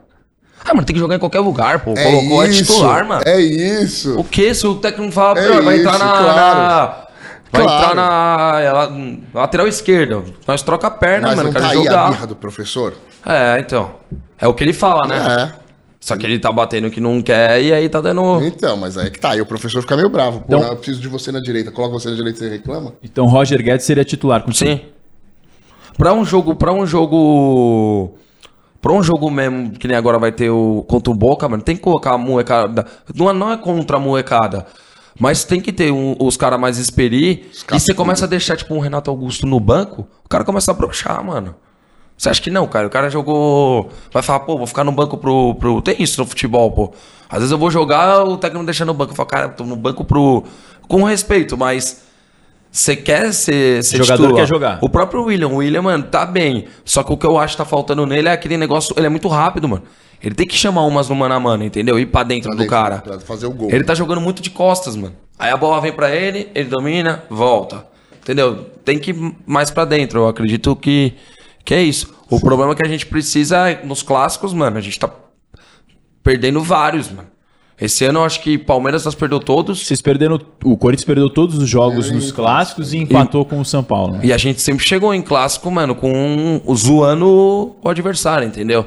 [0.64, 1.94] Ah, mano, tem que jogar em qualquer lugar, pô.
[1.94, 3.22] Colocou é titular, mano.
[3.24, 4.18] É isso.
[4.18, 4.52] O que?
[4.52, 5.98] Se o técnico fala, é vai entrar na.
[5.98, 6.26] Claro.
[6.26, 7.06] na...
[7.52, 7.90] Vai claro.
[7.90, 8.90] entrar na,
[9.32, 10.22] lateral esquerda.
[10.46, 11.52] Nós troca a perna, Mas mano.
[11.52, 12.06] Não tá aí jogar.
[12.06, 12.94] a birra do professor?
[13.24, 13.94] É, então.
[14.38, 15.52] É o que ele fala, né?
[15.62, 15.66] É.
[16.06, 18.40] Só que ele tá batendo que não quer e aí tá dando.
[18.44, 19.30] Então, mas aí que tá.
[19.30, 20.38] Aí o professor fica meio bravo.
[20.40, 21.72] Pô, então, eu preciso de você na direita.
[21.72, 22.92] Coloca você na direita e você reclama?
[23.02, 24.82] Então Roger Guedes seria titular com Sim.
[25.98, 26.54] Pra um jogo.
[26.54, 28.14] Pra um jogo.
[28.86, 31.74] Pra um jogo mesmo, que nem agora vai ter o contra o Boca, mano, tem
[31.74, 32.86] que colocar a molecada.
[33.12, 34.64] Não, é, não é contra a molecada.
[35.18, 37.50] Mas tem que ter um, os caras mais experi.
[37.72, 40.74] E você começa a deixar, tipo, um Renato Augusto no banco, o cara começa a
[40.74, 41.56] brochar, mano.
[42.16, 42.86] Você acha que não, cara?
[42.86, 43.90] O cara jogou.
[44.12, 45.82] Vai falar, pô, vou ficar no banco pro, pro.
[45.82, 46.92] Tem isso no futebol, pô.
[47.28, 49.10] Às vezes eu vou jogar, o técnico me deixa no banco.
[49.10, 50.44] Eu falo, cara, tô no banco pro.
[50.86, 52.05] Com respeito, mas.
[52.76, 54.42] Você quer ser, ser jogador titular.
[54.42, 54.78] quer jogar.
[54.82, 56.66] O próprio William, o William, mano, tá bem.
[56.84, 58.94] Só que o que eu acho que tá faltando nele é aquele negócio.
[58.98, 59.82] Ele é muito rápido, mano.
[60.22, 61.98] Ele tem que chamar umas no mano a mano, entendeu?
[61.98, 62.98] Ir pra dentro pra do dentro, cara.
[62.98, 63.70] Pra fazer o gol.
[63.70, 65.14] Ele tá jogando muito de costas, mano.
[65.38, 67.86] Aí a bola vem pra ele, ele domina, volta.
[68.20, 68.66] Entendeu?
[68.84, 70.20] Tem que ir mais pra dentro.
[70.20, 71.14] Eu acredito que,
[71.64, 72.14] que é isso.
[72.28, 75.10] O problema é que a gente precisa, nos clássicos, mano, a gente tá
[76.22, 77.28] perdendo vários, mano.
[77.78, 79.86] Esse ano eu acho que Palmeiras nós perdeu todos.
[79.86, 80.40] Vocês perderam.
[80.64, 83.82] O Corinthians perdeu todos os jogos é, nos clássicos e empatou e, com o São
[83.82, 84.14] Paulo.
[84.14, 84.20] Né?
[84.24, 88.86] E a gente sempre chegou em clássico, mano, com um, zoando o adversário, entendeu?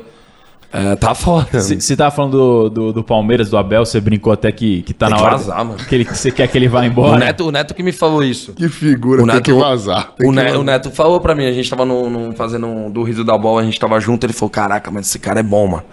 [0.71, 1.59] É, tá foda.
[1.59, 5.07] Você tava falando do, do, do, Palmeiras, do Abel, você brincou até que, que tá
[5.07, 5.37] tem na que hora.
[5.37, 5.77] Vazar, mano.
[5.77, 7.15] Que você quer que ele vá embora.
[7.15, 8.53] O Neto, o Neto que me falou isso.
[8.53, 10.13] Que figura, o Neto, tem que vazar.
[10.15, 10.61] Tem o, que Neto, vazar.
[10.61, 13.35] o Neto falou pra mim, a gente tava no, no, fazendo um, do riso da
[13.35, 15.83] bola, a gente tava junto, ele falou: Caraca, mas esse cara é bom, mano.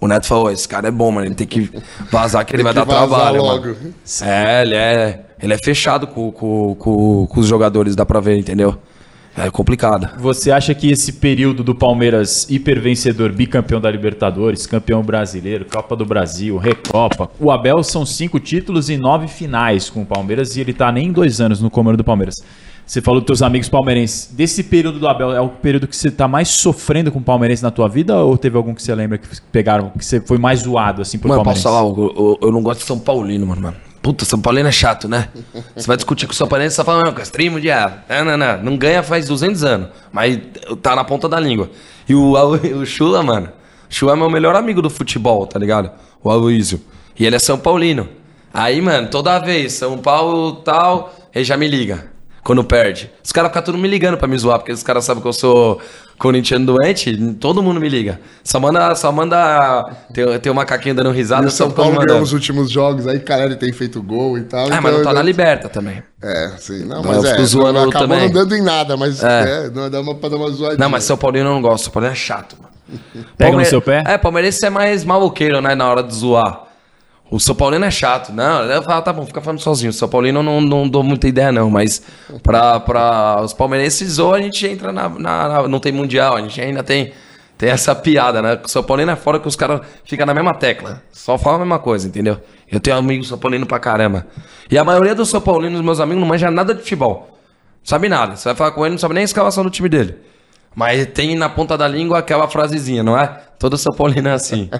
[0.00, 1.26] O Neto falou: Esse cara é bom, mano.
[1.26, 1.70] Ele tem que
[2.10, 3.42] vazar que ele vai dar trabalho.
[3.42, 3.66] Logo.
[3.66, 3.94] Mano.
[4.22, 8.38] É, ele é, ele é fechado com, com, com, com os jogadores, dá pra ver,
[8.38, 8.78] entendeu?
[9.36, 10.08] É complicado.
[10.18, 16.04] Você acha que esse período do Palmeiras hipervencedor, bicampeão da Libertadores, campeão brasileiro, Copa do
[16.04, 20.72] Brasil, Recopa, o Abel são cinco títulos e nove finais com o Palmeiras e ele
[20.72, 22.42] tá nem dois anos no comando do Palmeiras.
[22.88, 24.30] Você falou dos teus amigos palmeirenses.
[24.32, 27.62] Desse período do Abel, é o período que você tá mais sofrendo com o palmeirense
[27.62, 28.16] na tua vida?
[28.16, 31.28] Ou teve algum que você lembra que pegaram, que você foi mais zoado assim por
[31.28, 31.64] mano, palmeirense?
[31.64, 33.60] Posso falar, eu, eu, eu não gosto de São Paulino, mano.
[33.60, 33.76] mano.
[34.00, 35.28] Puta, São Paulino é chato, né?
[35.76, 37.96] Você vai discutir com o São Paulino, você falando, não, Castrimo, diabo.
[38.08, 38.62] Não, não, não.
[38.62, 40.40] Não ganha faz 200 anos, mas
[40.80, 41.70] tá na ponta da língua.
[42.08, 42.32] E o,
[42.80, 43.48] o Chula, mano,
[43.90, 45.90] o Chula é meu melhor amigo do futebol, tá ligado?
[46.24, 46.80] O Aloysio.
[47.20, 48.08] E ele é São Paulino.
[48.50, 53.10] Aí, mano, toda vez, São Paulo tal, ele já me liga quando perde.
[53.22, 55.32] Os caras ficam tudo me ligando pra me zoar, porque os caras sabem que eu
[55.32, 55.80] sou
[56.18, 58.20] corintiano doente, todo mundo me liga.
[58.42, 58.94] Só manda.
[58.94, 61.44] Só manda tem, tem um macaquinho dando risada.
[61.44, 64.64] E o São Paulo ganhou os últimos jogos, aí caralho tem feito gol e tal.
[64.64, 66.02] É, então mas não tá na liberta também.
[66.22, 66.84] É, sim.
[66.84, 68.26] Não, mas é, zoando não, acabou também.
[68.26, 69.66] não dando em nada, mas é.
[69.66, 70.78] é não dá uma, pra dar uma zoadinha.
[70.78, 71.84] Não, mas São Paulino eu não gosto.
[71.84, 72.68] São Paulino é chato, mano.
[73.36, 73.58] Pega Palme...
[73.58, 74.02] no seu pé?
[74.06, 76.67] É, Palmeirense é mais maloqueiro, né, na hora de zoar.
[77.30, 78.32] O São Paulino é chato.
[78.32, 79.90] Não, eu falo, tá bom, fica falando sozinho.
[79.90, 81.68] O São Paulino eu não, não dou muita ideia, não.
[81.70, 82.02] Mas
[82.42, 86.58] pra, os palmeirenses, ou a gente entra na, na, na, Não tem mundial, a gente
[86.60, 87.12] ainda tem,
[87.58, 88.58] tem essa piada, né?
[88.64, 91.02] O São Paulino é fora que os caras ficam na mesma tecla.
[91.12, 92.40] Só fala a mesma coisa, entendeu?
[92.70, 94.26] Eu tenho amigos São Paulino pra caramba.
[94.70, 97.38] E a maioria dos São Paulinos, meus amigos, não manja nada de futebol.
[97.84, 98.36] Sabe nada.
[98.36, 100.16] Você vai falar com ele, não sabe nem a escalação do time dele.
[100.74, 103.26] Mas tem na ponta da língua aquela frasezinha, não é?
[103.58, 104.70] Todo São Paulino é assim.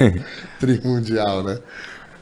[0.60, 1.58] Trimundial, né?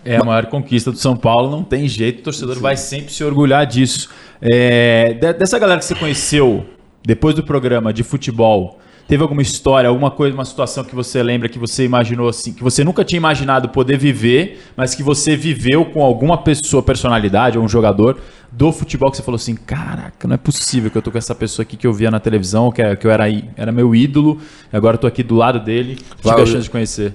[0.04, 2.60] É a maior conquista do São Paulo, não tem jeito, o torcedor Sim.
[2.60, 4.08] vai sempre se orgulhar disso.
[4.40, 6.66] É, dessa galera que você conheceu
[7.04, 11.48] depois do programa de futebol, teve alguma história, alguma coisa, uma situação que você lembra
[11.48, 15.84] que você imaginou assim, que você nunca tinha imaginado poder viver, mas que você viveu
[15.84, 18.18] com alguma pessoa, personalidade ou um jogador
[18.50, 21.34] do futebol que você falou assim, caraca, não é possível que eu tô com essa
[21.34, 23.24] pessoa aqui que eu via na televisão, que, que eu era,
[23.56, 24.40] era meu ídolo,
[24.72, 27.14] agora eu tô aqui do lado dele, tive a chance de conhecer.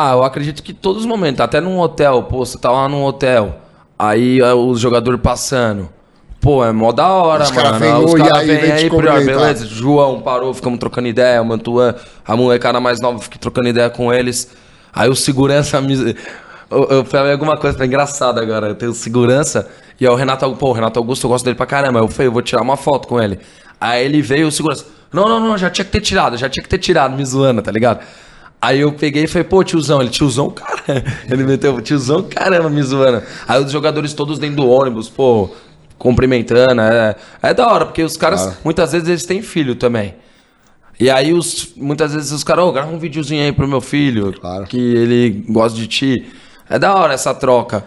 [0.00, 3.02] Ah, eu acredito que todos os momentos, até num hotel, pô, você tá lá num
[3.02, 3.58] hotel,
[3.98, 5.88] aí é, os jogadores passando.
[6.40, 7.62] Pô, é mó da hora, os mano.
[7.62, 8.90] Cara os caras vêm aí, aí
[9.24, 9.66] beleza.
[9.66, 14.48] João parou, ficamos trocando ideia, Mantuan, a molecada mais nova, fiquei trocando ideia com eles.
[14.92, 16.14] Aí o segurança me.
[16.70, 18.68] Eu, eu falei alguma coisa tá engraçada agora.
[18.68, 19.68] Eu tenho segurança.
[20.00, 21.98] E aí o Renato, pô, o Renato Augusto, eu gosto dele pra caramba.
[21.98, 23.40] Eu falei, eu vou tirar uma foto com ele.
[23.80, 24.86] Aí ele veio, o segurança.
[25.12, 27.62] Não, não, não, já tinha que ter tirado, já tinha que ter tirado, me zoando,
[27.62, 28.00] tá ligado?
[28.60, 30.82] Aí eu peguei e falei, pô, tiozão, ele, tiozão, cara.
[31.30, 33.22] Ele meteu, tiozão, caramba, me zoando.
[33.46, 35.50] Aí os jogadores todos dentro do ônibus, pô,
[35.96, 36.80] cumprimentando.
[36.80, 40.16] É, é da hora, porque os caras, muitas vezes, eles têm filho também.
[40.98, 44.32] E aí, os, muitas vezes, os caras, oh, grava um videozinho aí pro meu filho,
[44.32, 44.64] claro.
[44.64, 46.26] que ele gosta de ti.
[46.68, 47.84] É da hora essa troca.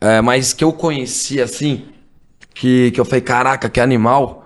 [0.00, 1.84] É, mas que eu conheci, assim,
[2.54, 4.44] que, que eu falei, caraca, que animal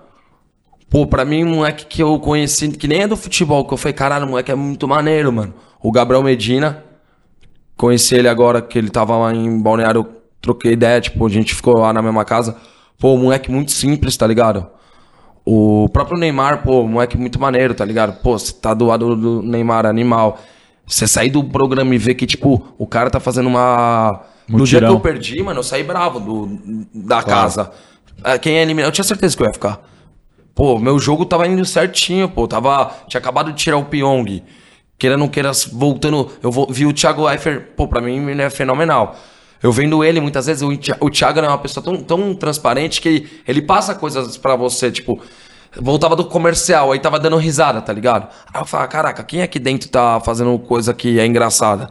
[0.89, 3.77] Pô, pra mim, um moleque que eu conheci, que nem é do futebol, que eu
[3.77, 5.53] falei, caralho, moleque é muito maneiro, mano.
[5.81, 6.83] O Gabriel Medina,
[7.79, 10.05] Conheci ele agora que ele tava lá em Balneário,
[10.41, 12.57] troquei ideia, tipo, a gente ficou lá na mesma casa.
[12.97, 14.67] Pô, moleque muito simples, tá ligado?
[15.45, 18.21] O próprio Neymar, pô, moleque muito maneiro, tá ligado?
[18.21, 20.37] Pô, você tá do lado do Neymar, animal.
[20.85, 24.25] Você sair do programa e ver que, tipo, o cara tá fazendo uma.
[24.45, 24.93] No dia que Mutirão.
[24.95, 26.59] eu perdi, mano, eu saí bravo do,
[26.93, 27.71] da casa.
[28.25, 29.79] É, Quem é eliminado, eu tinha certeza que eu ia ficar.
[30.53, 32.45] Pô, meu jogo tava indo certinho, pô.
[32.45, 34.43] Tava, tinha acabado de tirar o Pyong.
[34.99, 36.29] Queira não queira, voltando.
[36.43, 39.15] Eu vou- vi o Thiago Eifert, pô, pra mim ele é fenomenal.
[39.63, 43.01] Eu vendo ele, muitas vezes, o, Thi- o Thiago é uma pessoa tão, tão transparente
[43.01, 45.19] que ele passa coisas pra você, tipo.
[45.79, 48.27] Voltava do comercial, aí tava dando risada, tá ligado?
[48.53, 51.89] Aí eu falava, caraca, quem aqui dentro tá fazendo coisa que é engraçada?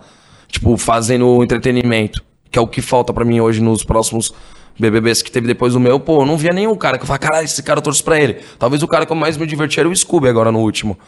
[0.49, 2.23] Tipo, fazendo entretenimento.
[2.51, 4.33] Que é o que falta pra mim hoje nos próximos
[4.79, 6.01] BBBs que teve depois do meu.
[6.01, 8.19] Pô, eu não via nenhum cara que eu falava, caralho, esse cara eu torço pra
[8.19, 8.41] ele.
[8.59, 10.99] Talvez o cara que eu mais me diverti era o Scooby agora no último.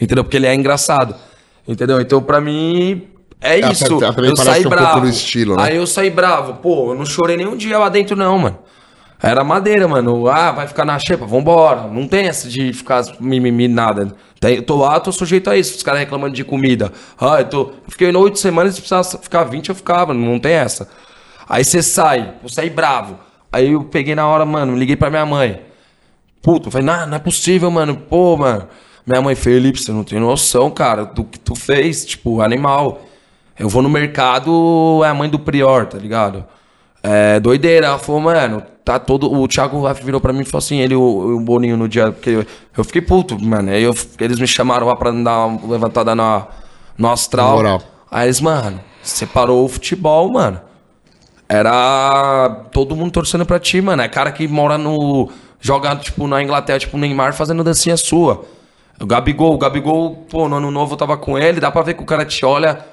[0.00, 0.22] Entendeu?
[0.22, 1.16] Porque ele é engraçado.
[1.66, 2.00] Entendeu?
[2.00, 3.08] Então, pra mim,
[3.40, 3.84] é isso.
[3.84, 5.06] eu saí é um bravo.
[5.06, 5.64] estilo, né?
[5.64, 6.54] Aí eu saí bravo.
[6.54, 8.58] Pô, eu não chorei nem um dia lá dentro, não, mano.
[9.20, 10.28] Era madeira, mano.
[10.28, 11.88] Ah, vai ficar na xepa, vambora.
[11.88, 14.12] Não tem essa de ficar mimimi, nada.
[14.42, 15.76] Eu tô lá, tô sujeito a isso.
[15.76, 16.92] Os caras reclamando de comida.
[17.20, 17.72] Ah, eu tô.
[17.88, 20.12] Fiquei oito semanas, se precisasse ficar 20, eu ficava.
[20.12, 20.88] Não tem essa.
[21.48, 23.18] Aí você sai, eu saí bravo.
[23.52, 25.60] Aí eu peguei na hora, mano, liguei pra minha mãe.
[26.40, 27.96] Puto, falei, não, não é possível, mano.
[27.96, 28.66] Pô, mano.
[29.06, 33.00] Minha mãe, Felipe, você não tem noção, cara, do que tu fez, tipo, animal.
[33.58, 36.44] Eu vou no mercado, é a mãe do Prior, tá ligado?
[37.02, 37.86] É doideira.
[37.88, 39.32] Ela falou, mano, tá todo.
[39.32, 42.12] O Thiago virou pra mim e falou assim, ele, o, o Boninho no dia.
[42.12, 42.46] Porque eu,
[42.76, 43.70] eu fiquei puto, mano.
[43.70, 46.46] Aí eu- eles me chamaram lá pra dar uma levantada na,
[46.96, 47.56] no astral.
[47.56, 47.82] Moral.
[48.10, 50.60] Aí eles, mano, separou o futebol, mano.
[51.48, 54.00] Era todo mundo torcendo pra ti, mano.
[54.02, 55.28] É cara que mora no.
[55.60, 58.44] Joga, tipo, na Inglaterra, tipo, Neymar fazendo dancinha sua.
[59.02, 61.94] O Gabigol, o Gabigol, pô, no ano novo eu tava com ele, dá pra ver
[61.94, 62.84] que o cara te olha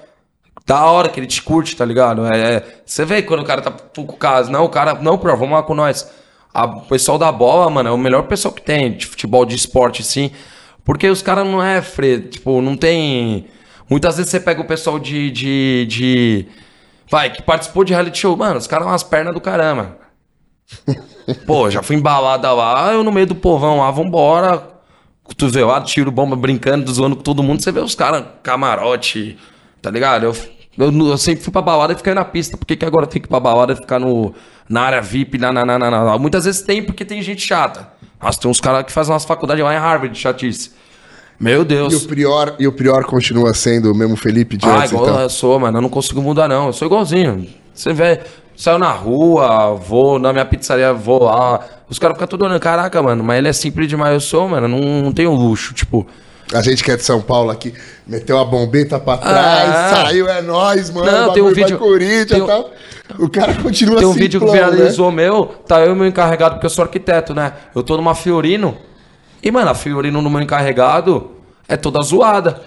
[0.65, 2.25] da hora, que ele te curte, tá ligado?
[2.25, 4.51] É, é- você vê quando o cara tá com o caso.
[4.51, 6.11] Não, o cara, não, pro, vamos lá com nós.
[6.53, 9.55] A- o pessoal da bola, mano, é o melhor pessoal que tem, de futebol, de
[9.55, 10.31] esporte, sim.
[10.83, 13.45] Porque os caras não é, Fred, tipo, não tem.
[13.89, 15.29] Muitas vezes você pega o pessoal de.
[15.31, 16.45] de, de
[17.09, 18.35] vai, que participou de reality show.
[18.35, 19.97] Mano, os caras são umas pernas do caramba.
[21.45, 24.78] Pô, já fui embalada lá, eu no meio do povão lá, vambora.
[25.29, 27.61] Cotovelado, tiro bomba, brincando, zoando com todo mundo.
[27.61, 29.37] Você vê os caras, camarote,
[29.81, 30.23] tá ligado?
[30.25, 30.35] Eu,
[30.77, 32.57] eu, eu sempre fui pra balada e fiquei na pista.
[32.57, 34.33] Por que, que agora tenho que ir pra balada e ficar no,
[34.67, 35.37] na área VIP?
[35.37, 36.17] Na, na, na, na, na?
[36.17, 37.87] Muitas vezes tem porque tem gente chata.
[38.21, 40.71] Nossa, tem uns caras que fazem umas faculdades lá em Harvard, chatice.
[41.39, 42.03] Meu E Deus.
[42.03, 45.21] o Prior, e o Prior continua sendo o mesmo Felipe de Ah, antes, igual então.
[45.21, 45.77] eu sou, mano.
[45.77, 46.67] Eu não consigo mudar, não.
[46.67, 47.47] Eu sou igualzinho.
[47.73, 48.19] Você vê,
[48.61, 51.61] saiu na rua, vou na minha pizzaria, vou lá.
[51.89, 54.13] Os caras ficam tudo olhando, caraca, mano, mas ele é simples demais.
[54.13, 55.73] Eu sou, mano, não, não tenho luxo.
[55.73, 56.05] Tipo,
[56.53, 57.73] A gente que é de São Paulo aqui,
[58.07, 59.91] meteu a bombeta pra trás, Ah.
[60.05, 61.11] saiu, é nóis, mano.
[61.11, 62.71] Não, tem um vídeo- Corinthians tem tal.
[63.19, 64.51] O cara continua tem um simplão, vídeo que né?
[64.51, 67.53] viralizou meu, tá eu e meu encarregado, porque eu sou arquiteto, né?
[67.75, 68.77] Eu tô numa Fiorino.
[69.41, 71.31] E, mano, a Fiorino no meu encarregado
[71.67, 72.61] é toda zoada.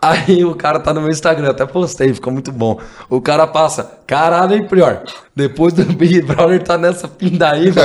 [0.00, 2.78] Aí o cara tá no meu Instagram, até postei, ficou muito bom.
[3.10, 5.02] O cara passa, caralho, hein, Prior?
[5.34, 7.82] Depois do Big Brother tá nessa pindaíba.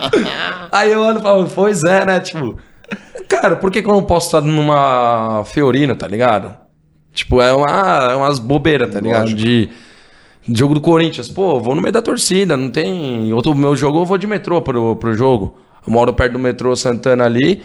[0.72, 2.20] Aí eu olho e falo, pois é, né?
[2.20, 2.56] Tipo,
[3.28, 6.56] cara, por que, que eu não posso estar numa Fiorino, tá ligado?
[7.12, 9.32] Tipo, é, uma, é umas bobeiras, tá ligado?
[9.34, 9.68] De
[10.48, 11.28] jogo do Corinthians.
[11.28, 13.32] Pô, vou no meio da torcida, não tem.
[13.32, 15.58] Outro meu jogo eu vou de metrô pro, pro jogo.
[15.86, 17.62] Eu moro perto do metrô Santana ali.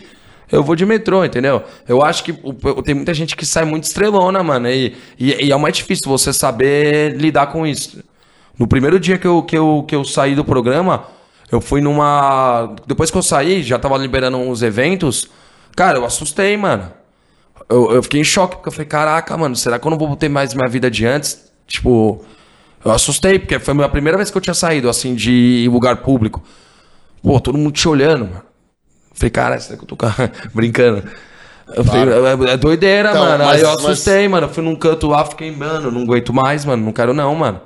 [0.52, 1.64] Eu vou de metrô, entendeu?
[1.88, 2.34] Eu acho que
[2.84, 4.68] tem muita gente que sai muito estrelona, mano.
[4.68, 8.04] E, e, e é mais difícil você saber lidar com isso.
[8.60, 11.06] No primeiro dia que eu, que eu, que eu saí do programa,
[11.52, 12.76] eu fui numa.
[12.86, 15.30] Depois que eu saí, já tava liberando uns eventos.
[15.76, 16.92] Cara, eu assustei, mano.
[17.70, 20.16] Eu, eu fiquei em choque, porque eu falei, caraca, mano, será que eu não vou
[20.18, 21.50] ter mais minha vida de antes?
[21.66, 22.26] Tipo,
[22.84, 26.44] eu assustei, porque foi a primeira vez que eu tinha saído, assim, de lugar público.
[27.24, 28.51] Pô, todo mundo te olhando, mano.
[29.14, 31.04] Falei, cara, será que eu tô ca- brincando?
[31.74, 33.44] Eu falei, é, é doideira, Então, mano.
[33.46, 34.48] mas- Aí eu mas- assustei, mano.
[34.48, 36.84] Eu fui num canto lá, fiquei, mano, não aguento mais, mano.
[36.86, 37.62] Não quero não, mano.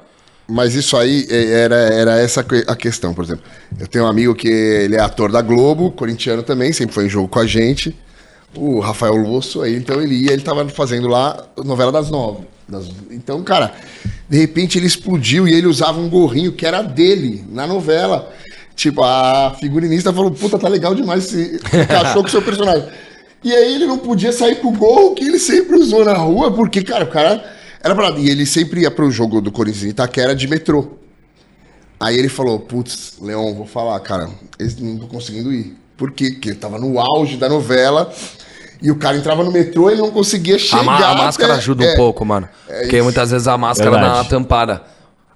[0.47, 3.43] Mas isso aí é, era, era essa a questão, por exemplo.
[3.79, 7.09] Eu tenho um amigo que ele é ator da Globo, corintiano também, sempre foi em
[7.09, 7.95] jogo com a gente.
[8.55, 12.45] O Rafael Losso, aí então ele ia, ele tava fazendo lá a novela das nove.
[12.69, 13.73] das- Então, cara,
[14.29, 18.31] de repente ele explodiu e ele usava um gorrinho que era dele na novela.
[18.75, 22.87] Tipo, a figurinista falou: Puta, tá legal demais, se encaixou com o seu personagem.
[23.43, 26.51] E aí ele não podia sair com o gorro que ele sempre usou na rua,
[26.51, 27.43] porque, cara, o cara
[27.81, 28.09] era pra.
[28.11, 30.87] E ele sempre ia pro jogo do Corinthians em Itaquera de metrô.
[31.99, 35.77] Aí ele falou, putz, Leon, vou falar, cara, esse não tô conseguindo ir.
[35.95, 36.31] Por quê?
[36.31, 38.11] Porque ele tava no auge da novela
[38.81, 40.83] E o cara entrava no metrô e não conseguia A, chegar.
[40.83, 42.49] ma- a máscara até- ajuda é, um pouco, mano.
[42.67, 43.03] Porque isso.
[43.05, 44.11] muitas vezes a máscara Verdade.
[44.13, 44.81] dá uma tampada.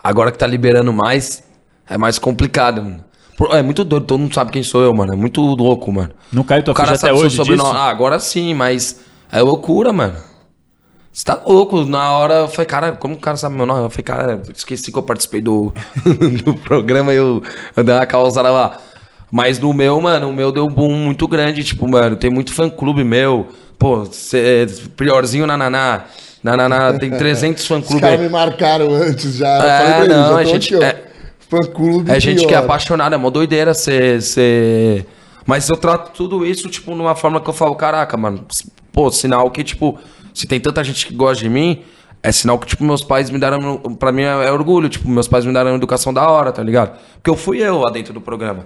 [0.03, 1.41] Agora que tá liberando mais,
[1.89, 3.05] é mais complicado, mano.
[3.51, 5.13] É muito doido, todo mundo sabe quem sou eu, mano.
[5.13, 6.09] É muito louco, mano.
[6.31, 7.69] Não caiu tua O cara ficha até hoje sobrenome.
[7.69, 7.81] disso?
[7.81, 8.99] Ah, agora sim, mas
[9.31, 10.15] é loucura, mano.
[11.11, 11.85] Você tá louco.
[11.85, 13.83] Na hora eu falei, cara, como o cara sabe meu nome?
[13.83, 15.73] Eu falei, cara, esqueci que eu participei do,
[16.43, 17.41] do programa e eu,
[17.75, 18.77] eu dei uma causada lá.
[19.31, 21.63] Mas no meu, mano, o meu deu um boom muito grande.
[21.63, 23.47] Tipo, mano, tem muito fã-clube meu.
[23.77, 24.65] Pô, cê,
[24.97, 26.01] Priorzinho Nananá.
[26.43, 28.25] Nananá, tem 300 Os fã-clube caras aí.
[28.25, 29.57] me marcaram antes já.
[29.57, 30.95] Eu É, falei pra eles, não, eu a gente- aqui,
[31.51, 31.55] ó.
[31.57, 32.63] é- Fã-clube É gente que é pior.
[32.65, 35.05] apaixonada, é mó doideira ser, ser.
[35.45, 38.45] Mas eu trato tudo isso, tipo, numa forma que eu falo, caraca, mano,
[38.91, 39.97] pô, sinal que, tipo,
[40.33, 41.81] se tem tanta gente que gosta de mim,
[42.21, 43.77] é sinal que, tipo, meus pais me deram.
[43.97, 46.61] Pra mim é, é orgulho, tipo, meus pais me deram uma educação da hora, tá
[46.61, 46.97] ligado?
[47.15, 48.65] Porque eu fui eu lá dentro do programa.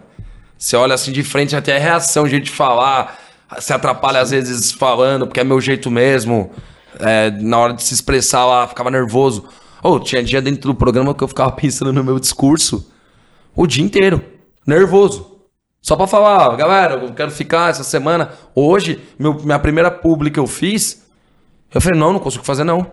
[0.58, 3.18] Você olha assim de frente, até a reação, jeito de falar,
[3.60, 6.52] se atrapalha às vezes falando, porque é meu jeito mesmo.
[7.00, 9.46] É, na hora de se expressar lá, ficava nervoso.
[9.84, 12.90] Ou tinha dia dentro do programa que eu ficava pensando no meu discurso
[13.56, 14.22] o dia inteiro,
[14.66, 15.32] nervoso.
[15.82, 18.32] Só pra falar, galera, eu quero ficar essa semana.
[18.56, 21.06] Hoje, meu- minha primeira publi que eu fiz,
[21.74, 22.90] eu falei, não, não consigo fazer não.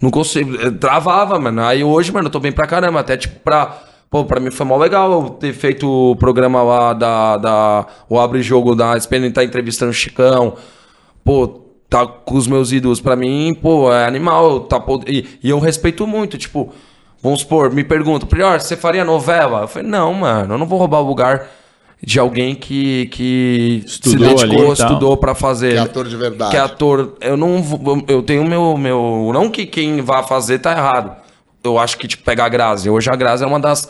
[0.00, 1.62] Não consigo, eh, travava, mano.
[1.62, 3.78] Aí hoje, mano, eu tô bem pra caramba, até tipo pra...
[4.10, 7.36] Pô, pra mim foi mó legal eu ter feito o programa lá da...
[7.36, 10.56] da o Abre Jogo da SPN, tá entrevistando o Chicão.
[11.24, 11.60] Pô,
[11.92, 14.60] tá com os meus ídolos pra mim, pô, é animal.
[14.60, 16.72] Tá, pod- e, e eu respeito muito, tipo...
[17.22, 19.60] Vamos supor, me perguntam, Prior, você faria novela?
[19.60, 21.46] Eu falei, não, mano, eu não vou roubar o lugar
[22.04, 25.70] de alguém que, que Estudou se dedicou, ali estudou pra fazer.
[25.74, 26.50] Que é ator de verdade.
[26.50, 27.14] Que é ator.
[27.20, 31.14] Eu não vou- eu tenho meu meu não que quem vai fazer tá errado.
[31.62, 32.90] Eu acho que tipo pegar a Grazi.
[32.90, 33.88] Hoje a Grazi é uma das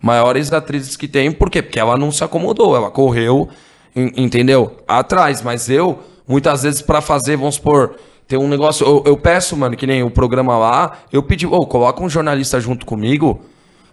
[0.00, 1.60] maiores atrizes que tem, por quê?
[1.62, 3.48] Porque ela não se acomodou, ela correu,
[3.96, 4.76] en- entendeu?
[4.86, 5.98] Atrás, mas eu
[6.30, 7.96] muitas vezes pra fazer, vamos supor,
[8.28, 11.66] tem um negócio, eu, eu peço, mano, que nem o programa lá, eu pedi, ô,
[11.66, 13.40] coloca um jornalista junto comigo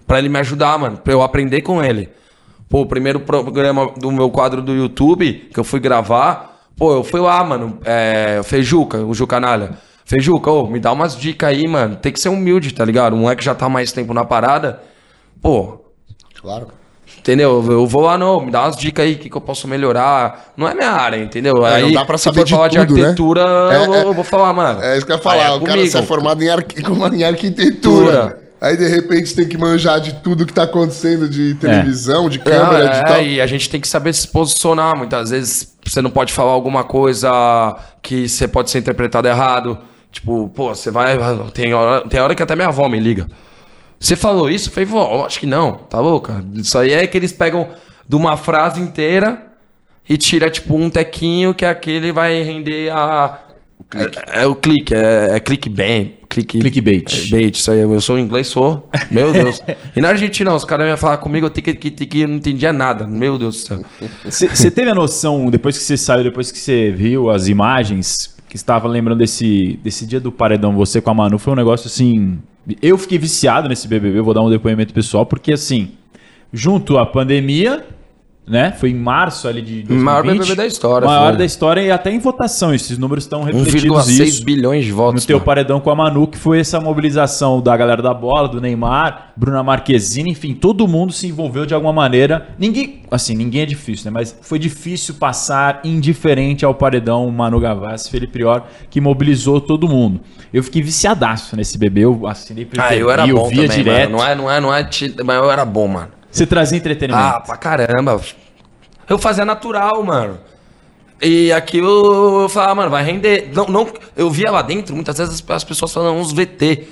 [0.06, 2.10] pra ele me ajudar, mano, pra eu aprender com ele.
[2.70, 7.04] Pô, o primeiro programa do meu quadro do YouTube que eu fui gravar, pô, eu
[7.04, 9.80] fui lá, mano, é, Fejuca, o Jucanalha.
[10.06, 11.96] Fejuca, ô, me dá umas dicas aí, mano.
[11.96, 13.14] Tem que ser humilde, tá ligado?
[13.16, 14.82] Um moleque já tá mais tempo na parada.
[15.42, 15.82] Pô,
[16.40, 16.68] Claro.
[17.28, 17.64] Entendeu?
[17.70, 20.54] Eu vou lá, não, me dá umas dicas aí, o que, que eu posso melhorar.
[20.56, 21.66] Não é minha área, entendeu?
[21.66, 23.02] É, aí, não dá pra se saber for de falar tudo, de né?
[23.08, 24.82] arquitetura, É, eu, vou, é- eu vou falar, mano.
[24.82, 25.36] É isso que eu ia falar.
[25.44, 25.92] é o cara comigo.
[25.92, 26.82] você é formado em, arqui...
[27.14, 28.40] em arquitetura.
[28.60, 32.40] Aí, de repente, você tem que manjar de tudo que tá acontecendo de televisão, de
[32.40, 33.22] câmera, Não, de é, tal.
[33.22, 34.98] e a gente tem que saber se posicionar.
[34.98, 39.78] Muitas vezes você não pode falar alguma coisa que você pode ser interpretado errado.
[40.12, 41.20] Tipo, pô, você vai.
[41.54, 43.28] Tem hora, tem hora que até minha avó me liga.
[44.00, 44.70] Você falou isso?
[44.70, 46.44] Eu falei, vó, acho que não, tá louca?
[46.54, 47.68] Isso aí é que eles pegam
[48.08, 49.44] de uma frase inteira
[50.08, 53.40] e tira, tipo, um tequinho que aquele vai render a.
[53.96, 56.18] É, é o clique, é, é clickbait.
[56.30, 57.28] Clique, Clickbait.
[57.28, 57.80] é bait, isso aí.
[57.80, 58.90] Eu sou inglês, sou.
[59.10, 59.62] Meu Deus.
[59.96, 63.08] E na Argentina, os caras iam falar comigo, eu que eu não entendia nada.
[63.08, 63.86] Meu Deus do céu.
[64.26, 68.56] Você teve a noção, depois que você saiu, depois que você viu as imagens, que
[68.56, 72.40] estava lembrando desse, desse dia do paredão, você com a Manu, foi um negócio assim.
[72.82, 75.92] Eu fiquei viciado nesse BBB, vou dar um depoimento pessoal, porque assim,
[76.52, 77.86] junto à pandemia,
[78.48, 78.72] né?
[78.72, 80.04] Foi em março ali de 2020.
[80.04, 81.38] Maior BBB da história, Maior foi.
[81.38, 82.74] da história e até em votação.
[82.74, 84.46] Esses números estão refletidos 1,6 isso.
[84.46, 85.26] bilhões de No votos.
[85.26, 85.46] teu mano.
[85.46, 89.62] paredão com a Manu, que foi essa mobilização da galera da bola, do Neymar, Bruna
[89.64, 92.48] Marquezine, enfim, todo mundo se envolveu de alguma maneira.
[92.58, 94.12] Ninguém, assim, ninguém é difícil, né?
[94.12, 100.22] Mas foi difícil passar indiferente ao paredão Manu Gavassi, Felipe Prior, que mobilizou todo mundo.
[100.54, 104.12] Eu fiquei viciadaço nesse bebê, eu assinei Ah, eu era eu bom via também, direto.
[104.12, 104.18] mano.
[104.18, 104.88] Não é, não é, não é...
[105.26, 106.08] Mas eu era bom, mano.
[106.38, 107.24] Você trazia entretenimento.
[107.24, 108.22] Ah, pra caramba.
[109.10, 110.40] Eu fazia natural, mano.
[111.22, 113.50] E aquilo eu falava, mano, vai render.
[113.54, 116.88] Não, não, eu via lá dentro, muitas vezes as pessoas falando uns VT.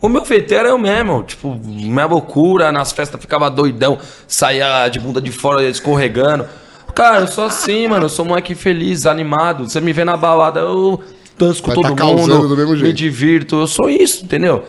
[0.00, 3.98] O meu VT era eu mesmo, tipo, minha loucura, nas festas ficava doidão,
[4.28, 6.46] saía de bunda de fora escorregando.
[6.94, 9.68] Cara, eu sou assim, mano, eu sou um moleque feliz, animado.
[9.68, 11.02] Você me vê na balada, eu
[11.38, 14.64] danço com Vai todo tá mundo, do mesmo me divirto, eu sou isso, entendeu?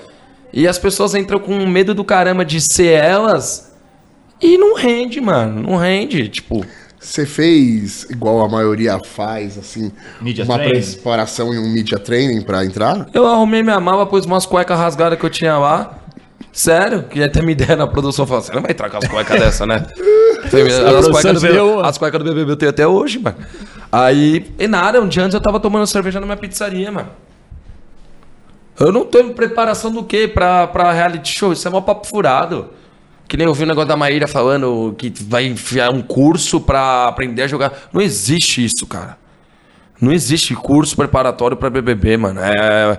[0.52, 3.67] E as pessoas entram com medo do caramba de ser elas
[4.42, 6.66] e não rende, mano, não rende, tipo...
[7.00, 10.82] Você fez, igual a maioria faz, assim, Media uma training?
[10.82, 13.08] preparação e um media training pra entrar?
[13.14, 16.00] Eu arrumei minha mala, pus umas cuecas rasgadas que eu tinha lá.
[16.52, 18.26] Sério, que até me deram na produção.
[18.26, 19.86] Falou, você não vai entrar com as cuecas dessa, né?
[20.44, 21.88] As, cuecas do uma.
[21.88, 23.38] as cuecas do BBB eu tenho até hoje, mano.
[23.92, 27.10] Aí, e nada, um dia antes eu tava tomando cerveja na minha pizzaria, mano.
[28.80, 31.54] Eu não tô em preparação do quê pra, pra reality show?
[31.54, 32.70] Isso é mó papo furado.
[33.28, 37.08] Que nem eu vi o negócio da Maíra falando que vai enfiar um curso pra
[37.08, 37.74] aprender a jogar.
[37.92, 39.18] Não existe isso, cara.
[40.00, 42.40] Não existe curso preparatório pra BBB, mano.
[42.40, 42.98] É...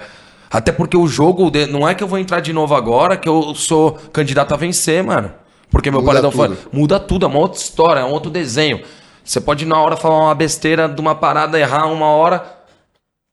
[0.50, 3.28] Até porque o jogo, de- não é que eu vou entrar de novo agora, que
[3.28, 5.30] eu sou candidato a vencer, mano.
[5.70, 6.48] Porque meu paredão foi.
[6.72, 8.80] Muda tudo, é uma outra história, é um outro desenho.
[9.22, 12.42] Você pode na hora falar uma besteira de uma parada, errar uma hora.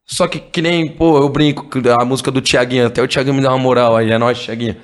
[0.06, 1.68] Só que que nem, pô, eu brinco,
[2.00, 4.76] a música do Tiaguinho, até o Tiaguinho me dá uma moral aí, é nóis, Tiaguinho.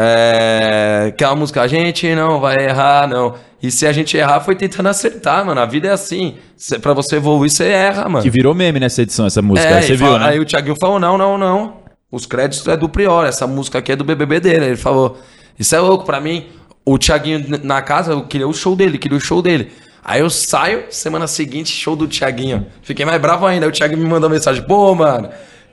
[0.00, 3.34] É, que uma música, a gente não vai errar, não.
[3.60, 5.60] E se a gente errar, foi tentando acertar, mano.
[5.60, 6.36] A vida é assim.
[6.56, 8.22] Cê, pra você evoluir, você erra, mano.
[8.22, 9.68] Que virou meme nessa edição, essa música.
[9.68, 10.26] É, Você e viu, fala- né?
[10.28, 11.78] Aí o Thiaguinho falou: não, não, não.
[12.12, 14.66] Os créditos é do Prior, essa música aqui é do BBB dele.
[14.66, 15.18] Ele falou:
[15.58, 16.46] Isso é louco pra mim.
[16.84, 19.72] O Thiaguinho na casa, eu queria o show dele, queria o show dele.
[20.04, 22.66] Aí eu saio, semana seguinte, show do Thiaguinho.
[22.82, 23.66] Fiquei mais bravo ainda.
[23.66, 25.28] Aí o Thiaguinho me mandou mensagem: Pô, mano,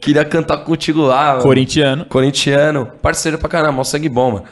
[0.06, 1.32] queria cantar contigo lá.
[1.34, 2.06] mano." Corintiano.
[2.06, 4.44] Corintiano, parceiro pra caramba, mó sangue bom, mano.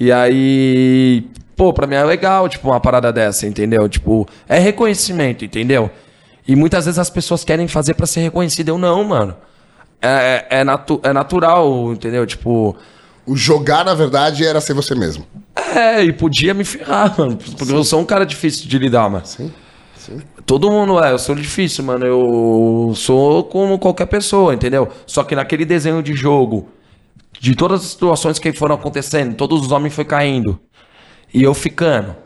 [0.00, 3.88] E aí, pô, pra mim é legal, tipo, uma parada dessa, entendeu?
[3.88, 5.90] Tipo, é reconhecimento, entendeu?
[6.48, 8.70] E muitas vezes as pessoas querem fazer pra ser reconhecido.
[8.70, 9.36] Eu não, mano.
[10.00, 12.26] É, é, natu é natural, entendeu?
[12.26, 12.76] Tipo,
[13.24, 15.24] O jogar, na verdade, era ser você mesmo.
[15.76, 17.36] é, e podia me ferrar, mano.
[17.36, 19.24] Porque eu sou um cara difícil de lidar, mano.
[19.24, 19.52] Sim.
[20.06, 20.20] Sim.
[20.44, 22.04] Todo mundo é, eu sou difícil, mano.
[22.04, 24.88] Eu sou como qualquer pessoa, entendeu?
[25.06, 26.68] Só que naquele desenho de jogo,
[27.40, 30.58] de todas as situações que foram acontecendo, todos os homens foi caindo.
[31.32, 32.16] E eu ficando.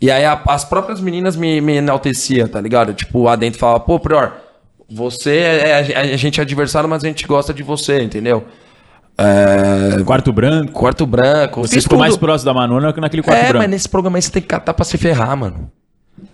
[0.00, 2.94] E aí a- as próprias meninas me, me enalteciam, tá ligado?
[2.94, 4.32] Tipo, lá dentro falava, pô, Prior,
[4.88, 8.44] você é, é- a gente é adversário, mas a gente gosta de você, entendeu?
[9.18, 10.72] É, Quarto branco.
[10.72, 11.60] quarto branco.
[11.62, 12.20] Você ficou mais tudo.
[12.20, 13.58] próximo da Manona que naquele quarto É, branco.
[13.58, 15.70] mas nesse programa aí você tem que catar pra se ferrar, mano.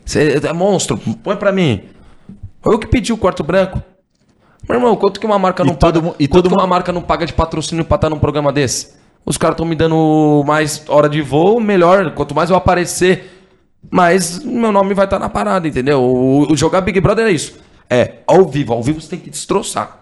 [0.04, 1.82] Você é monstro, põe pra mim.
[2.64, 3.82] Eu que pedi o quarto branco.
[4.68, 6.00] Meu irmão, quanto que uma marca E não paga?
[6.00, 8.52] mu- e quanto todo que uma marca não paga de patrocínio pra estar num programa
[8.52, 8.94] desse?
[9.24, 12.12] Os caras estão me dando mais hora de voo, melhor.
[12.14, 13.30] Quanto mais eu aparecer,
[13.90, 16.00] mais meu nome vai estar na parada, entendeu?
[16.02, 17.58] O, o jogar Big Brother é isso.
[17.88, 18.72] É, ao vivo.
[18.74, 19.98] Ao vivo você tem que destroçar.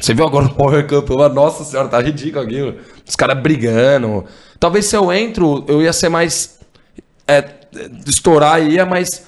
[0.00, 1.08] Você viu agora o Power Camp?
[1.10, 1.28] lá?
[1.28, 2.76] Nossa senhora, tá ridículo aquilo.
[3.06, 4.24] Os caras brigando.
[4.60, 6.58] Talvez se eu entro, eu ia ser mais.
[7.26, 7.42] É,
[8.06, 9.26] estourar ia mais.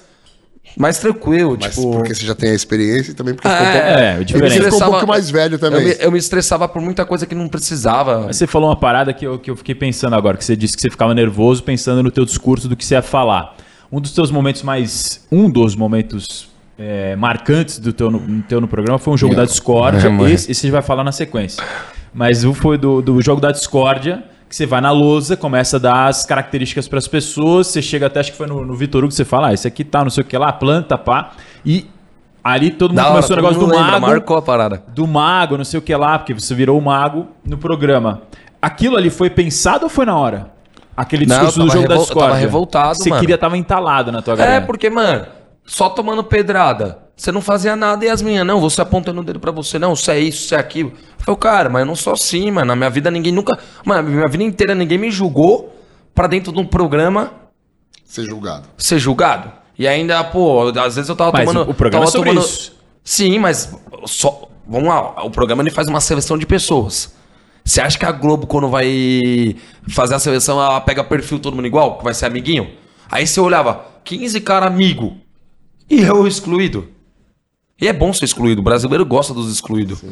[0.77, 1.57] Mais tranquilo.
[1.59, 1.91] Mas tipo.
[1.91, 4.41] porque você já tem a experiência e também porque É, ficou um pouco, É, ficou
[4.41, 5.81] um Estressava- pouco mais velho também.
[5.81, 8.21] Eu me, eu me estressava por muita coisa que não precisava.
[8.27, 10.75] Mas você falou uma parada que eu, que eu fiquei pensando agora, que você disse
[10.77, 13.57] que você ficava nervoso pensando no teu discurso do que você ia falar.
[13.91, 15.27] Um dos teus momentos mais...
[15.29, 16.47] Um dos momentos
[16.79, 20.07] é, marcantes do teu no, no teu no programa foi um jogo da discórdia.
[20.07, 21.61] É, esse, esse a gente vai falar na sequência.
[22.13, 25.79] Mas o foi do, do jogo da discórdia, que você vai na lousa, começa a
[25.79, 28.99] dar as características para as pessoas, você chega até, acho que foi no, no Vitor
[29.01, 31.31] Hugo, que você fala, ah, esse aqui tá, não sei o que lá, planta, pá.
[31.65, 31.87] E
[32.43, 34.83] ali todo mundo hora, começou o negócio do lembra, mago Marcou a parada.
[34.89, 38.23] do mago, não sei o que lá, porque você virou o mago no programa.
[38.61, 40.51] Aquilo ali foi pensado ou foi na hora?
[40.97, 43.21] Aquele Não, discurso eu do jogo da revol- eu tava revoltado, Você mano.
[43.21, 44.65] queria tava entalado na tua É, galera.
[44.65, 45.25] porque, mano,
[45.65, 46.99] só tomando pedrada.
[47.21, 48.59] Você não fazia nada e as minhas, não.
[48.59, 49.95] Você apontando o dedo pra você, não.
[49.95, 50.89] Você é isso, você é aquilo.
[50.89, 52.65] Eu falei, cara, mas eu não sou assim, mano.
[52.65, 53.59] Na minha vida ninguém nunca.
[53.85, 55.71] Mano, minha vida inteira ninguém me julgou
[56.15, 57.31] pra dentro de um programa
[58.03, 58.67] Ser julgado.
[58.75, 59.51] ser julgado.
[59.77, 61.69] E ainda, pô, às vezes eu tava Mas tomando.
[61.69, 62.75] o programa tava é sobre isso.
[63.03, 63.71] Sim, mas
[64.07, 64.49] só.
[64.67, 67.13] Vamos lá, o programa ele faz uma seleção de pessoas.
[67.63, 69.55] Você acha que a Globo, quando vai
[69.89, 71.99] fazer a seleção, ela pega perfil todo mundo igual?
[71.99, 72.67] Que vai ser amiguinho?
[73.11, 75.17] Aí você olhava, 15 cara amigo.
[75.87, 76.99] E eu excluído.
[77.81, 78.61] E é bom ser excluído.
[78.61, 80.03] O brasileiro gosta dos excluídos.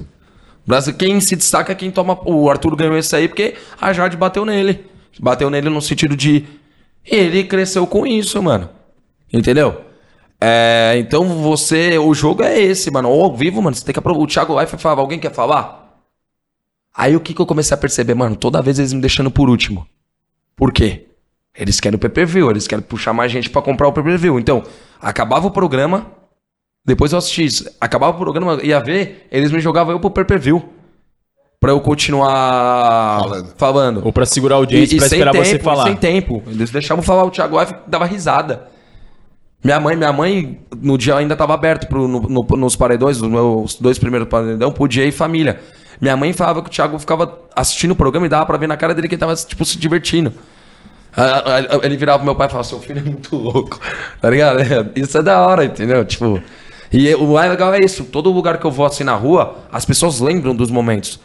[0.66, 2.20] Brasil, quem se destaca é quem toma.
[2.26, 4.86] O Arthur ganhou esse aí porque a Jade bateu nele.
[5.20, 6.46] Bateu nele no sentido de.
[7.06, 8.70] Ele cresceu com isso, mano.
[9.32, 9.82] Entendeu?
[10.42, 11.98] É, então você.
[12.00, 13.10] O jogo é esse, mano.
[13.10, 13.76] Ou ao vivo, mano.
[13.76, 16.02] Você tem que apro- O Thiago Life falava, alguém quer falar?
[16.96, 18.36] Aí o que, que eu comecei a perceber, mano?
[18.36, 19.88] Toda vez eles me deixando por último.
[20.56, 21.06] Por quê?
[21.56, 24.40] Eles querem o pay-per-view, eles querem puxar mais gente pra comprar o pay-per-view.
[24.40, 24.64] Então,
[25.02, 26.08] acabava o programa,
[26.90, 27.70] depois eu assisti isso.
[27.80, 30.68] Acabava o programa, ia ver, eles me jogavam eu pro pay-per-view.
[31.62, 33.54] Pra eu continuar Falando.
[33.58, 34.02] falando.
[34.06, 35.84] Ou pra segurar a audiência, pra esperar tempo, você falar.
[35.84, 36.42] Sem tempo.
[36.48, 38.68] Eles deixavam falar o Thiago Life dava risada.
[39.62, 43.28] Minha mãe, minha mãe, no dia ainda tava aberto pro, no- no- nos paredões, os
[43.30, 45.60] meus dois primeiros paredões, podia ir família.
[46.00, 48.78] Minha mãe falava que o Thiago ficava assistindo o programa e dava pra ver na
[48.78, 50.32] cara dele que ele tava, tipo, se divertindo.
[51.84, 53.78] Ele virava pro meu pai e falava, seu filho é muito louco.
[54.22, 54.60] Tá ligado?
[54.96, 56.06] Isso é da hora, entendeu?
[56.06, 56.42] Tipo.
[56.92, 58.04] E o mais legal é isso.
[58.06, 61.20] Todo lugar que eu vou assim na rua, as pessoas lembram dos momentos.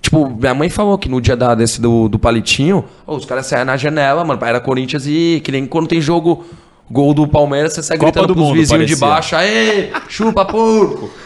[0.00, 3.46] Tipo, minha mãe falou que no dia da, desse do, do palitinho, ô, os caras
[3.46, 4.44] saíam na janela, mano.
[4.44, 6.44] Era Corinthians e que nem quando tem jogo,
[6.90, 10.44] gol do Palmeiras, você sai Copa gritando do pros Mundo, vizinhos de baixo, aê, chupa
[10.44, 11.10] porco.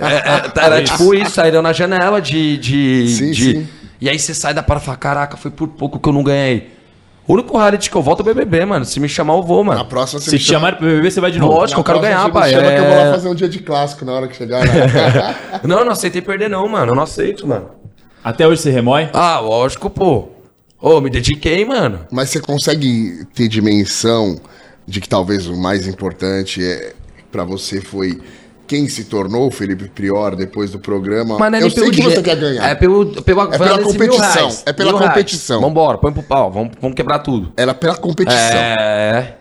[0.00, 2.56] É, é, era tipo isso, saíram na janela de.
[2.58, 3.68] de, Sim, de- sim.
[4.00, 6.22] E aí você sai da parada e fala, caraca, foi por pouco que eu não
[6.24, 6.75] ganhei.
[7.28, 8.84] O único reality que eu volto é o BBB, mano.
[8.84, 9.84] Se me chamar, eu vou, Na mano.
[9.86, 11.54] próxima você Se me te chama- chamarem pro BBB, você vai de novo.
[11.54, 12.50] Lógico, eu quero Na ganhar, pai.
[12.50, 13.10] você me chama que eu vou lá É...
[13.12, 14.64] fazer um dia de clássico na hora que chegar.
[14.64, 15.36] Né?
[15.64, 16.92] Não, eu não aceitei perder, não, mano.
[16.92, 17.70] Eu não aceito, mano.
[18.22, 19.08] Até hoje você remói?
[19.12, 20.28] Ah, lógico, pô.
[20.80, 22.00] Ô, me dediquei, mano.
[22.12, 24.38] Mas você consegue ter dimensão
[24.86, 26.92] de que talvez o mais importante é
[27.32, 28.20] para você foi
[28.66, 31.36] quem se tornou o Felipe Prior depois do programa?
[31.38, 32.68] Mas não é Eu sei pelo que você quer ganhar.
[32.68, 34.62] É, pelo, pela, É pela competição, reais.
[34.66, 35.12] é pela Mil reais.
[35.14, 35.60] competição.
[35.60, 36.50] Vambora, põe pro pau.
[36.50, 37.52] Vamos, vamos quebrar tudo.
[37.56, 38.38] Era pela competição.
[38.38, 39.34] É.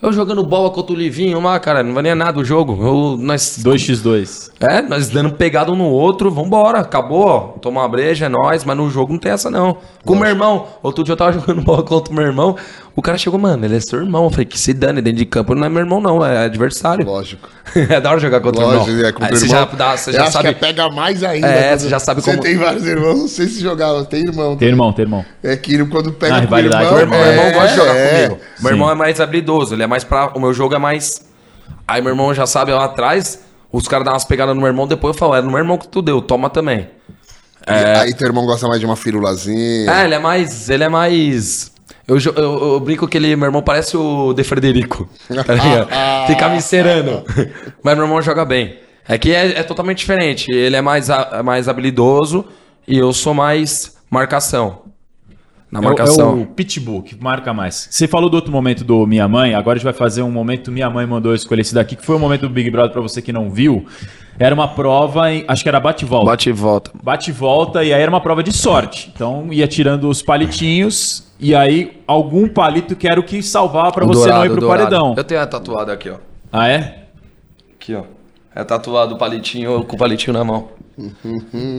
[0.00, 2.76] Eu jogando bola contra o Livinho lá, cara, não valia nada o jogo.
[2.84, 4.50] Eu, nós, 2x2.
[4.58, 7.56] é, nós dando pegada um no outro, vambora, acabou.
[7.62, 9.76] Toma uma breja, é nóis, mas no jogo não tem essa não.
[10.04, 12.56] Com o meu irmão, outro dia eu tava jogando bola contra o meu irmão,
[12.94, 14.24] o cara chegou, mano, ele é seu irmão.
[14.24, 17.04] Eu falei, que se dane dentro de campo, não é meu irmão não, é adversário.
[17.06, 17.48] Lógico.
[17.74, 19.06] é da hora jogar contra o Lógico, irmão.
[19.06, 19.68] é contra Aí o você irmão.
[19.70, 20.48] já, dá, você Eu já acho sabe...
[20.54, 21.46] que pega mais ainda.
[21.46, 24.56] É, você já sabe Você como- tem vários irmãos, não sei se jogava, tem irmão.
[24.56, 25.24] Tem irmão, tem irmão.
[25.42, 26.84] É que quando pega Ah, com o rivalidade.
[26.84, 26.94] irmão...
[26.94, 28.26] Meu irmão, meu irmão é, gosta de jogar é.
[28.26, 28.40] comigo.
[28.60, 30.32] Meu irmão é mais habilidoso, ele é mais pra.
[30.34, 31.22] O meu jogo é mais.
[31.88, 33.40] Aí meu irmão já sabe lá atrás,
[33.72, 35.78] os caras dão umas pegadas no meu irmão, depois eu falo, é no meu irmão
[35.78, 36.88] que tu deu, toma também.
[37.66, 39.90] Aí teu irmão gosta mais de uma firulazinha.
[39.90, 40.68] É, ele é mais.
[40.68, 41.71] Ele é mais.
[42.06, 45.08] Eu, eu, eu brinco que ele, meu irmão parece o De Frederico.
[45.28, 45.88] Tá ligado?
[46.26, 46.60] Fica me.
[47.82, 48.78] Mas meu irmão joga bem.
[49.08, 50.50] É que é, é totalmente diferente.
[50.50, 52.44] Ele é mais, a- é mais habilidoso
[52.86, 54.81] e eu sou mais marcação.
[55.72, 56.38] Na É o- marcação.
[56.38, 57.88] É o Pitbull que marca mais.
[57.90, 60.70] Você falou do outro momento do Minha Mãe, agora a gente vai fazer um momento
[60.70, 63.00] Minha Mãe mandou eu escolher esse daqui, que foi o momento do Big Brother pra
[63.00, 63.86] você que não viu.
[64.38, 66.26] Era uma prova em, acho que era bate-volta.
[66.26, 66.90] Bate e volta.
[67.02, 69.10] Bate e volta, e aí era uma prova de sorte.
[69.14, 74.04] Então ia tirando os palitinhos, e aí algum palito que era o que salvava pra
[74.04, 74.78] O você não dourado, ir pro dourado.
[74.90, 75.14] paredão.
[75.16, 76.16] Eu tenho a tatuada aqui, ó.
[76.52, 77.04] Ah, é?
[77.80, 78.02] Aqui, ó.
[78.54, 80.68] É tatuado o palitinho com o palitinho na mão.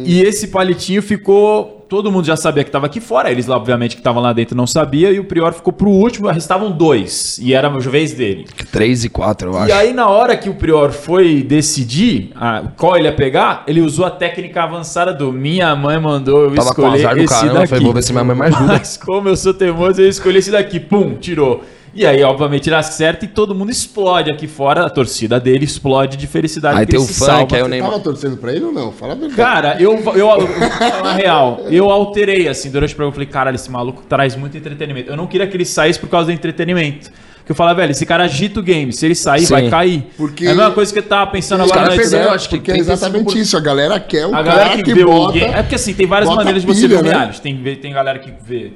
[0.05, 1.81] E esse palitinho ficou.
[1.89, 3.29] Todo mundo já sabia que estava aqui fora.
[3.31, 5.11] Eles, obviamente, que estavam lá dentro não sabia.
[5.11, 6.27] E o Prior ficou pro último.
[6.27, 7.37] Restavam dois.
[7.37, 8.45] E era a vez dele.
[8.71, 9.69] 3 e 4, eu acho.
[9.69, 13.79] E aí, na hora que o Prior foi decidir a- qual ele ia pegar, ele
[13.81, 17.33] usou a técnica avançada do Minha mãe mandou eu Tava com escolher azar do esse
[17.33, 17.67] caramba, daqui.
[17.67, 18.65] falei, vou ver se minha mãe me ajuda.
[18.73, 20.79] Mas como eu sou teimoso, eu escolhi esse daqui.
[20.79, 21.63] Pum, tirou.
[21.95, 24.83] E aí, obviamente, ele acerta e todo mundo explode aqui fora.
[24.85, 26.79] A torcida dele explode de felicidade.
[26.79, 27.55] Aí tem ele o funk, salva.
[27.55, 27.91] aí o Você Neymar.
[27.91, 28.91] tava torcendo pra ele ou não?
[28.91, 29.35] Fala a verdade.
[29.35, 31.61] Cara, eu, eu, eu, eu vou falar a real.
[31.69, 33.11] Eu alterei, assim, durante o programa.
[33.11, 35.11] Eu falei, caralho, esse maluco traz muito entretenimento.
[35.11, 37.11] Eu não queria que ele saísse por causa do entretenimento.
[37.37, 38.91] Porque eu falava, velho, esse cara agita o game.
[38.93, 39.53] Se ele sair, Sim.
[39.53, 40.07] vai cair.
[40.17, 42.31] Porque- É a mesma coisa que eu tava pensando Os agora na edição.
[42.31, 42.79] acho que Porque é 35%.
[42.79, 43.55] exatamente isso.
[43.55, 45.29] A galera quer o A cara galera que, que, vê bota...
[45.29, 45.53] o game.
[45.53, 47.31] É porque assim, tem várias maneiras de você pilha, ver o né?
[47.43, 48.71] Tem, tem galera que vê.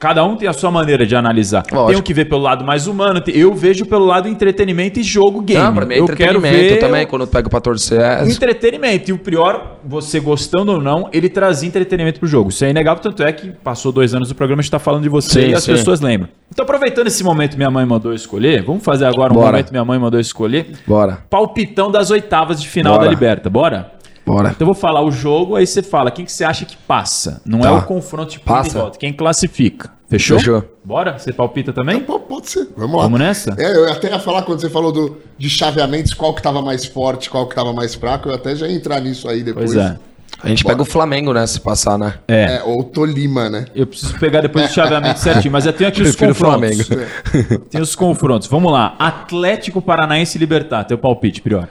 [0.00, 1.62] Cada um tem a sua maneira de analisar.
[1.70, 1.88] Lógico.
[1.90, 3.22] Tem um que vê pelo lado mais humano.
[3.26, 5.62] Eu vejo pelo lado entretenimento e jogo game.
[5.62, 8.00] Não, pra mim é eu quero entretenimento ver também, quando eu pego pra torcer.
[8.00, 8.24] É...
[8.26, 9.10] Entretenimento.
[9.10, 12.48] E o Prior, você gostando ou não, ele trazia entretenimento pro jogo.
[12.48, 15.02] Isso é inegável, tanto é que passou dois anos do programa, a gente tá falando
[15.02, 15.72] de você Sim, e as sim.
[15.72, 16.30] pessoas lembram.
[16.50, 19.52] Então, aproveitando esse momento Minha Mãe Mandou Eu Escolher, vamos fazer agora um Bora.
[19.52, 20.66] momento Minha Mãe Mandou Eu Escolher.
[20.86, 23.04] Bora, Palpitão das oitavas de final Bora.
[23.04, 23.50] da Liberta.
[23.50, 23.99] Bora?
[24.24, 24.50] Bora.
[24.50, 27.40] Então eu vou falar o jogo, aí você fala quem que você acha que passa.
[27.44, 27.74] Não é Tá.
[27.74, 28.78] o confronto de ida e Passa.
[28.78, 29.90] volta, quem classifica.
[30.08, 30.38] Fechou?
[30.38, 30.64] Fechou.
[30.84, 31.18] Bora?
[31.18, 32.00] Você palpita também?
[32.00, 32.68] Pô, Pode ser.
[32.76, 33.02] Vamos lá.
[33.04, 33.54] Vamos nessa?
[33.58, 36.84] É, eu até ia falar quando você falou do, de chaveamentos, qual que tava mais
[36.84, 38.28] forte, qual que tava mais fraco.
[38.28, 39.72] Eu até já ia entrar nisso aí depois.
[39.72, 39.96] Pois é.
[40.42, 41.46] A gente pega o Flamengo, né?
[41.46, 42.14] Se passar, né?
[42.26, 42.56] É.
[42.56, 43.66] É, ou Tolima, né?
[43.74, 46.86] Eu preciso pegar depois o chaveamento certinho, mas eu tenho aqui os confrontos.
[46.86, 47.64] Flamengo.
[47.68, 48.48] Tem os confrontos.
[48.48, 48.94] Vamos lá.
[48.98, 50.84] Atlético Paranaense e Libertar.
[50.84, 51.68] Teu palpite, Prior.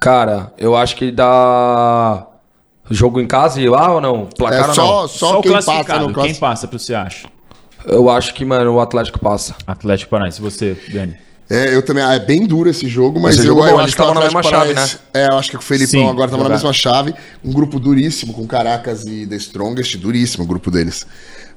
[0.00, 2.26] Cara, eu acho que dá.
[2.90, 4.26] Jogo em casa e lá ou não?
[4.26, 5.08] Placar É ou só, não?
[5.08, 6.08] só, o quem passa classificado.
[6.08, 7.28] no Quem passa, pro você acha?
[7.86, 9.54] Eu acho que, mano, o Atlético passa.
[9.66, 10.40] Atlético Paranaense.
[10.40, 11.16] Você, Dani.
[11.48, 12.02] É, eu também.
[12.02, 14.00] ah, É bem duro esse jogo, mas Esse eu, jogo é eu bom, acho que
[14.00, 16.42] o estavam na mesma chave, Paranaense- É, eu acho que o Felipão Sim, agora tava
[16.44, 17.14] na mesma chave.
[17.44, 21.06] Um grupo duríssimo, com Caracas e The Strongest, duríssimo o grupo deles.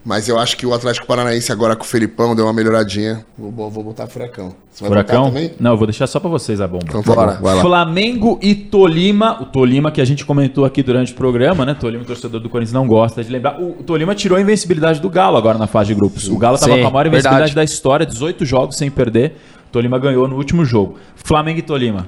[0.06, 3.26] Mas eu acho que o Atlético Paranaense agora com o Felipão deu uma melhoradinha.
[3.38, 4.54] Vou, vou botar furacão.
[4.70, 5.22] Você vai Furacão?
[5.24, 5.52] botar também?
[5.58, 6.84] Não, eu vou deixar só pra vocês a bomba.
[6.90, 7.32] Então tá Bora.
[7.36, 7.62] bom, vai lá.
[7.62, 9.42] Flamengo e Tolima.
[9.42, 11.74] O Tolima que a gente comentou aqui durante o programa, né?
[11.74, 13.62] Tolima, o torcedor do Corinthians, não gosta de lembrar.
[13.62, 16.28] O Tolima tirou a invencibilidade do Galo agora na fase de grupos.
[16.28, 17.56] O Galo tava Sim, com a maior invencibilidade verdade.
[17.56, 19.38] da história, 18 jogos sem perder.
[19.68, 20.98] O Tolima ganhou no último jogo.
[21.16, 22.08] Flamengo e Tolima.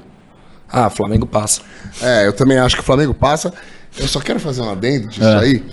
[0.69, 1.61] Ah, Flamengo passa.
[2.01, 3.53] É, eu também acho que o Flamengo passa.
[3.97, 5.37] Eu só quero fazer um adendo disso É.
[5.39, 5.63] aí.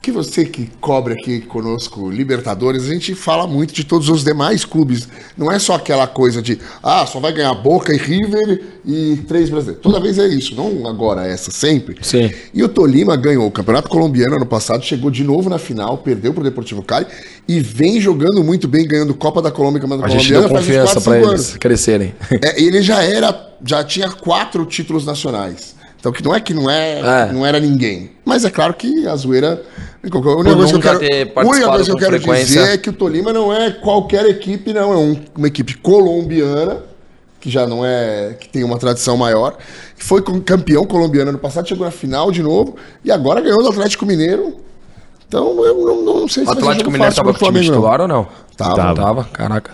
[0.00, 4.64] Porque você que cobre aqui conosco Libertadores, a gente fala muito de todos os demais
[4.64, 5.06] clubes.
[5.36, 9.50] Não é só aquela coisa de, ah, só vai ganhar Boca e River e três
[9.50, 9.82] brasileiros.
[9.82, 11.98] Toda vez é isso, não agora essa, sempre.
[12.00, 12.32] Sim.
[12.54, 16.32] E o Tolima ganhou o Campeonato Colombiano ano passado, chegou de novo na final, perdeu
[16.32, 17.04] pro Deportivo Cali
[17.46, 20.66] e vem jogando muito bem, ganhando Copa da Colômbia, Campeonato A gente deu Colombiano uns
[20.66, 22.14] confiança cinco eles crescerem.
[22.42, 25.78] é, ele já era, já tinha quatro títulos nacionais.
[26.00, 27.32] Então que não é que não é, É.
[27.32, 28.10] não era ninguém.
[28.24, 29.62] Mas é claro que a zoeira.
[30.02, 30.18] A única
[30.56, 30.98] coisa que eu quero,
[31.46, 32.46] única coisa que eu quero frequência.
[32.62, 34.92] dizer é que o Tolima não é qualquer equipe, não.
[34.92, 36.78] É um- uma equipe colombiana,
[37.38, 38.34] que já não é.
[38.40, 39.56] que tem uma tradição maior.
[39.96, 43.68] que Foi campeão colombiano ano passado, chegou na final de novo, e agora ganhou do
[43.68, 44.56] Atlético Mineiro.
[45.28, 48.00] Então eu não, não sei se O Atlético Mineiro fácil tava com o time titular
[48.00, 48.26] ou não?
[48.56, 48.94] Tava.
[48.94, 49.72] Tava, caraca.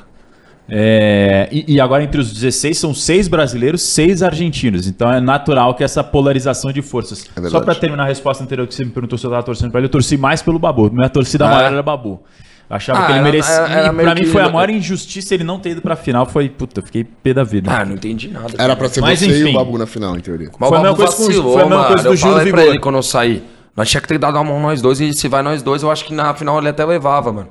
[0.68, 4.86] É, e, e agora entre os 16 são seis brasileiros, seis argentinos.
[4.86, 7.24] Então é natural que essa polarização de forças.
[7.24, 7.50] verdade.
[7.52, 9.78] Só pra terminar a resposta anterior que você me perguntou se eu tava torcendo pra
[9.80, 10.90] ele, eu torci mais pelo Babu.
[10.92, 11.72] Minha torcida Ah, maior é?
[11.72, 12.20] era Babu.
[12.68, 13.54] Eu achava Ah, que ele era- merecia.
[13.54, 15.94] era- era e pra mim que- foi a maior injustiça ele não ter ido pra
[15.94, 16.26] final.
[16.26, 17.70] Foi, puta, eu fiquei pé da vida.
[17.72, 18.48] Ah, não entendi nada.
[18.58, 19.50] Era pra ser Mas você e enfim.
[19.50, 20.50] o Babu na final, em teoria.
[20.58, 22.42] Mas Foi a mesma coisa com o- vacilou, foi a mesma coisa do Gil pra
[22.42, 22.60] Vigor.
[22.60, 23.44] ele quando eu saí.
[23.76, 25.90] Nós tinha que ter dado a mão nós dois, e se vai nós dois, eu
[25.92, 27.48] acho que na final ele até levava, mano.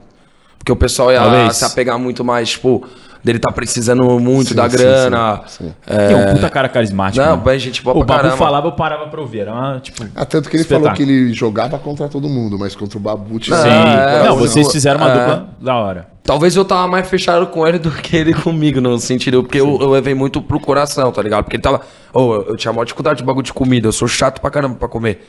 [0.58, 1.58] Porque o pessoal ia Talvez.
[1.58, 2.84] se apegar muito mais, tipo,
[3.26, 5.42] dele tá precisando muito Sim, da grana.
[5.48, 5.74] sim, sim.
[5.88, 7.26] É, é um puta cara carismático.
[7.26, 7.58] Não, né?
[7.58, 8.38] gente boa O pra Babu caramba.
[8.38, 9.40] falava, eu parava pra ouvir.
[9.40, 10.06] Era uma, tipo.
[10.16, 10.96] Ah, tanto que ele Espetáculo.
[10.96, 13.68] falou que ele jogava contra todo mundo, mas contra o Babu tinha Sim.
[13.68, 15.14] é, não, vocês fizeram uma é.
[15.18, 16.08] dupla da hora.
[16.24, 19.80] Talvez eu tava mais fechado com ele do que ele comigo, no sentido, porque eu,
[19.82, 21.46] eu levei muito pro coração, tá ligado?
[21.46, 21.82] Porque ele tava.
[22.14, 24.76] Ô, eu, eu tinha maior dificuldade de bagulho de comida, eu sou chato pra caramba
[24.76, 25.28] pra comer.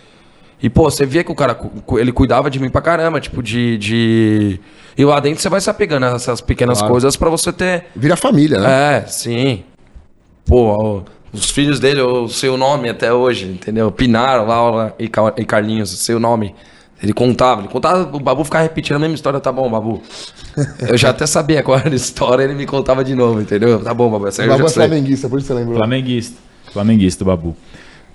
[0.62, 1.58] E, pô, você via que o cara,
[1.98, 3.76] ele cuidava de mim pra caramba, tipo, de.
[3.78, 4.60] de...
[4.96, 7.84] E lá dentro você vai se apegando a essas pequenas coisas pra você ter.
[7.94, 8.96] Vira família, né?
[8.96, 9.62] É, sim.
[10.46, 11.02] Pô,
[11.32, 13.90] os filhos dele, eu sei o nome até hoje, entendeu?
[13.92, 16.54] Pinaro, Laura e, Ca- e Carlinhos, eu sei o nome.
[17.02, 20.00] Ele contava, ele contava, o Babu ficava repetindo a mesma história, tá bom, Babu.
[20.88, 23.78] Eu já até sabia qual era a história, ele me contava de novo, entendeu?
[23.84, 24.86] Tá bom, Babu, essa O Babu já é sei.
[24.86, 25.76] flamenguista, por isso você lembrou.
[25.76, 26.38] Flamenguista.
[26.72, 27.54] Flamenguista, o Babu.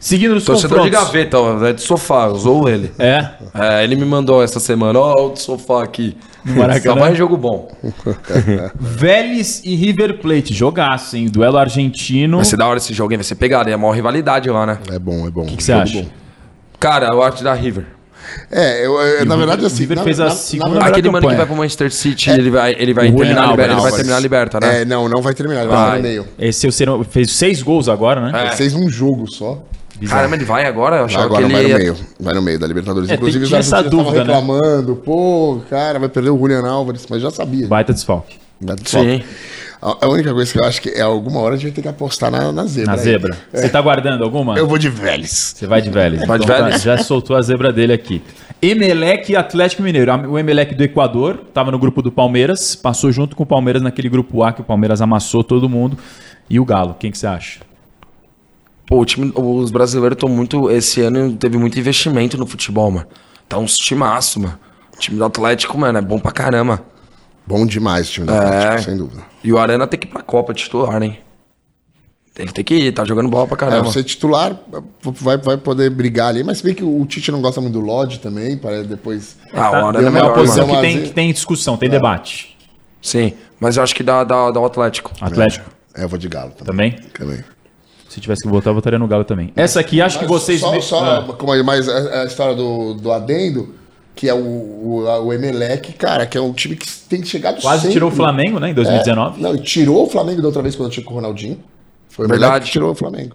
[0.02, 1.14] Seguindo os Torcedor de confrontos.
[1.14, 2.91] gaveta, ó, é de sofá, usou ele.
[2.98, 3.23] É.
[3.53, 6.18] É, ele me mandou essa semana, ó, o de sofá aqui.
[6.44, 6.95] Maracanã.
[6.95, 7.72] Só vai jogo bom.
[8.80, 10.53] Vélez e River Plate.
[10.53, 11.28] Jogaço, hein?
[11.30, 12.38] Duelo argentino.
[12.38, 13.18] Vai ser da hora esse jogo, hein?
[13.18, 14.80] Vai ser pegado, é a maior rivalidade lá, né?
[14.91, 15.44] É bom, é bom.
[15.44, 16.06] O que você acha?
[16.80, 17.86] Cara, eu acho da River.
[18.52, 19.78] É, eu, eu- na verdade, assim.
[19.78, 22.30] o River na- fez a na- segunda na- Aquele mano que vai pro Manchester City,
[22.30, 24.82] ele vai, ele vai terminar, liber- ele vai terminar a liberta, né?
[24.82, 25.98] É, não, não vai terminar, ele vai Vai.
[25.98, 26.26] no meio.
[26.40, 28.32] Esse é o ser- fez seis gols agora, né?
[28.34, 28.48] É.
[28.48, 29.64] Ele fez um jogo só.
[30.07, 30.98] Caramba, ele vai agora?
[30.98, 31.84] Eu achava Agora que vai ele no ia...
[31.84, 31.98] meio.
[32.19, 33.10] Vai no meio da Libertadores.
[33.10, 34.19] É, Inclusive, os tinha essa dúvida, né?
[34.19, 34.95] reclamando.
[34.95, 37.06] Pô, cara, vai perder o Julian Álvares.
[37.10, 37.68] Mas já sabia.
[37.68, 38.38] Baita desfalque.
[38.61, 39.06] Já te falo.
[39.06, 39.23] Sim.
[39.82, 41.88] A, única coisa que eu acho que é alguma hora a gente vai ter que
[41.88, 42.86] apostar na, na zebra.
[42.86, 43.03] Na aí.
[43.03, 43.38] zebra.
[43.52, 44.56] Você tá guardando alguma?
[44.56, 45.56] Eu vou de Vélez.
[45.57, 46.23] Você vai de Vélez.
[46.28, 46.84] Vai de Então tá, Vélez?
[46.84, 48.22] já soltou a zebra dele aqui.
[48.61, 50.11] Emelec e Atlético Mineiro.
[50.30, 54.07] O Emelec do Equador estava no grupo do Palmeiras, passou junto com o Palmeiras naquele
[54.07, 55.98] grupo A que o Palmeiras amassou todo mundo.
[56.48, 57.61] E o Galo, quem que você acha?
[58.87, 60.69] Pô, o time, os brasileiros estão muito...
[60.69, 63.07] Esse ano teve muito investimento no futebol, mano.
[63.47, 64.57] Tá uns timaço, mano.
[64.95, 66.83] O time do Atlético, mano, é bom pra caramba.
[67.47, 68.37] Bom demais o time do É.
[68.37, 69.23] Atlético, sem dúvida.
[69.43, 71.17] E o Arana tem que ir pra Copa titular, hein?
[72.33, 73.91] Tem que ir, tá jogando bola pra É, caramba.
[73.91, 74.57] você titular
[75.03, 77.81] vai, vai poder brigar ali, mas se bem que o Tite não gosta muito do
[77.81, 79.35] Lodge também, para depois.
[79.53, 80.79] Ah, o Tá- Arana é é uma melhor, posição mano.
[80.81, 82.57] que tem, que tem discussão, tem debate.
[83.01, 85.11] Sim, mas eu acho que dá, dá, dá o Atlético.
[85.19, 86.91] Atlético É, eu vou de Galo também.
[86.91, 87.09] também?
[87.13, 87.43] Também.
[88.11, 89.53] Se tivesse que votar, eu votaria no Galo também.
[89.55, 90.59] Essa aqui, acho que vocês...
[90.59, 91.33] Só, me- só Ah.
[91.38, 93.73] como é, mas a, a história do, do Adendo,
[94.13, 97.61] que é o, o, a- o Emelec, cara, que é um time que tem chegado
[97.61, 97.93] Quase sempre.
[97.93, 99.39] tirou o Flamengo, né, em 2019.
[99.39, 101.57] É, não, e tirou o Flamengo da outra vez quando tinha com o Ronaldinho.
[102.09, 102.49] Foi o Verdade.
[102.51, 103.33] Emelec que tirou o Flamengo.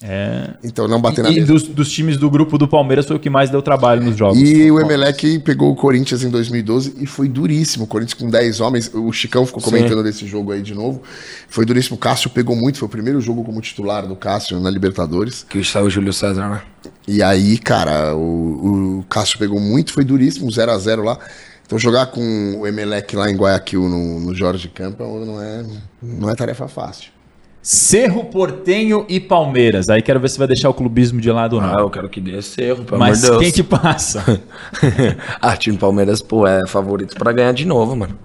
[0.00, 0.50] É.
[0.62, 1.46] Então não bater na E mesa.
[1.46, 4.38] dos, dos times do grupo do Palmeiras foi o que mais deu trabalho nos jogos.
[4.40, 7.84] E o Emelec pegou o Corinthians em 2012 e foi duríssimo.
[7.84, 8.90] O Corinthians com 10 homens.
[8.94, 11.02] O Chicão ficou comentando desse jogo aí de novo.
[11.48, 11.96] Foi duríssimo.
[11.96, 12.78] O Cássio pegou muito.
[12.78, 15.44] Foi o primeiro jogo como titular do Cássio na Libertadores.
[15.48, 16.62] Que saiu o Júlio César, né?
[17.06, 19.92] E aí, cara, o, o Cássio pegou muito.
[19.92, 21.18] Foi duríssimo, 0 a 0 lá.
[21.66, 25.64] Então jogar com o Emelec lá em Guayaquil no, no Jorge Campo não é,
[26.00, 27.10] não é tarefa fácil.
[27.62, 29.88] Cerro Portenho e Palmeiras.
[29.88, 31.68] Aí quero ver se vai deixar o clubismo de lado ou não.
[31.70, 33.54] Ah, eu quero que dê esse erro, pelo Mas amor de quem Deus.
[33.54, 34.40] que passa?
[35.40, 38.16] ah, time Palmeiras, pô, é favorito pra ganhar de novo, mano.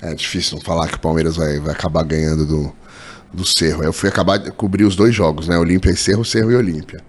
[0.00, 2.72] É difícil não falar que o Palmeiras vai, vai acabar ganhando do,
[3.32, 3.82] do Cerro.
[3.82, 5.56] Eu fui acabar de cobrir os dois jogos, né?
[5.58, 7.00] Olímpia e Cerro, Cerro e Olímpia.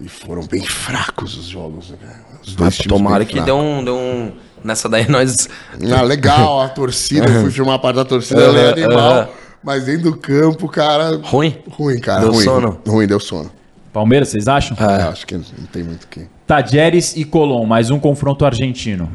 [0.00, 1.98] E foram bem fracos os jogos, né?
[2.46, 4.32] Os dois Ah, times tomara que deu um, deu um.
[4.64, 5.48] Nessa daí nós.
[5.94, 9.12] Ah, legal, a torcida, eu fui filmar a parte da torcida, é Aham, animal.
[9.12, 9.28] aham.
[9.62, 11.20] Mas dentro do campo, cara.
[11.22, 11.56] Ruim?
[11.70, 12.20] Ruim, cara.
[12.22, 12.44] Deu ruim.
[12.44, 12.80] sono?
[12.86, 13.50] Ruim, deu sono.
[13.92, 14.76] Palmeiras, vocês acham?
[14.80, 16.26] É, acho que não tem muito o que.
[16.46, 19.08] Tajeres e Colom, mais um confronto argentino.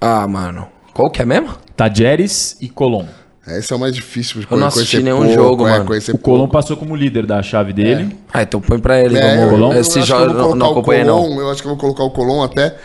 [0.00, 0.68] Ah, mano.
[0.94, 1.50] Qual que é mesmo?
[1.76, 3.06] Tajeres e Colom.
[3.46, 5.90] Esse é o mais difícil de Eu não assisti conhecer nenhum pouco, jogo, é, mano.
[6.14, 8.16] O Colom passou como líder da chave dele.
[8.32, 9.18] Ah, então põe pra ele.
[9.18, 9.56] É, como...
[9.56, 11.20] eu, eu Esse acho que já eu vou não, o acompanhei, não.
[11.20, 12.76] Colom, Eu acho que eu vou colocar o Colom até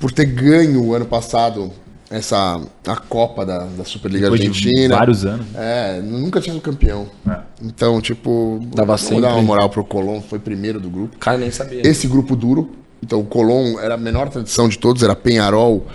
[0.00, 1.72] por ter ganho o ano passado
[2.10, 4.96] essa a Copa da, da Superliga Depois de Argentina.
[4.96, 5.46] vários anos.
[5.54, 7.06] É, nunca tinha sido campeão.
[7.28, 7.38] É.
[7.62, 9.22] Então, tipo, Dava vamos sempre.
[9.22, 11.16] dar uma moral pro Colón, foi primeiro do grupo.
[11.16, 11.86] O cara nem sabia.
[11.86, 12.70] Esse grupo duro,
[13.02, 15.86] então o Colón era a menor tradição de todos, era Penharol.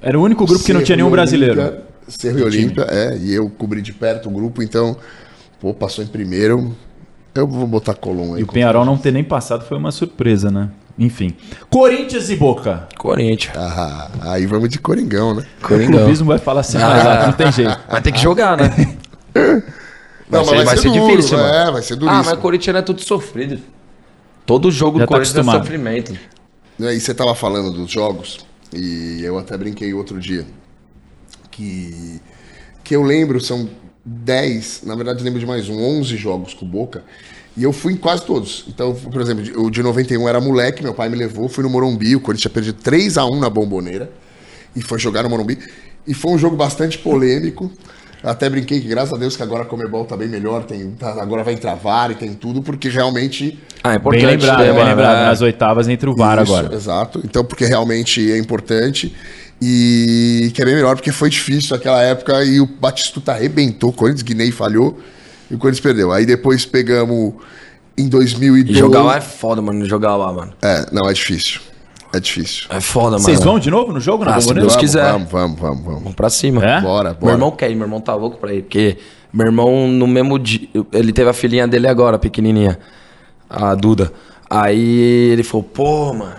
[0.00, 1.60] Era o único grupo que não tinha nenhum brasileiro.
[1.60, 4.96] Olímpia, Cerro e Olímpia, é, e eu cobri de perto o grupo, então,
[5.60, 6.74] pô, passou em primeiro.
[7.34, 8.40] Eu vou botar Colón aí.
[8.40, 10.68] E o Penharol não ter nem passado foi uma surpresa, né?
[10.98, 11.34] Enfim.
[11.70, 12.86] Corinthians e Boca.
[12.98, 13.56] Corinthians.
[13.56, 15.46] Ah, aí vamos de Coringão, né?
[15.62, 15.98] O Coringão.
[16.00, 17.78] clubismo vai falar assim, mas ah, não tem jeito.
[17.90, 18.70] Vai ter que jogar, né?
[20.30, 21.72] Não, ser- mas vai ser duro, difícil, É, mano.
[21.74, 22.24] vai ser Ah, duríssimo.
[22.24, 23.58] mas o Corinthians é tudo sofrido.
[24.46, 25.62] Todo jogo Já do tá Corinthians é acostumado.
[25.64, 26.18] sofrimento.
[26.78, 28.40] Né, E você tava falando dos jogos,
[28.72, 30.46] e eu até brinquei outro dia,
[31.50, 32.20] que,
[32.82, 33.68] que eu lembro, são
[34.04, 37.04] 10, na verdade eu lembro de mais um, 11 jogos com o Boca,
[37.56, 38.64] e eu fui em quase todos.
[38.68, 41.70] Então, por exemplo, de- o de 91 era moleque, meu pai me levou, fui no
[41.70, 44.10] Morumbi, o Corinthians tinha perdido 3 a 1 na Bomboneira,
[44.74, 45.58] e foi jogar no Morumbi,
[46.06, 47.70] e foi um jogo bastante polêmico,
[48.22, 51.20] até brinquei que graças a Deus que agora a Comebol tá bem melhor, tem, tá-
[51.20, 54.26] agora vai entrar VAR e tem tudo, porque realmente Ah, é Bem importante.
[54.26, 55.16] lembrado, né, bem lembrado.
[55.22, 55.26] É.
[55.26, 56.72] Nas oitavas entre o VAR Isso, agora.
[56.74, 57.20] Exato.
[57.24, 59.12] Então, porque realmente é importante
[59.60, 63.92] e que é bem melhor, porque foi difícil naquela época e o Batistuta arrebentou, o
[63.92, 64.98] Corinthians, Guinei falhou
[65.52, 66.10] e o Corinthians perdeu.
[66.10, 67.34] Aí depois pegamos
[67.96, 68.72] em 2012.
[68.72, 69.84] E jogar lá é foda, mano.
[69.84, 70.52] Jogar lá, mano.
[70.62, 71.60] É, não, é difícil.
[72.14, 72.66] É difícil.
[72.70, 73.20] É foda, mano.
[73.20, 74.52] Vocês vão de novo no jogo na Ah, se?
[74.52, 75.12] Deus quiser.
[75.12, 76.00] Vamos, vamos, vamos, vamos.
[76.02, 76.64] Vamos pra cima.
[76.64, 76.80] É?
[76.80, 77.32] Bora, Meu bora.
[77.34, 78.62] irmão quer ir, meu irmão tá louco pra ir.
[78.62, 78.98] Porque
[79.32, 80.68] meu irmão, no mesmo dia.
[80.92, 82.78] Ele teve a filhinha dele agora, pequenininha.
[83.48, 84.12] A Duda.
[84.48, 86.34] Aí ele falou, pô, mano.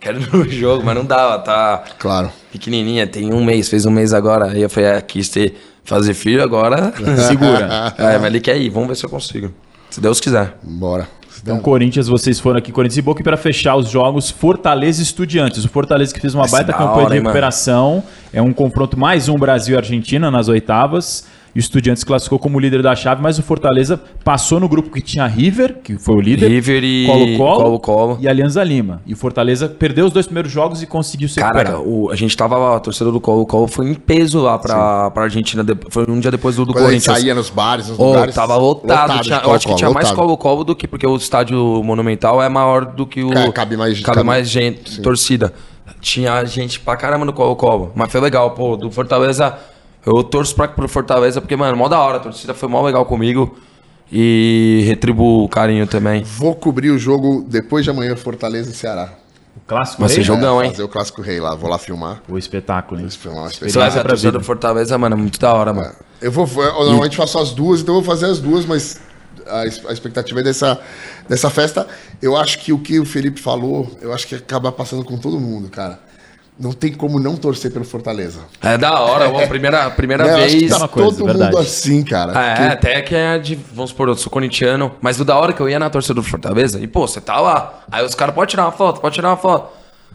[0.00, 2.30] Quero ir no jogo, mas não dava, tá Claro.
[2.50, 4.46] pequenininha, tem um mês, fez um mês agora.
[4.52, 6.92] Aí eu falei, é, quis ter, fazer filho agora.
[7.28, 7.94] Segura.
[7.98, 9.52] é, mas ele quer ir, vamos ver se eu consigo.
[9.90, 10.56] Se Deus quiser.
[10.62, 11.06] Bora.
[11.42, 15.02] Então, Corinthians, vocês foram aqui, Corinthians e Boca, e para fechar os jogos, Fortaleza e
[15.02, 15.64] Estudiantes.
[15.64, 18.02] O Fortaleza que fez uma ser baita campanha hora, de hein, recuperação.
[18.32, 21.26] É um confronto mais um Brasil e Argentina nas oitavas.
[21.54, 25.02] E o Estudiantes classificou como líder da chave, mas o Fortaleza passou no grupo que
[25.02, 26.48] tinha River, que foi o líder.
[26.48, 28.18] River e Colo-Colo Colo-Colo.
[28.20, 29.02] e Alianza Lima.
[29.06, 31.82] E o Fortaleza perdeu os dois primeiros jogos e conseguiu se Caraca, recuperar.
[31.86, 34.58] o, a gente tava lá, a torcida do Colo, o Colo foi em peso lá
[34.58, 35.62] pra, pra Argentina.
[35.62, 37.18] de- Foi um dia depois do, do Quando a gente Corinthians.
[37.18, 38.34] saía nos bares, nos Ô, lugares.
[38.34, 39.12] tava lotado.
[39.14, 40.16] de tinha- eu acho que Colo-Colo, tinha mais lotado.
[40.24, 40.88] Colo-Colo do que.
[40.88, 43.30] Porque o estádio monumental é maior do que o.
[43.32, 45.52] É, cabe mais- cabe cabe- mais gente, torcida.
[46.00, 47.92] Tinha gente pra caramba no Colo-Colo.
[47.94, 48.76] Mas foi legal, pô.
[48.76, 49.54] Do Fortaleza.
[50.04, 52.16] Eu torço pra, pro Fortaleza, porque, mano, mó da hora.
[52.16, 53.56] A torcida foi mó legal comigo.
[54.10, 56.22] E retribuo o carinho também.
[56.22, 59.10] Vou cobrir o jogo depois de amanhã, Fortaleza e Ceará.
[59.56, 60.24] O clássico Vai ser rei.
[60.24, 60.70] Jogão, É, hein?
[60.72, 62.22] Fazer o Clássico Rei lá, vou lá filmar.
[62.28, 63.08] O espetáculo, hein?
[63.10, 64.38] Filmar uma Você vai ver a pra torcida vida.
[64.38, 65.92] do Fortaleza, mano, é muito da hora, mano.
[66.20, 68.98] Eu vou, eu normalmente faço as duas, então eu vou fazer as duas, mas
[69.46, 70.80] a expectativa é dessa,
[71.28, 71.86] dessa festa.
[72.20, 75.38] Eu acho que o que o Felipe falou, eu acho que acaba passando com todo
[75.38, 76.00] mundo, cara.
[76.62, 78.38] Não tem como não torcer pelo Fortaleza.
[78.62, 80.44] É da hora, ó, primeira, primeira Né?
[80.44, 80.78] Acho que vez.
[80.78, 81.56] tá coisa, todo verdade.
[81.56, 82.32] mundo assim, cara.
[82.40, 83.56] É, Porque- até que é de.
[83.74, 86.22] Vamos supor, eu sou corintiano, mas o da hora que eu ia na torcida do
[86.22, 87.80] Fortaleza, e pô, você tá lá.
[87.90, 89.70] Aí os caras, pode tirar uma foto, pode tirar uma foto.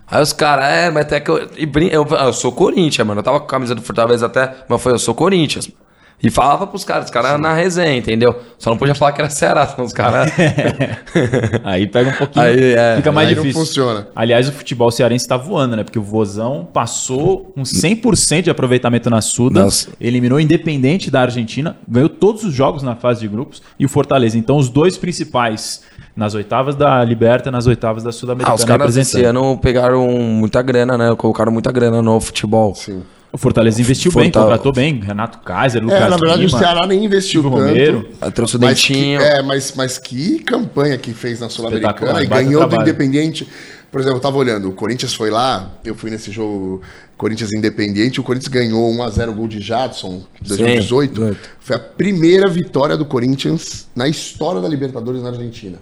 [0.10, 1.50] Aí os caras, é, mas até que eu.
[1.58, 1.90] E brin...
[1.92, 3.20] eu, eu sou Corinthians, mano.
[3.20, 5.70] Eu tava com a camisa do Fortaleza até, mas foi, eu sou Corinthians.
[6.22, 8.36] E falava pros caras, os caras na resenha, entendeu?
[8.58, 10.32] Só não podia falar que era Ceará, senão os caras.
[11.64, 12.44] Aí pega um pouquinho.
[12.44, 13.66] Aí, é, fica mais aí não difícil.
[13.66, 14.08] funciona.
[14.16, 15.84] Aliás, o futebol cearense tá voando, né?
[15.84, 19.90] Porque o Vozão passou com 100% de aproveitamento na Suda, Nossa.
[20.02, 23.90] eliminou o Independente da Argentina, ganhou todos os jogos na fase de grupos e o
[23.90, 24.40] Fortaleza.
[24.40, 25.84] Então, os dois principais
[26.16, 30.64] nas oitavas da Liberta, nas oitavas da ah, Sul-Americana os caras esse ano pegaram muita
[30.64, 31.16] grana, né?
[31.16, 32.74] Colocaram muita grana no futebol.
[32.74, 33.04] Sim.
[33.32, 35.00] O Fortaleza investiu bem, contratou bem.
[35.02, 37.70] Renato Kaiser, Lucas É, na verdade Lima, o Ceará nem investiu Silvio tanto.
[37.70, 38.10] Romero.
[38.34, 39.22] Trouxe o Mas que, Dentinho.
[39.22, 42.82] é, mas, mas que campanha que fez na Sul-Americana e ganhou do.
[42.82, 43.48] Independiente.
[43.92, 46.82] Por exemplo, eu tava olhando, o Corinthians foi lá, eu fui nesse jogo
[47.18, 51.26] Corinthians Independiente, o Corinthians ganhou 1x0 gol de Jadson, 2018.
[51.26, 51.36] Sim.
[51.60, 55.80] Foi a primeira vitória do Corinthians na história da Libertadores na Argentina.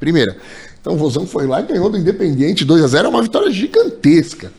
[0.00, 0.36] Primeira.
[0.80, 4.50] Então o Vozão foi lá e ganhou do Independiente 2x0, é uma vitória gigantesca.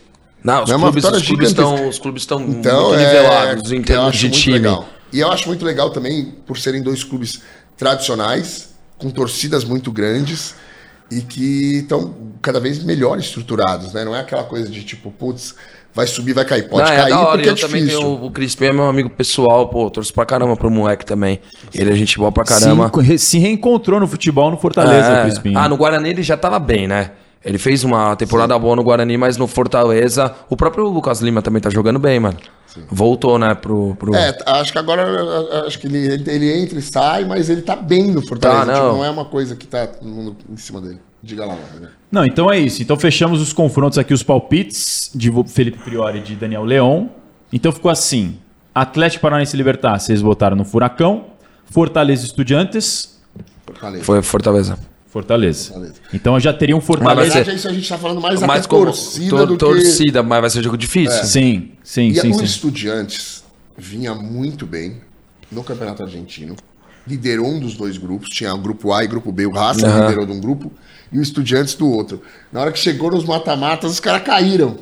[0.42, 3.72] Não, os Não é clubes, os clubes estão, os clubes estão Então, muito é, nivelados
[3.72, 4.54] em eu termos de muito time.
[4.58, 4.86] legal.
[5.12, 7.40] E eu acho muito legal também por serem dois clubes
[7.76, 10.54] tradicionais, com torcidas muito grandes
[11.10, 14.04] e que estão cada vez melhor estruturados, né?
[14.04, 15.54] Não é aquela coisa de tipo, putz,
[15.92, 16.68] vai subir, vai cair.
[16.68, 17.30] Pode Não, é cair da hora.
[17.32, 18.00] porque é Eu também difícil.
[18.00, 21.40] tenho o Crispim é meu amigo pessoal, pô, torço pra caramba pro moleque também.
[21.74, 22.90] Ele é gente boa pra caramba.
[23.04, 25.20] Se, se reencontrou no futebol no Fortaleza, É.
[25.20, 25.52] o Crispim.
[25.56, 27.10] Ah, no Guarani ele já tava bem, né?
[27.44, 30.34] Ele fez uma temporada boa no Guarani, mas no Fortaleza.
[30.48, 32.36] O próprio Lucas Lima também tá jogando bem, mano.
[32.90, 33.96] Voltou, né, pro.
[33.96, 34.14] pro...
[34.14, 38.12] É, acho que agora acho que ele, ele entra e sai, mas ele tá bem
[38.12, 38.66] no Fortaleza.
[38.66, 38.96] Tá, tipo, não.
[38.98, 39.04] não.
[39.04, 41.00] é uma coisa que tá todo mundo em cima dele.
[41.22, 41.88] Diga lá, né?
[42.10, 42.82] Não, então é isso.
[42.82, 47.06] Então fechamos os confrontos aqui, os palpites de Felipe Priori e de Daniel Leon.
[47.52, 48.38] Então ficou assim:
[48.74, 51.26] Atlético Paranaense Libertar, vocês votaram no Furacão.
[51.66, 53.20] Fortaleza Estudiantes,
[53.66, 54.04] Fortaleza.
[54.04, 54.78] Foi Fortaleza.
[55.10, 55.70] Fortaleza.
[55.72, 55.94] Fortaleza.
[56.14, 57.34] Então já teria um Na Fortaleza.
[57.34, 59.58] verdade, é isso a gente tá falando mais Mas até como torcida tor- do que...
[59.58, 61.24] torcida, mas vai ser jogo difícil.
[61.24, 62.44] Sim, sim, E sim, o sim.
[62.44, 63.42] Estudiantes
[63.76, 64.98] vinha muito bem
[65.50, 66.54] no Campeonato Argentino.
[67.06, 68.28] Liderou um dos dois grupos.
[68.28, 69.46] Tinha o grupo A e o grupo B.
[69.46, 70.00] O Racing Aham.
[70.02, 70.70] liderou de um grupo
[71.10, 72.22] e o Estudiantes do outro.
[72.52, 74.76] Na hora que chegou nos mata-matas, os caras caíram.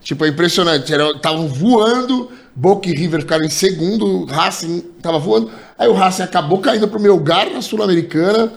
[0.00, 0.90] Tipo, é impressionante.
[0.90, 5.50] Estavam voando, Boca e River ficaram em segundo, o Racing tava voando.
[5.78, 8.50] Aí o Racing acabou caindo pro meu lugar na Sul-Americana.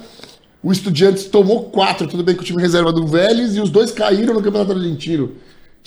[0.64, 3.92] O Estudiantes tomou quatro, tudo bem que o time reserva do Vélez, e os dois
[3.92, 5.34] caíram no Campeonato Argentino.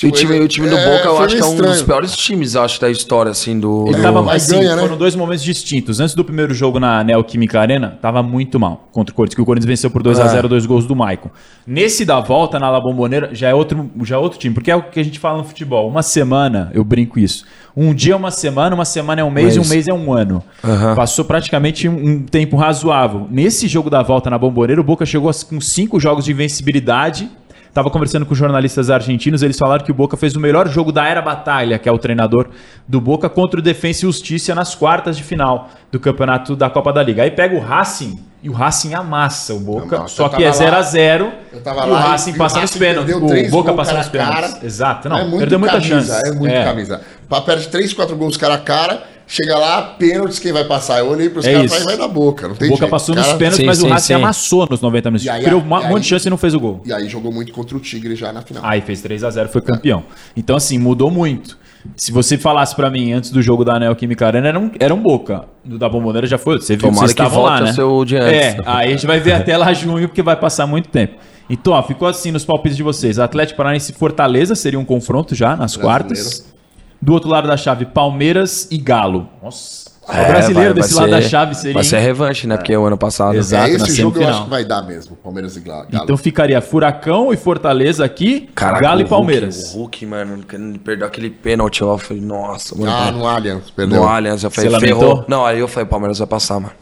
[0.02, 1.84] E o time, o time do É, Boca, eu acho que é um dos estranho.
[1.86, 3.86] piores times, eu acho, da história, assim, do.
[3.88, 4.82] Ele do- tava, Mas assim, ganha, né?
[4.82, 6.00] foram dois momentos distintos.
[6.00, 9.44] Antes do primeiro jogo na Neoquímica Arena, tava muito mal contra o Corinthians, que o
[9.46, 10.28] Corinthians venceu por 2 a É.
[10.28, 11.30] 0 dois gols do Maicon.
[11.66, 14.76] Nesse da volta na La Bombonera, já é outro, já é outro time, porque é
[14.76, 15.88] o que a gente fala no futebol.
[15.88, 17.46] Uma semana, eu brinco isso.
[17.74, 19.56] Um dia é uma semana, uma semana é um mês, Mês.
[19.56, 20.42] e um mês é um ano.
[20.62, 20.94] Aham.
[20.94, 23.26] Passou praticamente um, um tempo razoável.
[23.30, 27.30] Nesse jogo da volta na Bomboneira, o Boca chegou com cinco jogos de invencibilidade.
[27.76, 31.06] Tava conversando com jornalistas argentinos, eles falaram que o Boca fez o melhor jogo da
[31.06, 32.48] Era Batalha, que é o treinador
[32.88, 36.90] do Boca, contra o Defensa e Justiça nas quartas de final do campeonato da Copa
[36.90, 37.22] da Liga.
[37.22, 40.14] Aí pega o Racing e o Racing amassa o Boca, Amassa.
[40.14, 42.34] só que é tava 0 lá- a 0 eu tava e o e- Racing e
[42.34, 43.14] o passa nos Racing pênaltis.
[43.14, 44.62] O Boca passa nos a pênaltis.
[44.62, 46.28] Exato, não, é perdeu muita camisa, chance.
[46.28, 47.00] É muito camisa.
[47.44, 51.00] Perde 3, 4 gols cara a cara, chega lá, pênaltis, quem vai passar?
[51.00, 52.90] Eu olhei pros É caras e vai na boca, não tem O Boca jeito.
[52.90, 54.14] passou Cara- nos pênaltis, Sim, mas o sim, Racing sim.
[54.14, 55.28] amassou nos 90 minutos.
[55.28, 56.82] Aí- Criou um monte de chance e não fez o gol.
[56.86, 58.62] E aí jogou muito contra o Tigre já na final.
[58.64, 60.04] Aí fez 3 a 0 foi campeão.
[60.36, 61.58] Então, assim, mudou muito.
[61.96, 65.00] Se você falasse pra mim antes do jogo da Neoquímica Arena, era um, era um
[65.00, 65.44] Boca.
[65.64, 66.60] Do da Bomboneira já foi.
[66.60, 67.74] Você viu Tomara vocês que estavam lá, né?
[67.82, 68.32] o de antes.
[68.32, 71.14] É, aí a gente vai ver até lá junho, porque vai passar muito tempo.
[71.48, 73.20] Então, ó, ficou assim nos palpites de vocês.
[73.20, 76.52] Atlético Paranaense e Fortaleza seria um confronto já nas quartas.
[77.06, 79.28] Do outro lado da chave, Palmeiras e Galo.
[79.40, 79.86] Nossa.
[80.08, 81.74] É, o brasileiro vai- desse vai lado da ser- chave seria.
[81.74, 82.56] Vai ser revanche, né?
[82.56, 83.36] Porque o ano passado.
[83.36, 83.64] Exato.
[83.70, 85.86] é na esse jogo eu acho que vai dar mesmo, Palmeiras e Galo.
[85.92, 89.72] Então ficaria Furacão e Fortaleza aqui, Caraca, Galo e Palmeiras.
[89.72, 90.42] o Hulk, mano,
[90.82, 92.90] perder aquele pênalti lá, eu falei, nossa, mano.
[92.90, 94.00] ah, no Allianz, perdeu.
[94.02, 95.02] no Allianz, eu falei, Você ferrou.
[95.04, 95.24] lamentou?
[95.28, 96.74] Não, aí eu falei, Palmeiras vai passar, mano.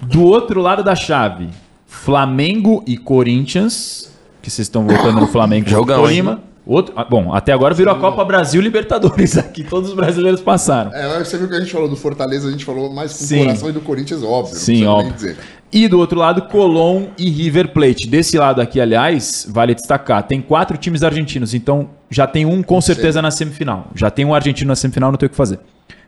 [0.00, 1.48] Do outro lado da chave,
[1.88, 6.40] Flamengo e Corinthians, que vocês estão voltando no Flamengo Jogão, Tolima.
[6.68, 10.92] Outro, ah, bom, até agora virou a Copa Brasil Libertadores aqui, todos os brasileiros passaram.
[10.92, 13.40] É, você viu que a gente falou do Fortaleza, a gente falou mais com Sim.
[13.40, 14.54] o coração e do Corinthians, óbvio.
[14.54, 15.14] Sim, óbvio.
[15.14, 15.38] dizer.
[15.72, 18.06] E do outro lado, Colón e River Plate.
[18.06, 22.82] Desse lado aqui, aliás, vale destacar, tem quatro times argentinos, então já tem um com
[22.82, 23.86] certeza na semifinal.
[23.94, 25.58] Já tem um argentino na semifinal, não tem o que fazer.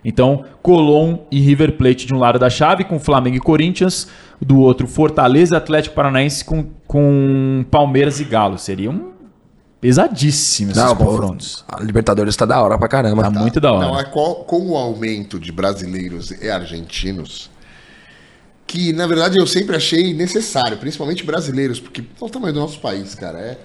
[0.05, 4.09] Então, Colón e River Plate de um lado da chave, com Flamengo e Corinthians,
[4.39, 8.59] do outro Fortaleza e Atlético Paranaense com, com Palmeiras e Galo.
[8.59, 9.20] Seriam
[9.81, 11.65] pesadíssimos esses Não, pô, confrontos.
[11.69, 13.23] A Libertadores tá da hora pra caramba.
[13.23, 13.87] Tá muito da hora.
[13.87, 17.51] Não, é co- com o aumento de brasileiros e argentinos,
[18.67, 22.79] que na verdade eu sempre achei necessário, principalmente brasileiros, porque olha o tamanho do nosso
[22.81, 23.39] país, cara.
[23.39, 23.59] É,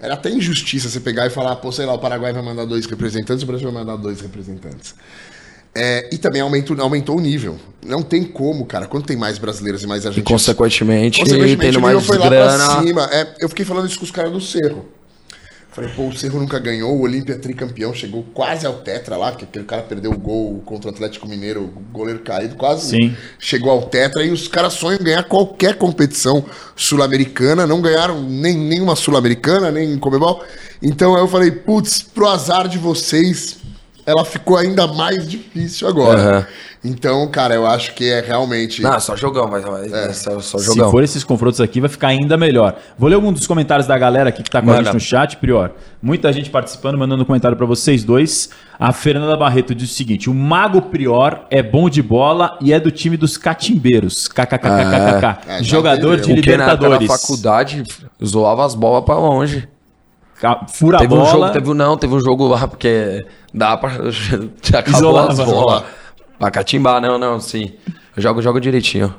[0.00, 2.84] era até injustiça você pegar e falar, pô, sei lá, o Paraguai vai mandar dois
[2.86, 4.94] representantes, o Brasil vai mandar dois representantes.
[5.76, 7.58] É, e também aumentou, aumentou o nível.
[7.84, 8.86] Não tem como, cara.
[8.86, 10.30] Quando tem mais brasileiros e mais E argentinos.
[10.30, 12.64] consequentemente, Consequentemente, tendo o mais nível foi lá grana.
[12.64, 13.08] pra cima.
[13.10, 14.86] É, eu fiquei falando isso com os caras do Cerro.
[15.74, 19.44] Falei, pô, o Cerro nunca ganhou, o Olímpia tricampeão, chegou quase ao tetra lá, porque
[19.44, 23.16] aquele cara perdeu o gol contra o Atlético Mineiro, o goleiro caído, quase Sim.
[23.40, 26.44] chegou ao tetra, e os caras sonham em ganhar qualquer competição
[26.76, 30.44] sul-americana, não ganharam nem nenhuma sul-americana, nem Comebol.
[30.80, 33.56] Então eu falei, putz, pro azar de vocês,
[34.06, 36.20] ela ficou ainda mais difícil agora.
[36.20, 36.46] Aham.
[36.86, 38.82] Então, cara, eu acho que é realmente...
[38.82, 39.62] Não, só jogão, vai.
[39.62, 40.90] vai é só, só Se jogão.
[40.90, 42.76] for esses confrontos aqui, vai ficar ainda melhor.
[42.98, 44.84] Vou ler algum dos comentários da galera aqui que tá com a Manda.
[44.84, 45.70] gente no chat, Prior.
[46.02, 48.50] Muita gente participando, mandando comentário pra vocês dois.
[48.78, 52.78] A Fernanda Barreto diz o seguinte: o Mago Prior é bom de bola e é
[52.78, 54.28] do time dos catimbeiros.
[54.28, 55.38] KKKKKK.
[55.48, 57.06] É, já Jogador de O que na Libertadores.
[57.08, 57.82] faculdade
[58.22, 59.66] zoava as bolas pra longe.
[60.68, 61.30] Fura a teve um bola.
[61.30, 63.90] jogo, teve um, não, teve um jogo lá porque dá pra.
[64.62, 65.32] Já acabou Isolava.
[65.32, 65.84] as bolas.
[66.38, 67.72] Pra catimbar, não, não, sim.
[68.16, 69.14] Eu jogo, jogo direitinho.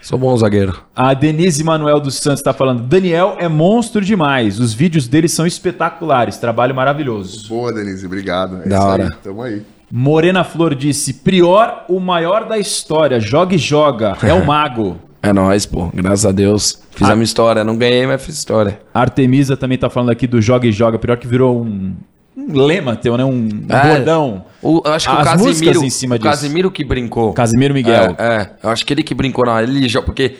[0.00, 0.78] Sou bom zagueiro.
[0.94, 4.60] A Denise Manuel dos Santos tá falando: Daniel é monstro demais.
[4.60, 6.36] Os vídeos dele são espetaculares.
[6.36, 7.48] Trabalho maravilhoso.
[7.48, 8.62] Boa, Denise, obrigado.
[8.64, 9.04] É Da isso hora.
[9.04, 9.62] Aí, tamo aí.
[9.90, 13.18] Morena Flor disse: Prior, o maior da história.
[13.18, 14.16] Joga e joga.
[14.22, 14.98] É o mago.
[15.22, 15.90] É nóis, pô.
[15.92, 16.80] Graças a Deus.
[16.92, 17.12] Fiz Ah.
[17.12, 17.64] a minha história.
[17.64, 18.80] Não ganhei, mas fiz história.
[18.94, 20.98] Artemisa também tá falando aqui do Joga e Joga.
[20.98, 21.94] Pior que virou um,
[22.36, 23.24] um lema teu, né?
[23.24, 23.88] Um É.
[23.88, 24.44] bordão.
[24.62, 25.84] O, eu acho que As o músicas Casimiro.
[25.84, 26.30] em cima o disso.
[26.30, 27.32] Casimiro que brincou.
[27.32, 28.14] Casimiro Miguel.
[28.16, 30.36] É, é, eu acho que ele que brincou na ele joga porque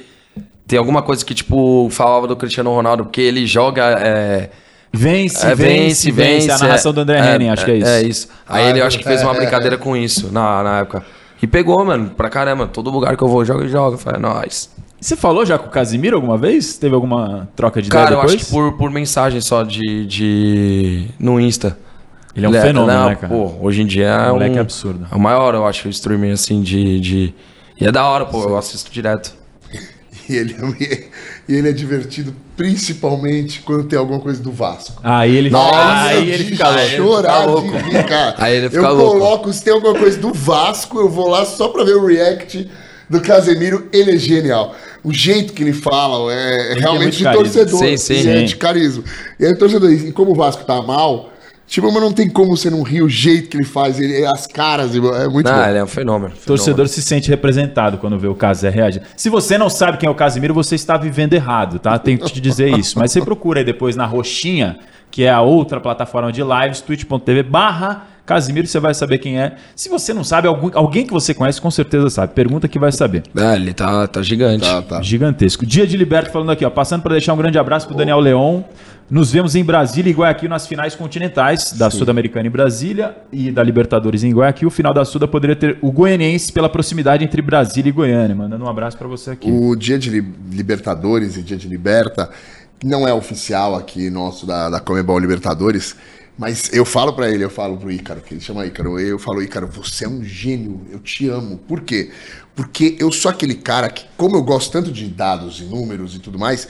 [0.67, 4.51] tem alguma coisa que tipo falava do Cristiano Ronaldo porque ele joga é,
[4.93, 6.51] Vence, é, vence, vence.
[6.51, 7.89] A narração é, do André é, Henning, acho que é isso.
[7.91, 8.29] É isso.
[8.49, 10.79] Aí Ah, ele eu acho que fez uma é, é, brincadeira com isso na, na
[10.81, 11.05] época.
[11.41, 12.67] E pegou, mano, pra caramba.
[12.67, 13.95] Todo lugar que eu vou, joga e joga.
[13.95, 14.71] Eu Falei, é nóis.
[15.01, 16.77] Você falou já com o Casimiro alguma vez?
[16.77, 18.35] Teve alguma troca de Cara, ideia eu depois?
[18.35, 21.07] acho que por, por mensagem só de, de.
[21.19, 21.79] no Insta.
[22.35, 23.33] Ele é um fenômeno, não, né, cara?
[23.33, 25.07] Pô, hoje em dia é moleque um, é absurdo.
[25.11, 27.01] É o maior, eu acho, o streaming assim de.
[27.01, 27.35] de...
[27.81, 29.33] E é da hora, pô, eu assisto direto.
[30.31, 30.57] E ele,
[31.49, 35.01] e ele é divertido, principalmente quando tem alguma coisa do Vasco.
[35.03, 36.89] Aí ele, aí de ele fica louco.
[36.91, 37.91] chorar Ele fica de louco.
[37.91, 38.35] rir, cara.
[38.37, 39.19] Aí ele fica eu louco.
[39.19, 42.71] coloco, se tem alguma coisa do Vasco, eu vou lá só pra ver o react
[43.09, 43.89] do Casemiro.
[43.91, 44.75] Ele é genial.
[45.03, 47.45] O jeito que ele fala é, é tem realmente muito de carisma.
[47.65, 47.81] torcedor.
[47.81, 48.15] Sim, sim.
[48.15, 49.05] E é de carisma.
[49.41, 51.28] E aí, torcedor, e como o Vasco tá mal,
[51.69, 54.47] tipo, mas não tem como você não rir o jeito que ele faz, ele, as
[54.47, 55.69] caras, é muito Ah, bom.
[55.71, 56.35] ele é um fenômeno.
[56.35, 59.03] O torcedor se sente representado quando vê o Casé reagir.
[59.17, 61.99] Se você não sabe quem é o Casimiro, você está vivendo errado, tá?
[61.99, 62.99] Tenho que te dizer isso.
[62.99, 64.79] Mas você procura aí depois na Roxinha,
[65.11, 69.55] que é a outra plataforma de lives, twitch.tv barra Casimiro, você vai saber quem é.
[69.75, 72.35] Se você não sabe, algum- alguém que você conhece com certeza sabe.
[72.35, 73.23] Pergunta que vai saber.
[73.35, 74.67] É, ele tá, tá gigante.
[74.69, 75.01] Tá, tá.
[75.01, 75.65] Gigantesco.
[75.65, 76.69] Dia de Liberto falando aqui, ó.
[76.69, 78.61] Passando para deixar um grande abraço pro Daniel Leon.
[79.11, 83.63] Nos vemos em Brasília e Guayaquil nas finais continentais da Sul-Americana em Brasília e da
[83.63, 84.69] Libertadores em Guayaquil.
[84.69, 88.37] O final da Suda poderia ter o goianiense pela proximidade entre Brasília e Goiânia.
[88.37, 89.51] Mandando um abraço para você aqui.
[89.51, 92.29] O dia de Li- Libertadores e dia de Liberta
[92.85, 95.97] não é oficial aqui nosso da, da Comebol Libertadores,
[96.37, 99.43] mas eu falo pra ele, eu falo pro Ícaro, que ele chama Ícaro, eu falo,
[99.43, 101.57] Ícaro, você é um gênio, eu te amo.
[101.67, 102.11] Por quê?
[102.55, 106.19] Porque eu sou aquele cara que, como eu gosto tanto de dados e números e
[106.19, 106.69] tudo mais,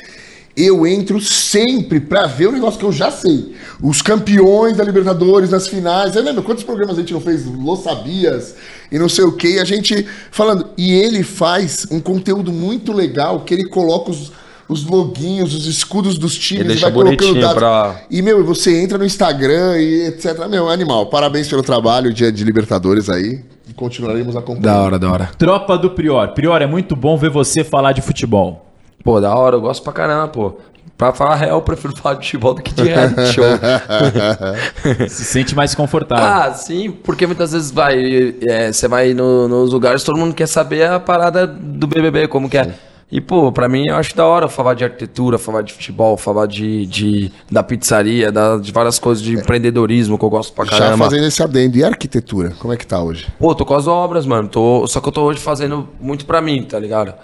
[0.60, 3.54] eu entro sempre pra ver o negócio que eu já sei.
[3.82, 6.12] Os campeões da Libertadores nas finais.
[6.12, 7.44] Você lembra quantos programas a gente não fez?
[7.46, 8.54] Lo Sabias
[8.90, 9.54] e não sei o que.
[9.54, 10.66] E a gente falando.
[10.76, 14.32] E ele faz um conteúdo muito legal que ele coloca os,
[14.68, 16.60] os loguinhos, os escudos dos times.
[16.64, 17.54] Ele e deixa vai colocando dados.
[17.58, 20.46] pra- E, meu, você entra no Instagram e etc.
[20.48, 21.06] Meu, é animal.
[21.06, 23.40] Parabéns pelo trabalho, dia de Libertadores aí.
[23.68, 24.64] E continuaremos acompanhando.
[24.64, 25.30] Da hora, da hora.
[25.38, 26.28] Tropa do Prior.
[26.34, 28.64] Prior, é muito bom ver você falar de futebol.
[29.04, 30.54] Pô, da hora, eu gosto pra caramba, pô.
[30.96, 33.44] Pra falar a real, eu prefiro falar de futebol do que de reality show.
[35.08, 36.24] Se sente mais confortável.
[36.24, 38.34] ah, sim, porque muitas vezes vai.
[38.46, 42.48] é, Você vai no- nos lugares, todo mundo quer saber a parada do BBB, como
[42.50, 42.74] que é.
[43.10, 46.44] E, pô, pra mim eu acho da hora falar de arquitetura, falar de futebol, falar
[46.46, 50.78] de, de da pizzaria, da- de várias coisas de empreendedorismo que eu gosto pra Já
[50.78, 51.04] caramba.
[51.04, 51.78] fazendo esse adendo.
[51.78, 52.52] E a arquitetura?
[52.58, 53.26] Como é que tá hoje?
[53.38, 54.48] Pô, tô com as obras, mano.
[54.48, 54.86] Tô...
[54.86, 57.14] Só que eu tô hoje fazendo muito pra mim, tá ligado?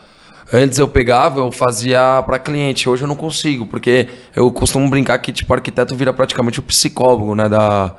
[0.52, 2.88] Antes eu pegava, eu fazia pra cliente.
[2.88, 7.34] Hoje eu não consigo, porque eu costumo brincar que, tipo, arquiteto vira praticamente o psicólogo,
[7.34, 7.94] né, da...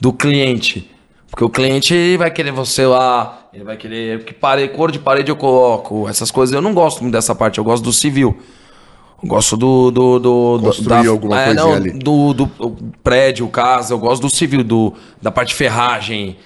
[0.00, 0.90] do cliente.
[1.30, 5.30] Porque o cliente vai querer você lá, ele vai querer que parede, cor de parede
[5.30, 6.52] eu coloco, essas coisas.
[6.52, 8.36] Eu não gosto muito dessa parte, eu gosto do civil.
[9.22, 9.90] Eu gosto do.
[9.90, 11.90] do, do Construir alguma coisinha não, ali.
[11.92, 12.46] Do, do
[13.02, 14.92] prédio, casa, eu gosto do civil, do,
[15.22, 16.36] da parte ferragem.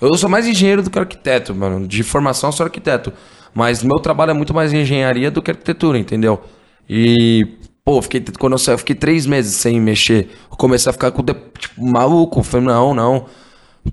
[0.00, 1.86] Eu sou mais engenheiro do que arquiteto, mano.
[1.86, 3.12] De formação eu sou arquiteto.
[3.54, 6.42] Mas meu trabalho é muito mais engenharia do que arquitetura, entendeu?
[6.88, 7.46] E,
[7.84, 10.28] pô, fiquei, quando eu saí, eu fiquei três meses sem mexer.
[10.50, 11.42] Eu comecei a ficar com, tipo,
[11.78, 12.40] maluco.
[12.40, 13.26] Eu Falei, não, não.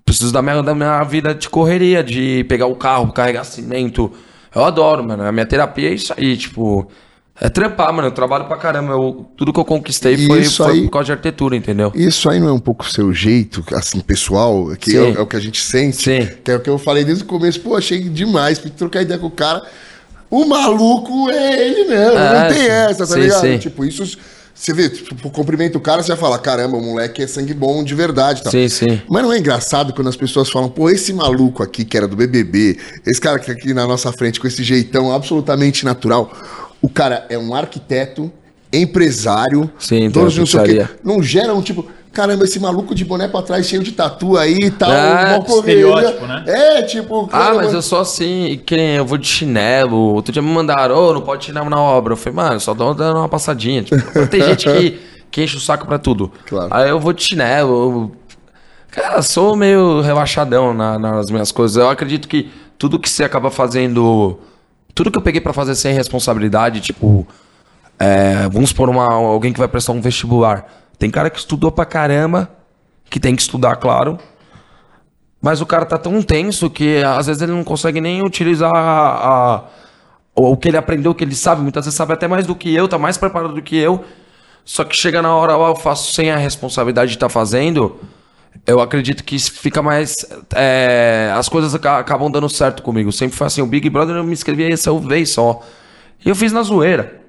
[0.04, 4.12] Preciso da minha, da minha vida de correria, de pegar o carro, carregar cimento.
[4.54, 5.24] Eu adoro, mano.
[5.24, 6.90] A minha terapia é isso aí, tipo.
[7.40, 8.08] É trampar, mano.
[8.10, 8.94] Eu trabalho pra caramba.
[8.94, 11.92] Eu, tudo que eu conquistei foi, isso foi aí- por causa de arquitetura, entendeu?
[11.96, 14.98] Isso aí não é um pouco o seu jeito, assim, pessoal, que Sim.
[14.98, 16.30] é, o- é o que a gente sente, Sim.
[16.44, 19.20] que é o que eu falei desde o começo, pô, achei demais, fui trocar ideia
[19.20, 19.64] com o cara,
[20.30, 23.42] o maluco é ele mesmo, É, não tem essa, tá Sim, ligado?
[23.42, 23.58] sim.
[23.58, 24.18] Tipo, isso,
[24.54, 27.84] você vê, tipo, cumprimenta o cara, você vai falar, caramba, o moleque é sangue bom
[27.84, 28.52] de verdade, tá?
[28.52, 29.02] Sim, sim.
[29.10, 32.16] Mas não é engraçado quando as pessoas falam, pô, esse maluco aqui que era do
[32.16, 32.78] BBB,
[33.08, 36.32] esse cara que tá aqui na nossa frente com esse jeitão absolutamente natural,
[36.82, 38.32] o cara é um arquiteto,
[38.74, 40.88] empresário, Sim, tem dono uma de não sei o quê.
[41.04, 44.56] Não gera um tipo, caramba, esse maluco de boné pra trás cheio de tatu aí
[44.62, 45.86] e tal, É, correria.
[45.88, 46.44] estereótipo, né?
[46.48, 49.96] É, tipo, Ah, caramba, mas eu sou assim, que nem eu vou de chinelo.
[49.98, 52.14] Outro dia me mandaram, ô, não pode chinelo na obra.
[52.14, 53.84] Eu falei, mano, só dou dando uma passadinha.
[53.84, 55.00] Tipo, tem gente que,
[55.30, 56.32] que enche o saco pra tudo.
[56.48, 56.70] Claro.
[56.72, 58.14] Aí eu vou de chinelo.
[58.90, 61.78] Cara, sou meio relaxadão na- nas minhas coisas.
[61.78, 64.38] Eu acredito que tudo que você acaba fazendo.
[64.94, 67.28] Tudo que eu peguei pra fazer sem responsabilidade, tipo.
[68.00, 70.66] é, vamos supor uma, alguém que vai prestar um vestibular.
[70.98, 72.50] Tem cara que estudou pra caramba,
[73.10, 74.18] que tem que estudar, claro.
[75.42, 79.56] Mas o cara tá tão tenso que às vezes ele não consegue nem utilizar a,
[79.56, 79.64] a,
[80.36, 82.74] o que ele aprendeu, o que ele sabe, muitas vezes sabe até mais do que
[82.74, 84.06] eu, tá mais preparado do que eu.
[84.64, 88.00] Só que chega na hora lá, eu faço sem a responsabilidade de estar tá fazendo.
[88.66, 90.16] Eu acredito que fica mais.
[90.56, 93.12] É, as coisas acabam dando certo comigo.
[93.12, 95.62] Sempre foi assim: o Big Brother eu me inscrevi essa vez só.
[96.24, 97.22] E eu fiz na zoeira.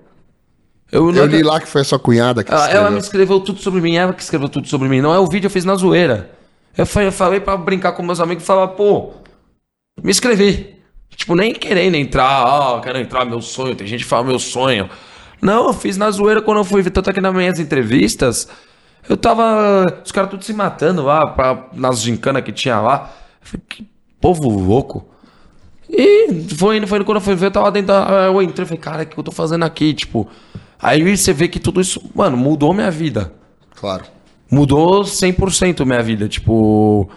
[0.91, 3.59] Eu, eu li lá que foi a sua cunhada que ela, ela me escreveu tudo
[3.61, 5.01] sobre mim, ela que escreveu tudo sobre mim.
[5.01, 6.31] Não é o vídeo, eu fiz na zoeira.
[6.77, 9.13] Eu falei, pra brincar com meus amigos e falar, pô,
[10.03, 10.77] me inscrevi.
[11.17, 13.75] Tipo, nem querendo entrar, ah, quero entrar, meu sonho.
[13.75, 14.89] Tem gente que fala meu sonho.
[15.41, 18.49] Não, eu fiz na zoeira quando eu fui ver, tanto aqui nas minhas entrevistas.
[19.09, 20.01] Eu tava.
[20.05, 23.11] Os caras tudo se matando lá, pra, nas gincanas que tinha lá.
[23.41, 23.87] Eu falei, que
[24.21, 25.07] povo louco.
[25.89, 28.27] E foi indo, foi indo, quando eu fui ver, eu tava dentro da.
[28.27, 29.93] Eu entrei e falei, cara, o que eu tô fazendo aqui?
[29.93, 30.29] Tipo.
[30.81, 33.33] Aí você vê que tudo isso, mano, mudou minha vida.
[33.77, 34.05] Claro.
[34.51, 36.29] Mudou 100% minha vida.
[36.29, 37.09] Tipo.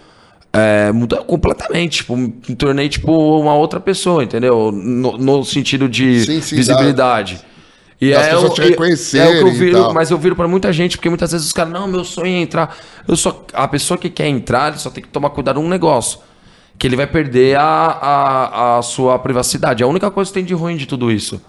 [0.52, 1.98] É, mudou completamente.
[1.98, 4.72] Tipo, me tornei, tipo, uma outra pessoa, entendeu?
[4.72, 7.36] No, no sentido de sim, sim, visibilidade.
[7.36, 7.55] Dá.
[8.00, 10.48] E As é, pessoas te reconhecerem é o que eu viro, mas eu viro para
[10.48, 12.76] muita gente, porque muitas vezes os caras, não, meu sonho é entrar.
[13.08, 16.20] Eu só, a pessoa que quer entrar, ele só tem que tomar cuidado num negócio.
[16.78, 19.82] Que ele vai perder a, a, a sua privacidade.
[19.82, 21.42] É a única coisa que tem de ruim de tudo isso.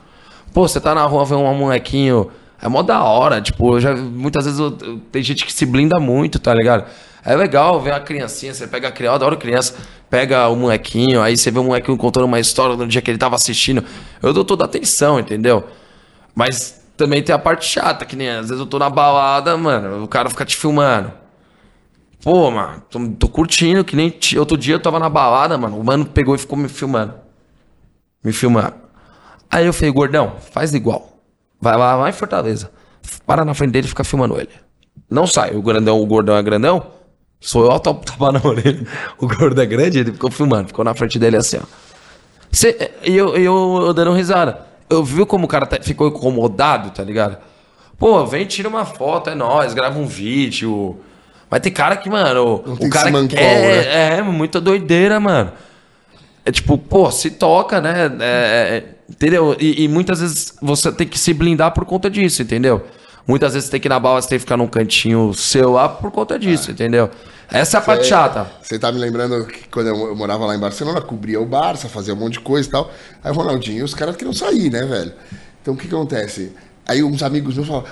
[0.55, 2.31] Pô, você tá na rua, vê um molequinho.
[2.63, 5.99] É mó da hora, tipo, já, muitas vezes eu, eu, tem gente que se blinda
[6.01, 6.87] muito, tá ligado?
[7.25, 9.75] É legal ver a criancinha, você pega a criança, eu adoro criança,
[10.09, 13.19] pega o molequinho, aí você vê o molequinho contando uma história do dia que ele
[13.19, 13.85] tava assistindo.
[14.23, 15.65] Eu dou toda a atenção, entendeu?
[16.37, 20.05] Mas também tem a parte chata, que nem às vezes eu tô na balada, mano,
[20.05, 21.11] o cara fica te filmando.
[22.23, 25.85] Pô, mano, tô, tô curtindo, que nem outro dia eu tava na balada, mano, o
[25.85, 27.15] mano pegou e ficou me filmando.
[28.23, 28.75] Me filmando.
[29.51, 31.19] Aí eu falei, gordão, faz igual.
[31.59, 32.71] Vai lá, vai em Fortaleza.
[33.25, 34.51] Para na frente dele e fica filmando ele.
[35.09, 35.55] Não sai.
[35.55, 36.89] O grandão, o gordão é grandão.
[37.41, 38.87] Sou eu, tapa na orelha.
[39.19, 40.69] O gordo é grande, ele ficou filmando.
[40.69, 41.67] Ficou na frente dele assim, ó.
[42.51, 46.91] Cê, e eu, eu, eu dando risada eu vi como o cara tá, ficou incomodado,
[46.91, 47.39] tá ligado?
[47.99, 50.99] Pô, vem, tira uma foto, é nóis, grava um vídeo.
[51.51, 53.87] Mas tem cara que, mano, o cara que quer.
[53.87, 54.19] Né?
[54.19, 55.53] É, muita doideira, mano.
[56.45, 58.07] É tipo, pô, se toca, né?
[58.21, 59.57] É, é, entendeu?
[59.59, 62.85] E, e, muitas vezes você tem que se blindar por conta disso, entendeu?
[63.27, 65.89] Muitas vezes tem que ir na bala, você tem que ficar num cantinho seu lá
[65.89, 66.73] por conta disso, é.
[66.73, 67.11] entendeu?
[67.51, 68.47] Essa é a parte chata.
[68.63, 71.89] Você tá me lembrando que quando eu, eu, morava lá em Barcelona, cobria o Barça,
[71.89, 72.91] fazia um monte de coisa e tal.
[73.23, 75.13] Aí o Ronaldinho, os caras queriam sair, né, velho?
[75.63, 76.53] Então o que, que acontece?
[76.87, 77.87] Aí uns amigos meus falavam,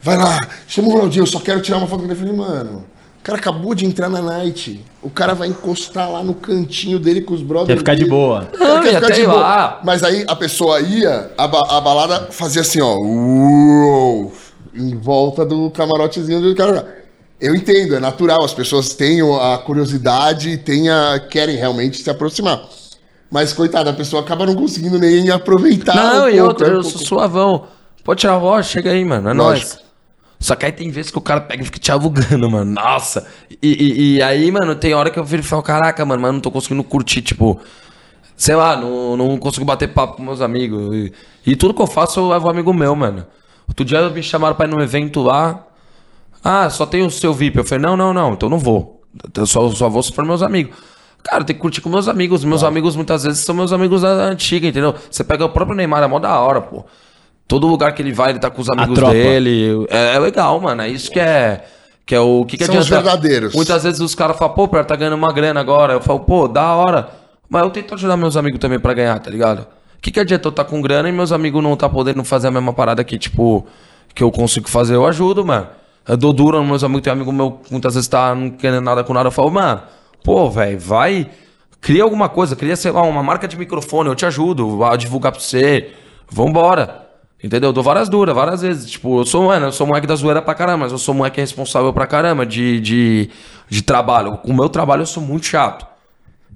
[0.00, 2.14] vai lá, chama o Ronaldinho, eu só quero tirar uma foto com ele.
[2.14, 2.84] Eu falei, mano,
[3.20, 4.84] o cara acabou de entrar na night.
[5.02, 7.68] O cara vai encostar lá no cantinho dele com os brothers.
[7.68, 8.04] Quer ficar dele.
[8.04, 8.48] de boa.
[8.58, 9.80] Não, quer ficar de boa.
[9.82, 12.96] Mas aí a pessoa ia, a, ba a balada fazia assim, ó.
[12.96, 14.32] Uou,
[14.74, 17.04] em volta do camarotezinho do cara.
[17.40, 22.62] Eu entendo, é natural, as pessoas têm a curiosidade, têm a, querem realmente se aproximar.
[23.30, 25.94] Mas, coitada, a pessoa acaba não conseguindo nem aproveitar.
[25.94, 27.66] Não, um e outra, eu sou suavão.
[28.04, 29.30] Pode tirar a voz, chega aí, mano.
[29.30, 29.78] É nóis.
[30.38, 32.70] Só que aí tem vezes que o cara pega e fica te alugando, mano.
[32.70, 33.26] Nossa.
[33.62, 36.32] E, e, e, aí, mano, tem hora que eu viro e falo, caraca, mano, mas
[36.32, 37.60] não tô conseguindo curtir, tipo.
[38.36, 40.94] Sei lá, não, não consigo bater papo com meus amigos.
[40.94, 41.12] E,
[41.46, 43.26] e tudo que eu faço eu levo um amigo meu, mano.
[43.68, 45.66] Outro dia me chamaram pra ir num evento lá.
[46.42, 47.58] Ah, só tem o seu VIP.
[47.58, 49.02] Eu falei, não, não, não, então não vou.
[49.34, 50.76] Eu só, só vou se for meus amigos.
[51.22, 52.44] Cara, tem que curtir com meus amigos.
[52.44, 54.94] Meus amigos muitas vezes são meus amigos da antiga, entendeu?
[55.10, 56.84] Você pega o próprio Neymar, é mó da hora, pô.
[57.48, 59.86] Todo lugar que ele vai, ele tá com os amigos dele.
[59.88, 60.82] É, é, legal, mano.
[60.82, 61.64] É isso que é.
[62.04, 62.98] Que é o que, que São adianta?
[62.98, 63.54] os verdadeiros.
[63.54, 65.94] Muitas vezes os caras falam, pô, o tá ganhando uma grana agora.
[65.94, 67.08] Eu falo, pô, da hora.
[67.48, 69.66] Mas eu tento ajudar meus amigos também pra ganhar, tá ligado?
[70.04, 72.50] Que, que adianta eu tá com grana e meus amigos não tá podendo fazer a
[72.50, 73.66] mesma parada que, tipo,
[74.14, 74.96] que eu consigo fazer?
[74.96, 75.66] Eu ajudo, mano.
[76.06, 78.84] Eu dou duro nos meus amigos, tem amigo meu que muitas vezes tá não querendo
[78.84, 79.28] nada com nada.
[79.28, 79.80] Eu falo, mano,
[80.22, 81.30] pô, velho, vai.
[81.80, 85.32] Cria alguma coisa, cria, sei lá, uma marca de microfone, eu te ajudo a divulgar
[85.32, 85.92] pra você.
[86.30, 87.06] Vambora.
[87.42, 87.70] Entendeu?
[87.70, 88.90] Eu dou várias duras, várias vezes.
[88.90, 91.40] Tipo, eu sou, mano, eu sou moleque da zoeira pra caramba, mas eu sou moleque
[91.40, 93.30] responsável pra caramba de, de,
[93.70, 94.36] de trabalho.
[94.36, 95.93] Com o meu trabalho eu sou muito chato.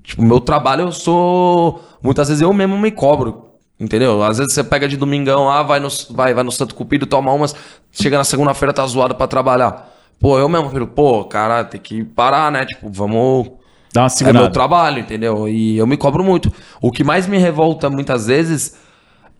[0.08, 1.82] Tipo, meu trabalho eu sou.
[2.02, 3.44] Muitas vezes eu mesmo me cobro.
[3.78, 4.22] Entendeu?
[4.22, 7.30] Às vezes você pega de domingão lá, vai no, vai, vai no Santo Cupido, toma
[7.32, 7.54] umas,
[7.92, 9.94] chega na segunda-feira, tá zoado pra trabalhar.
[10.18, 12.64] Pô, eu mesmo, filho, pô, cara, tem que parar, né?
[12.64, 13.50] Tipo, vamos.
[13.92, 14.38] Dá uma segurada.
[14.38, 15.46] É meu trabalho, entendeu?
[15.46, 16.50] E eu me cobro muito.
[16.80, 18.76] O que mais me revolta muitas vezes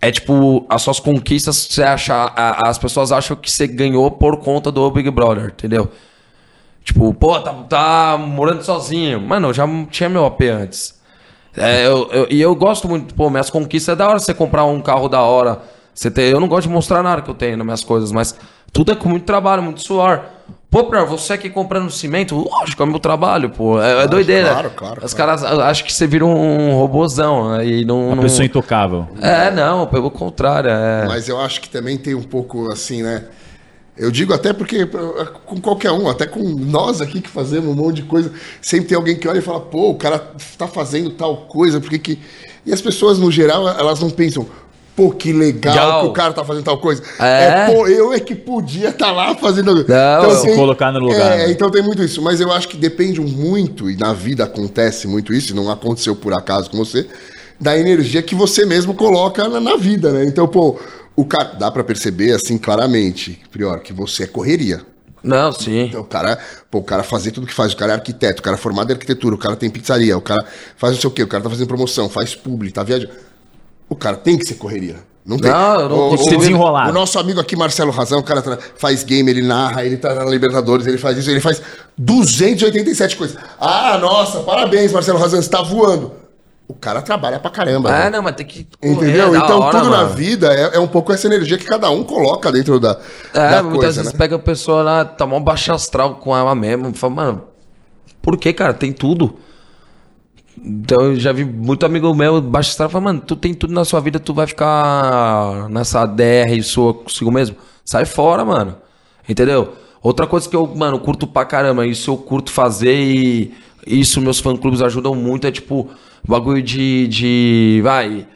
[0.03, 4.71] é, tipo, as suas conquistas, você acha, as pessoas acham que você ganhou por conta
[4.71, 5.91] do Big Brother, entendeu?
[6.89, 9.21] Tipo, pô, tá, tá morando sozinho.
[9.21, 10.95] Mano, eu já tinha meu AP antes.
[11.55, 14.65] É, eu, eu, e eu gosto muito, pô, minhas conquistas é da hora você comprar
[14.65, 15.61] um carro da hora.
[15.95, 18.35] Você ter, eu não gosto de mostrar nada que eu tenho nas minhas coisas, mas
[18.73, 20.23] tudo é com muito trabalho, muito suor.
[20.71, 23.83] Pô, Prior, você aqui comprando cimento, lógico, é meu trabalho, pô.
[23.83, 24.49] É, é doideira.
[24.51, 25.39] claro, claro, Os claro.
[25.41, 27.67] caras acham que você vira um robôzão, né?
[27.67, 28.07] E não.
[28.07, 29.07] Uma não- pessoa intocável.
[29.21, 30.71] É, não, pelo contrário.
[30.71, 31.07] É...
[31.07, 33.25] Mas eu acho que também tem um pouco assim, né?
[33.99, 37.75] Eu digo até porque eh, com qualquer um, até com nós aqui que fazemos um
[37.75, 40.19] monte de coisa, sempre tem alguém que olha e fala, pô, o cara
[40.57, 42.19] tá fazendo tal coisa, por que.
[42.65, 44.47] E as pessoas, no geral, elas não pensam,
[44.95, 46.01] pô, que legal, Legal.
[46.03, 47.03] que o cara tá fazendo tal coisa.
[47.21, 47.73] É.
[47.73, 49.85] pô, eu é que podia estar lá fazendo...
[49.89, 51.51] Não, se colocar no lugar, É, né?
[51.53, 52.21] então tem muito isso.
[52.21, 56.17] Mas eu acho que depende muito, e na vida acontece muito isso, e não aconteceu
[56.17, 57.07] por acaso com você,
[57.61, 60.25] da energia que você mesmo coloca na, na vida, né?
[60.25, 60.79] Então, pô,
[61.21, 61.55] o cara.
[61.59, 64.83] Dá pra perceber, assim, claramente, Prior, que você é correria.
[65.23, 65.87] Não, sim.
[65.87, 66.39] Então, o cara,
[66.71, 68.91] pô, o cara fazer tudo que faz, o cara é arquiteto, o cara é formado
[68.91, 70.45] em arquitetura, o cara tem pizzaria, o cara
[70.77, 73.13] faz não sei o quê, o cara tá fazendo promoção, faz publi, tá viajando.
[73.89, 74.97] O cara tem que ser correria.
[75.27, 75.51] Não tem.
[75.51, 76.09] Não, não O-.
[76.11, 76.91] Tem que ser desenrolado.
[76.91, 80.15] O nosso amigo aqui, Marcelo Razão, o cara tra- faz game, ele narra, ele tá
[80.15, 81.61] na Libertadores, ele faz isso, ele faz
[81.99, 83.37] 287 coisas.
[83.61, 86.13] Ah, nossa, parabéns, Marcelo Razão, você tá voando.
[86.69, 87.91] O cara trabalha pra caramba.
[87.91, 88.11] É, né?
[88.11, 88.67] não, mas tem que.
[88.79, 89.35] correr, Entendeu?
[89.35, 90.15] é Então, hora, tudo na mano.
[90.15, 93.01] vida é, é um pouco essa energia que cada um coloca dentro da,
[93.33, 94.19] É, da muitas coisa, vezes né?
[94.19, 96.93] pega a pessoa lá, tá mó baixa astral com ela mesmo.
[96.95, 97.43] Fala, mano,
[98.21, 98.75] por que, cara?
[98.75, 99.35] Tem tudo.
[100.63, 103.85] Então eu já vi muito amigo meu baixa astral fala, mano, tu tem tudo na
[103.85, 107.57] sua vida, tu vai ficar nessa DR sua consigo mesmo.
[107.85, 108.77] Sai fora, mano.
[109.29, 109.73] Entendeu?
[110.03, 113.55] Outra coisa que eu, mano, curto pra caramba, isso eu curto fazer e
[113.87, 115.89] isso meus fã-clubes ajudam muito, é tipo,
[116.27, 117.07] bagulho de.
[117.09, 118.27] de vai.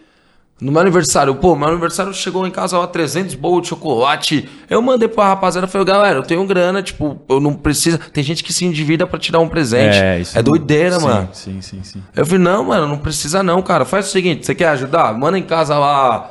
[0.60, 4.48] No meu aniversário, pô, meu aniversário chegou em casa lá 300 bolos de chocolate.
[4.70, 7.98] Eu mandei pra rapaziada, falei, galera, eu tenho grana, tipo, eu não preciso.
[7.98, 9.96] Tem gente que se endivida pra tirar um presente.
[9.96, 11.28] É, doideira, sim, mano.
[11.32, 12.02] Sim, sim, sim.
[12.14, 13.84] Eu falei, não, mano, não precisa não, cara.
[13.84, 15.12] Faz o seguinte, você quer ajudar?
[15.18, 16.30] Manda em casa lá.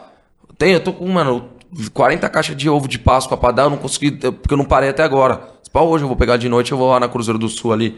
[0.57, 1.49] Tem, eu tô com, mano,
[1.93, 4.89] 40 caixas de ovo de Páscoa pra dar, eu não consegui, porque eu não parei
[4.89, 5.41] até agora.
[5.61, 7.73] Se pá, hoje eu vou pegar de noite, eu vou lá na Cruzeiro do Sul
[7.73, 7.97] ali.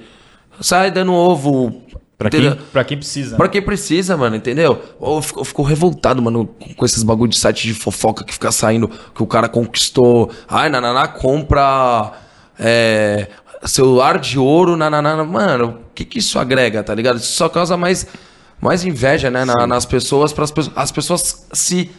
[0.59, 1.84] Sai dando ovo.
[2.18, 2.56] Pra entendeu?
[2.56, 3.35] quem, pra quem precisa.
[3.35, 4.81] Pra quem precisa, mano, entendeu?
[5.02, 8.52] Eu fico, eu fico revoltado, mano, com- esses bagulho de site de fofoca que fica
[8.52, 10.30] saindo, que o cara conquistou.
[10.48, 12.11] Ai, Nananá compra
[12.60, 13.27] é,
[13.65, 15.23] celular de ouro, Nananá.
[15.23, 17.18] Mano, o que que isso agrega, tá ligado?
[17.18, 18.06] Isso só causa mais,
[18.61, 20.72] mais inveja, né, na- nas pessoas, pessoas.
[20.76, 21.91] As pessoas se.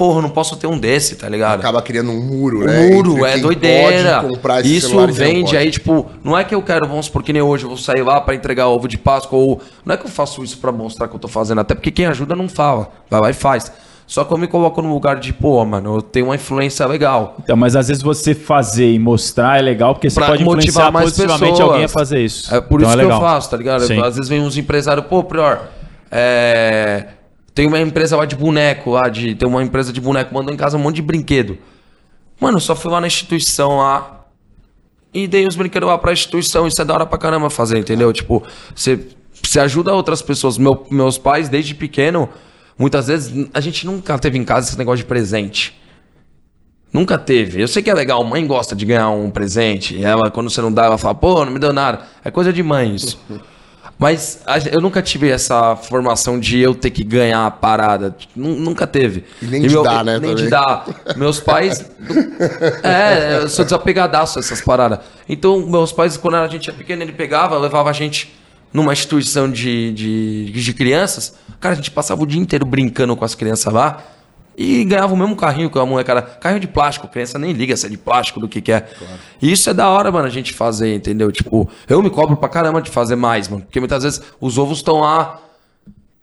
[0.00, 1.60] Porra, eu não posso ter um desse, tá ligado?
[1.60, 2.88] Acaba criando um muro, O né?
[2.88, 4.20] muro, entre é quem doideira.
[4.22, 7.34] pode comprar esse Isso vende aí, tipo, não é que eu quero, vamos supor que
[7.34, 10.06] nem hoje, eu vou sair lá pra entregar ovo de Páscoa, ou não é que
[10.06, 12.88] eu faço isso pra mostrar que eu tô fazendo, até porque quem ajuda não fala,
[13.10, 13.70] vai lá e faz.
[14.06, 17.36] Só que eu me coloco no lugar de, pô, mano, eu tenho uma influência legal.
[17.44, 20.90] Então, mas às vezes você fazer e mostrar é legal, porque você Pra pode motivar
[20.90, 21.68] mais positivamente pessoas.
[21.70, 22.54] alguém a fazer isso.
[22.54, 23.20] É por Então isso que legal.
[23.20, 23.82] eu faço, tá ligado?
[23.86, 24.00] Sim.
[24.02, 25.60] Às vezes vem uns empresários, pô, Prior,
[26.10, 27.04] é...
[27.54, 29.34] tem uma empresa lá de boneco, lá de...
[29.34, 31.58] tem uma empresa de boneco, mandou em casa um monte de brinquedo.
[32.40, 34.24] Mano, eu só fui lá na instituição lá
[35.12, 36.66] e dei os brinquedos lá pra instituição.
[36.66, 38.12] Isso é da hora pra caramba fazer, entendeu?
[38.12, 38.42] Tipo,
[38.74, 38.98] você,
[39.42, 40.56] você ajuda outras pessoas.
[40.56, 42.28] Meu- meus pais, desde pequeno,
[42.78, 45.78] muitas vezes, a gente nunca teve em casa esse negócio de presente.
[46.92, 47.62] Nunca teve.
[47.62, 49.96] Eu sei que é legal, mãe gosta de ganhar um presente.
[49.96, 52.00] E ela, quando você não dá, ela fala, pô, não me deu nada.
[52.24, 53.20] É coisa de mãe isso.
[54.00, 54.40] Mas
[54.72, 58.16] eu nunca tive essa formação de eu ter que ganhar a parada.
[58.34, 59.24] Nu- Nunca teve.
[59.42, 60.48] E nem de dar, né, Nem de também.
[60.50, 60.86] dar.
[61.18, 61.84] Meus pais.
[62.82, 65.00] é, eu sou desapegadaço a essas paradas.
[65.28, 68.32] Então, meus pais, quando a gente era pequeno, ele pegava, levava a gente
[68.72, 71.34] numa instituição de, de, de crianças.
[71.60, 74.02] Cara, a gente passava o dia inteiro brincando com as crianças lá.
[74.62, 76.20] E ganhava o mesmo carrinho que a molecada.
[76.20, 78.86] Carrinho de plástico, criança nem liga se é de plástico, do que que é.
[79.40, 81.32] E isso é da hora, mano, a gente fazer, entendeu?
[81.32, 83.62] Tipo, eu me cobro pra caramba de fazer mais, mano.
[83.62, 85.40] Porque muitas vezes os ovos estão lá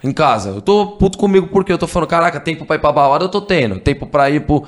[0.04, 0.52] em casa.
[0.52, 3.30] Eu tô puto comigo porque eu tô falando, caraca, tempo pra ir pra balada eu
[3.30, 3.80] tô tendo.
[3.80, 4.68] Tempo pra ir pro.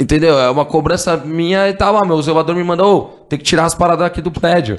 [0.00, 0.38] Entendeu?
[0.38, 2.06] É uma cobrança minha e tá lá.
[2.06, 4.78] Meu zelador me mandou, ô, tem que tirar as paradas aqui do prédio.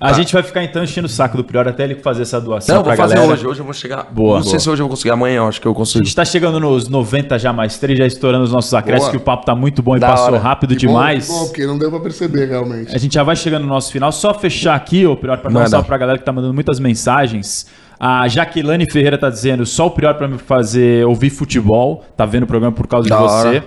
[0.00, 2.76] A gente vai ficar então enchendo o saco do Prior até ele fazer essa doação
[2.76, 3.32] Não, vou fazer galera.
[3.34, 3.46] hoje.
[3.46, 4.04] Hoje eu vou chegar.
[4.10, 4.36] Boa.
[4.36, 4.60] Não sei Boa.
[4.60, 5.10] se hoje eu vou conseguir.
[5.10, 6.04] Amanhã eu acho que eu A consigo.
[6.04, 9.20] gente tá chegando nos 90 já mais 3, já estourando os nossos acréscimos, que o
[9.20, 10.38] papo tá muito bom e Da passou hora.
[10.38, 11.26] rápido Que bom, demais.
[11.26, 12.94] que bom, porque não deu pra perceber realmente.
[12.94, 14.10] A gente já vai chegando no nosso final.
[14.12, 17.66] Só fechar aqui, ô Prior, pra um salve pra galera que tá mandando muitas mensagens.
[18.00, 22.04] A Jaqueline Ferreira tá dizendo só o Prior pra me fazer ouvir futebol.
[22.16, 23.48] Tá vendo o programa por causa Da de você.
[23.48, 23.64] hora.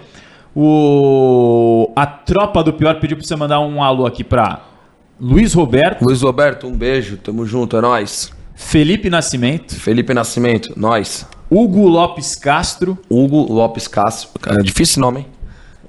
[0.56, 1.92] O...
[1.96, 4.62] A tropa do Prior pediu pra você mandar um alô aqui pra
[5.20, 7.18] Luiz Roberto, Luiz Roberto, um beijo.
[7.18, 8.32] Tamo junto, é nóis.
[8.56, 11.26] Felipe Nascimento, Felipe Nascimento, nós.
[11.50, 14.30] Hugo Lopes Castro, Hugo Lopes Cássio.
[14.40, 15.26] Cara, difícil nome, hein?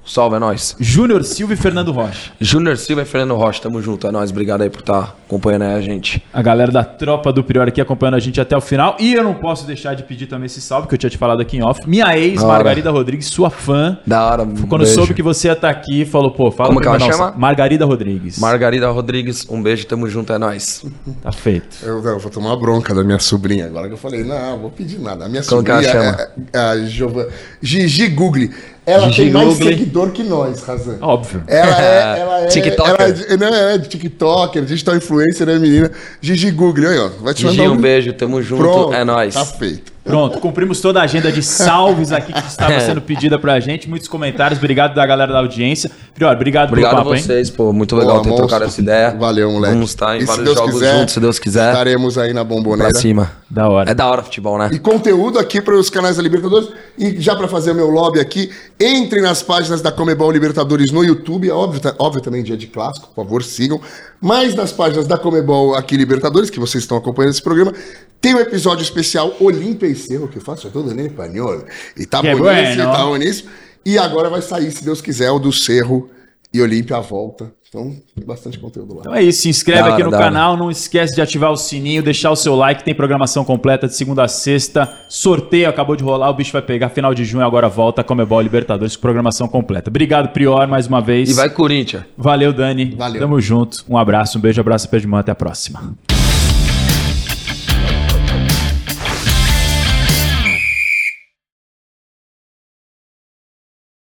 [0.05, 0.75] Salve, é nóis.
[0.79, 2.31] Júnior Silva e Fernando Rocha.
[2.41, 4.07] Júnior Silva e Fernando Rocha, tamo junto.
[4.07, 6.21] É nóis, obrigado aí por estar acompanhando aí a gente.
[6.33, 8.97] A galera da tropa do Prior aqui acompanhando a gente até o final.
[8.99, 11.39] E eu não posso deixar de pedir também esse salve, que eu tinha te falado
[11.41, 11.79] aqui em off.
[11.87, 12.43] Minha ex.
[12.43, 13.97] Margarida Rodrigues, sua fã.
[14.05, 16.99] Da hora, Quando soube que você ia estar aqui, falou, pô, fala Como que ela
[16.99, 17.33] nossa, chama?
[17.37, 18.39] Margarida Rodrigues.
[18.39, 20.83] Margarida Rodrigues, um beijo, tamo junto, é nóis.
[21.21, 21.77] Tá feito.
[21.83, 24.69] Eu, eu vou tomar uma bronca da minha sobrinha agora que eu falei, não, vou
[24.71, 25.25] pedir nada.
[25.25, 26.29] A minha Como que sobrinha ela chama?
[26.53, 27.29] é, é a Giova,
[27.61, 28.49] Gigi Google.
[28.83, 29.67] Ela Gigi tem mais Google.
[29.67, 30.97] seguidor que nós, Razan.
[31.01, 31.43] Óbvio.
[31.47, 32.95] Ela é, ela é, TikToker.
[32.99, 35.91] Ela é, de- não, ela é TikToker, digital influencer, né, menina?
[36.21, 37.09] Gigi Google, aí, ó.
[37.21, 39.33] Vai te Gigi, mandar um beijo, tamo junto, Pronto, é nóis.
[39.33, 39.91] Tá feito.
[40.03, 43.87] Pronto, cumprimos toda a agenda de salves aqui que estava sendo pedida pra gente.
[43.87, 44.57] Muitos comentários.
[44.57, 45.91] Obrigado da galera da audiência.
[46.15, 47.21] Prior, obrigado, Obrigado pelo a papo, hein?
[47.21, 48.47] vocês, pô, muito legal Pô, ter monstro.
[48.47, 49.11] trocado essa ideia.
[49.11, 49.73] Valeu, moleque.
[49.75, 51.69] Vamos estar em E se vários Deus jogos quiser, juntos, se Deus quiser.
[51.71, 52.91] Estaremos aí na bomboneira.
[52.91, 53.31] Pra cima.
[53.49, 53.91] Da hora.
[53.91, 54.69] É da hora futebol, né?
[54.73, 56.69] E conteúdo aqui para os canais da Libertadores.
[56.97, 58.49] E já para fazer o meu lobby aqui,
[58.79, 61.47] entrem nas páginas da Comebol Libertadores no YouTube.
[61.47, 63.79] É Óbvio, tá- óbvio também dia de clássico, por favor, sigam.
[64.19, 67.73] Mas nas páginas da Comebol aqui Libertadores, que vocês estão acompanhando esse programa,
[68.21, 71.63] tem um episódio especial Olímpia e Cerro, que eu faço todo em espanhol.
[71.97, 72.91] E tá Que boníssimo, bueno.
[72.91, 73.49] tá boníssimo.
[73.85, 76.09] E agora vai sair, se Deus quiser, o do Cerro
[76.53, 77.51] e Olímpia à volta.
[77.73, 78.99] Então, tem bastante conteúdo lá.
[78.99, 82.29] Então é isso, se inscreve aqui no canal, não esquece de ativar o sininho, deixar
[82.29, 86.33] o seu like, tem programação completa de segunda a sexta, sorteio acabou de rolar, o
[86.33, 89.89] bicho vai pegar, final de junho agora volta, Comebol Libertadores com programação completa.
[89.89, 91.29] Obrigado, Prior, mais uma vez.
[91.29, 92.03] E vai Corinthians.
[92.17, 92.93] Valeu, Dani.
[92.93, 93.21] Valeu.
[93.21, 95.95] Tamo junto, um abraço, um beijo, abraço, pé de mão, até a próxima.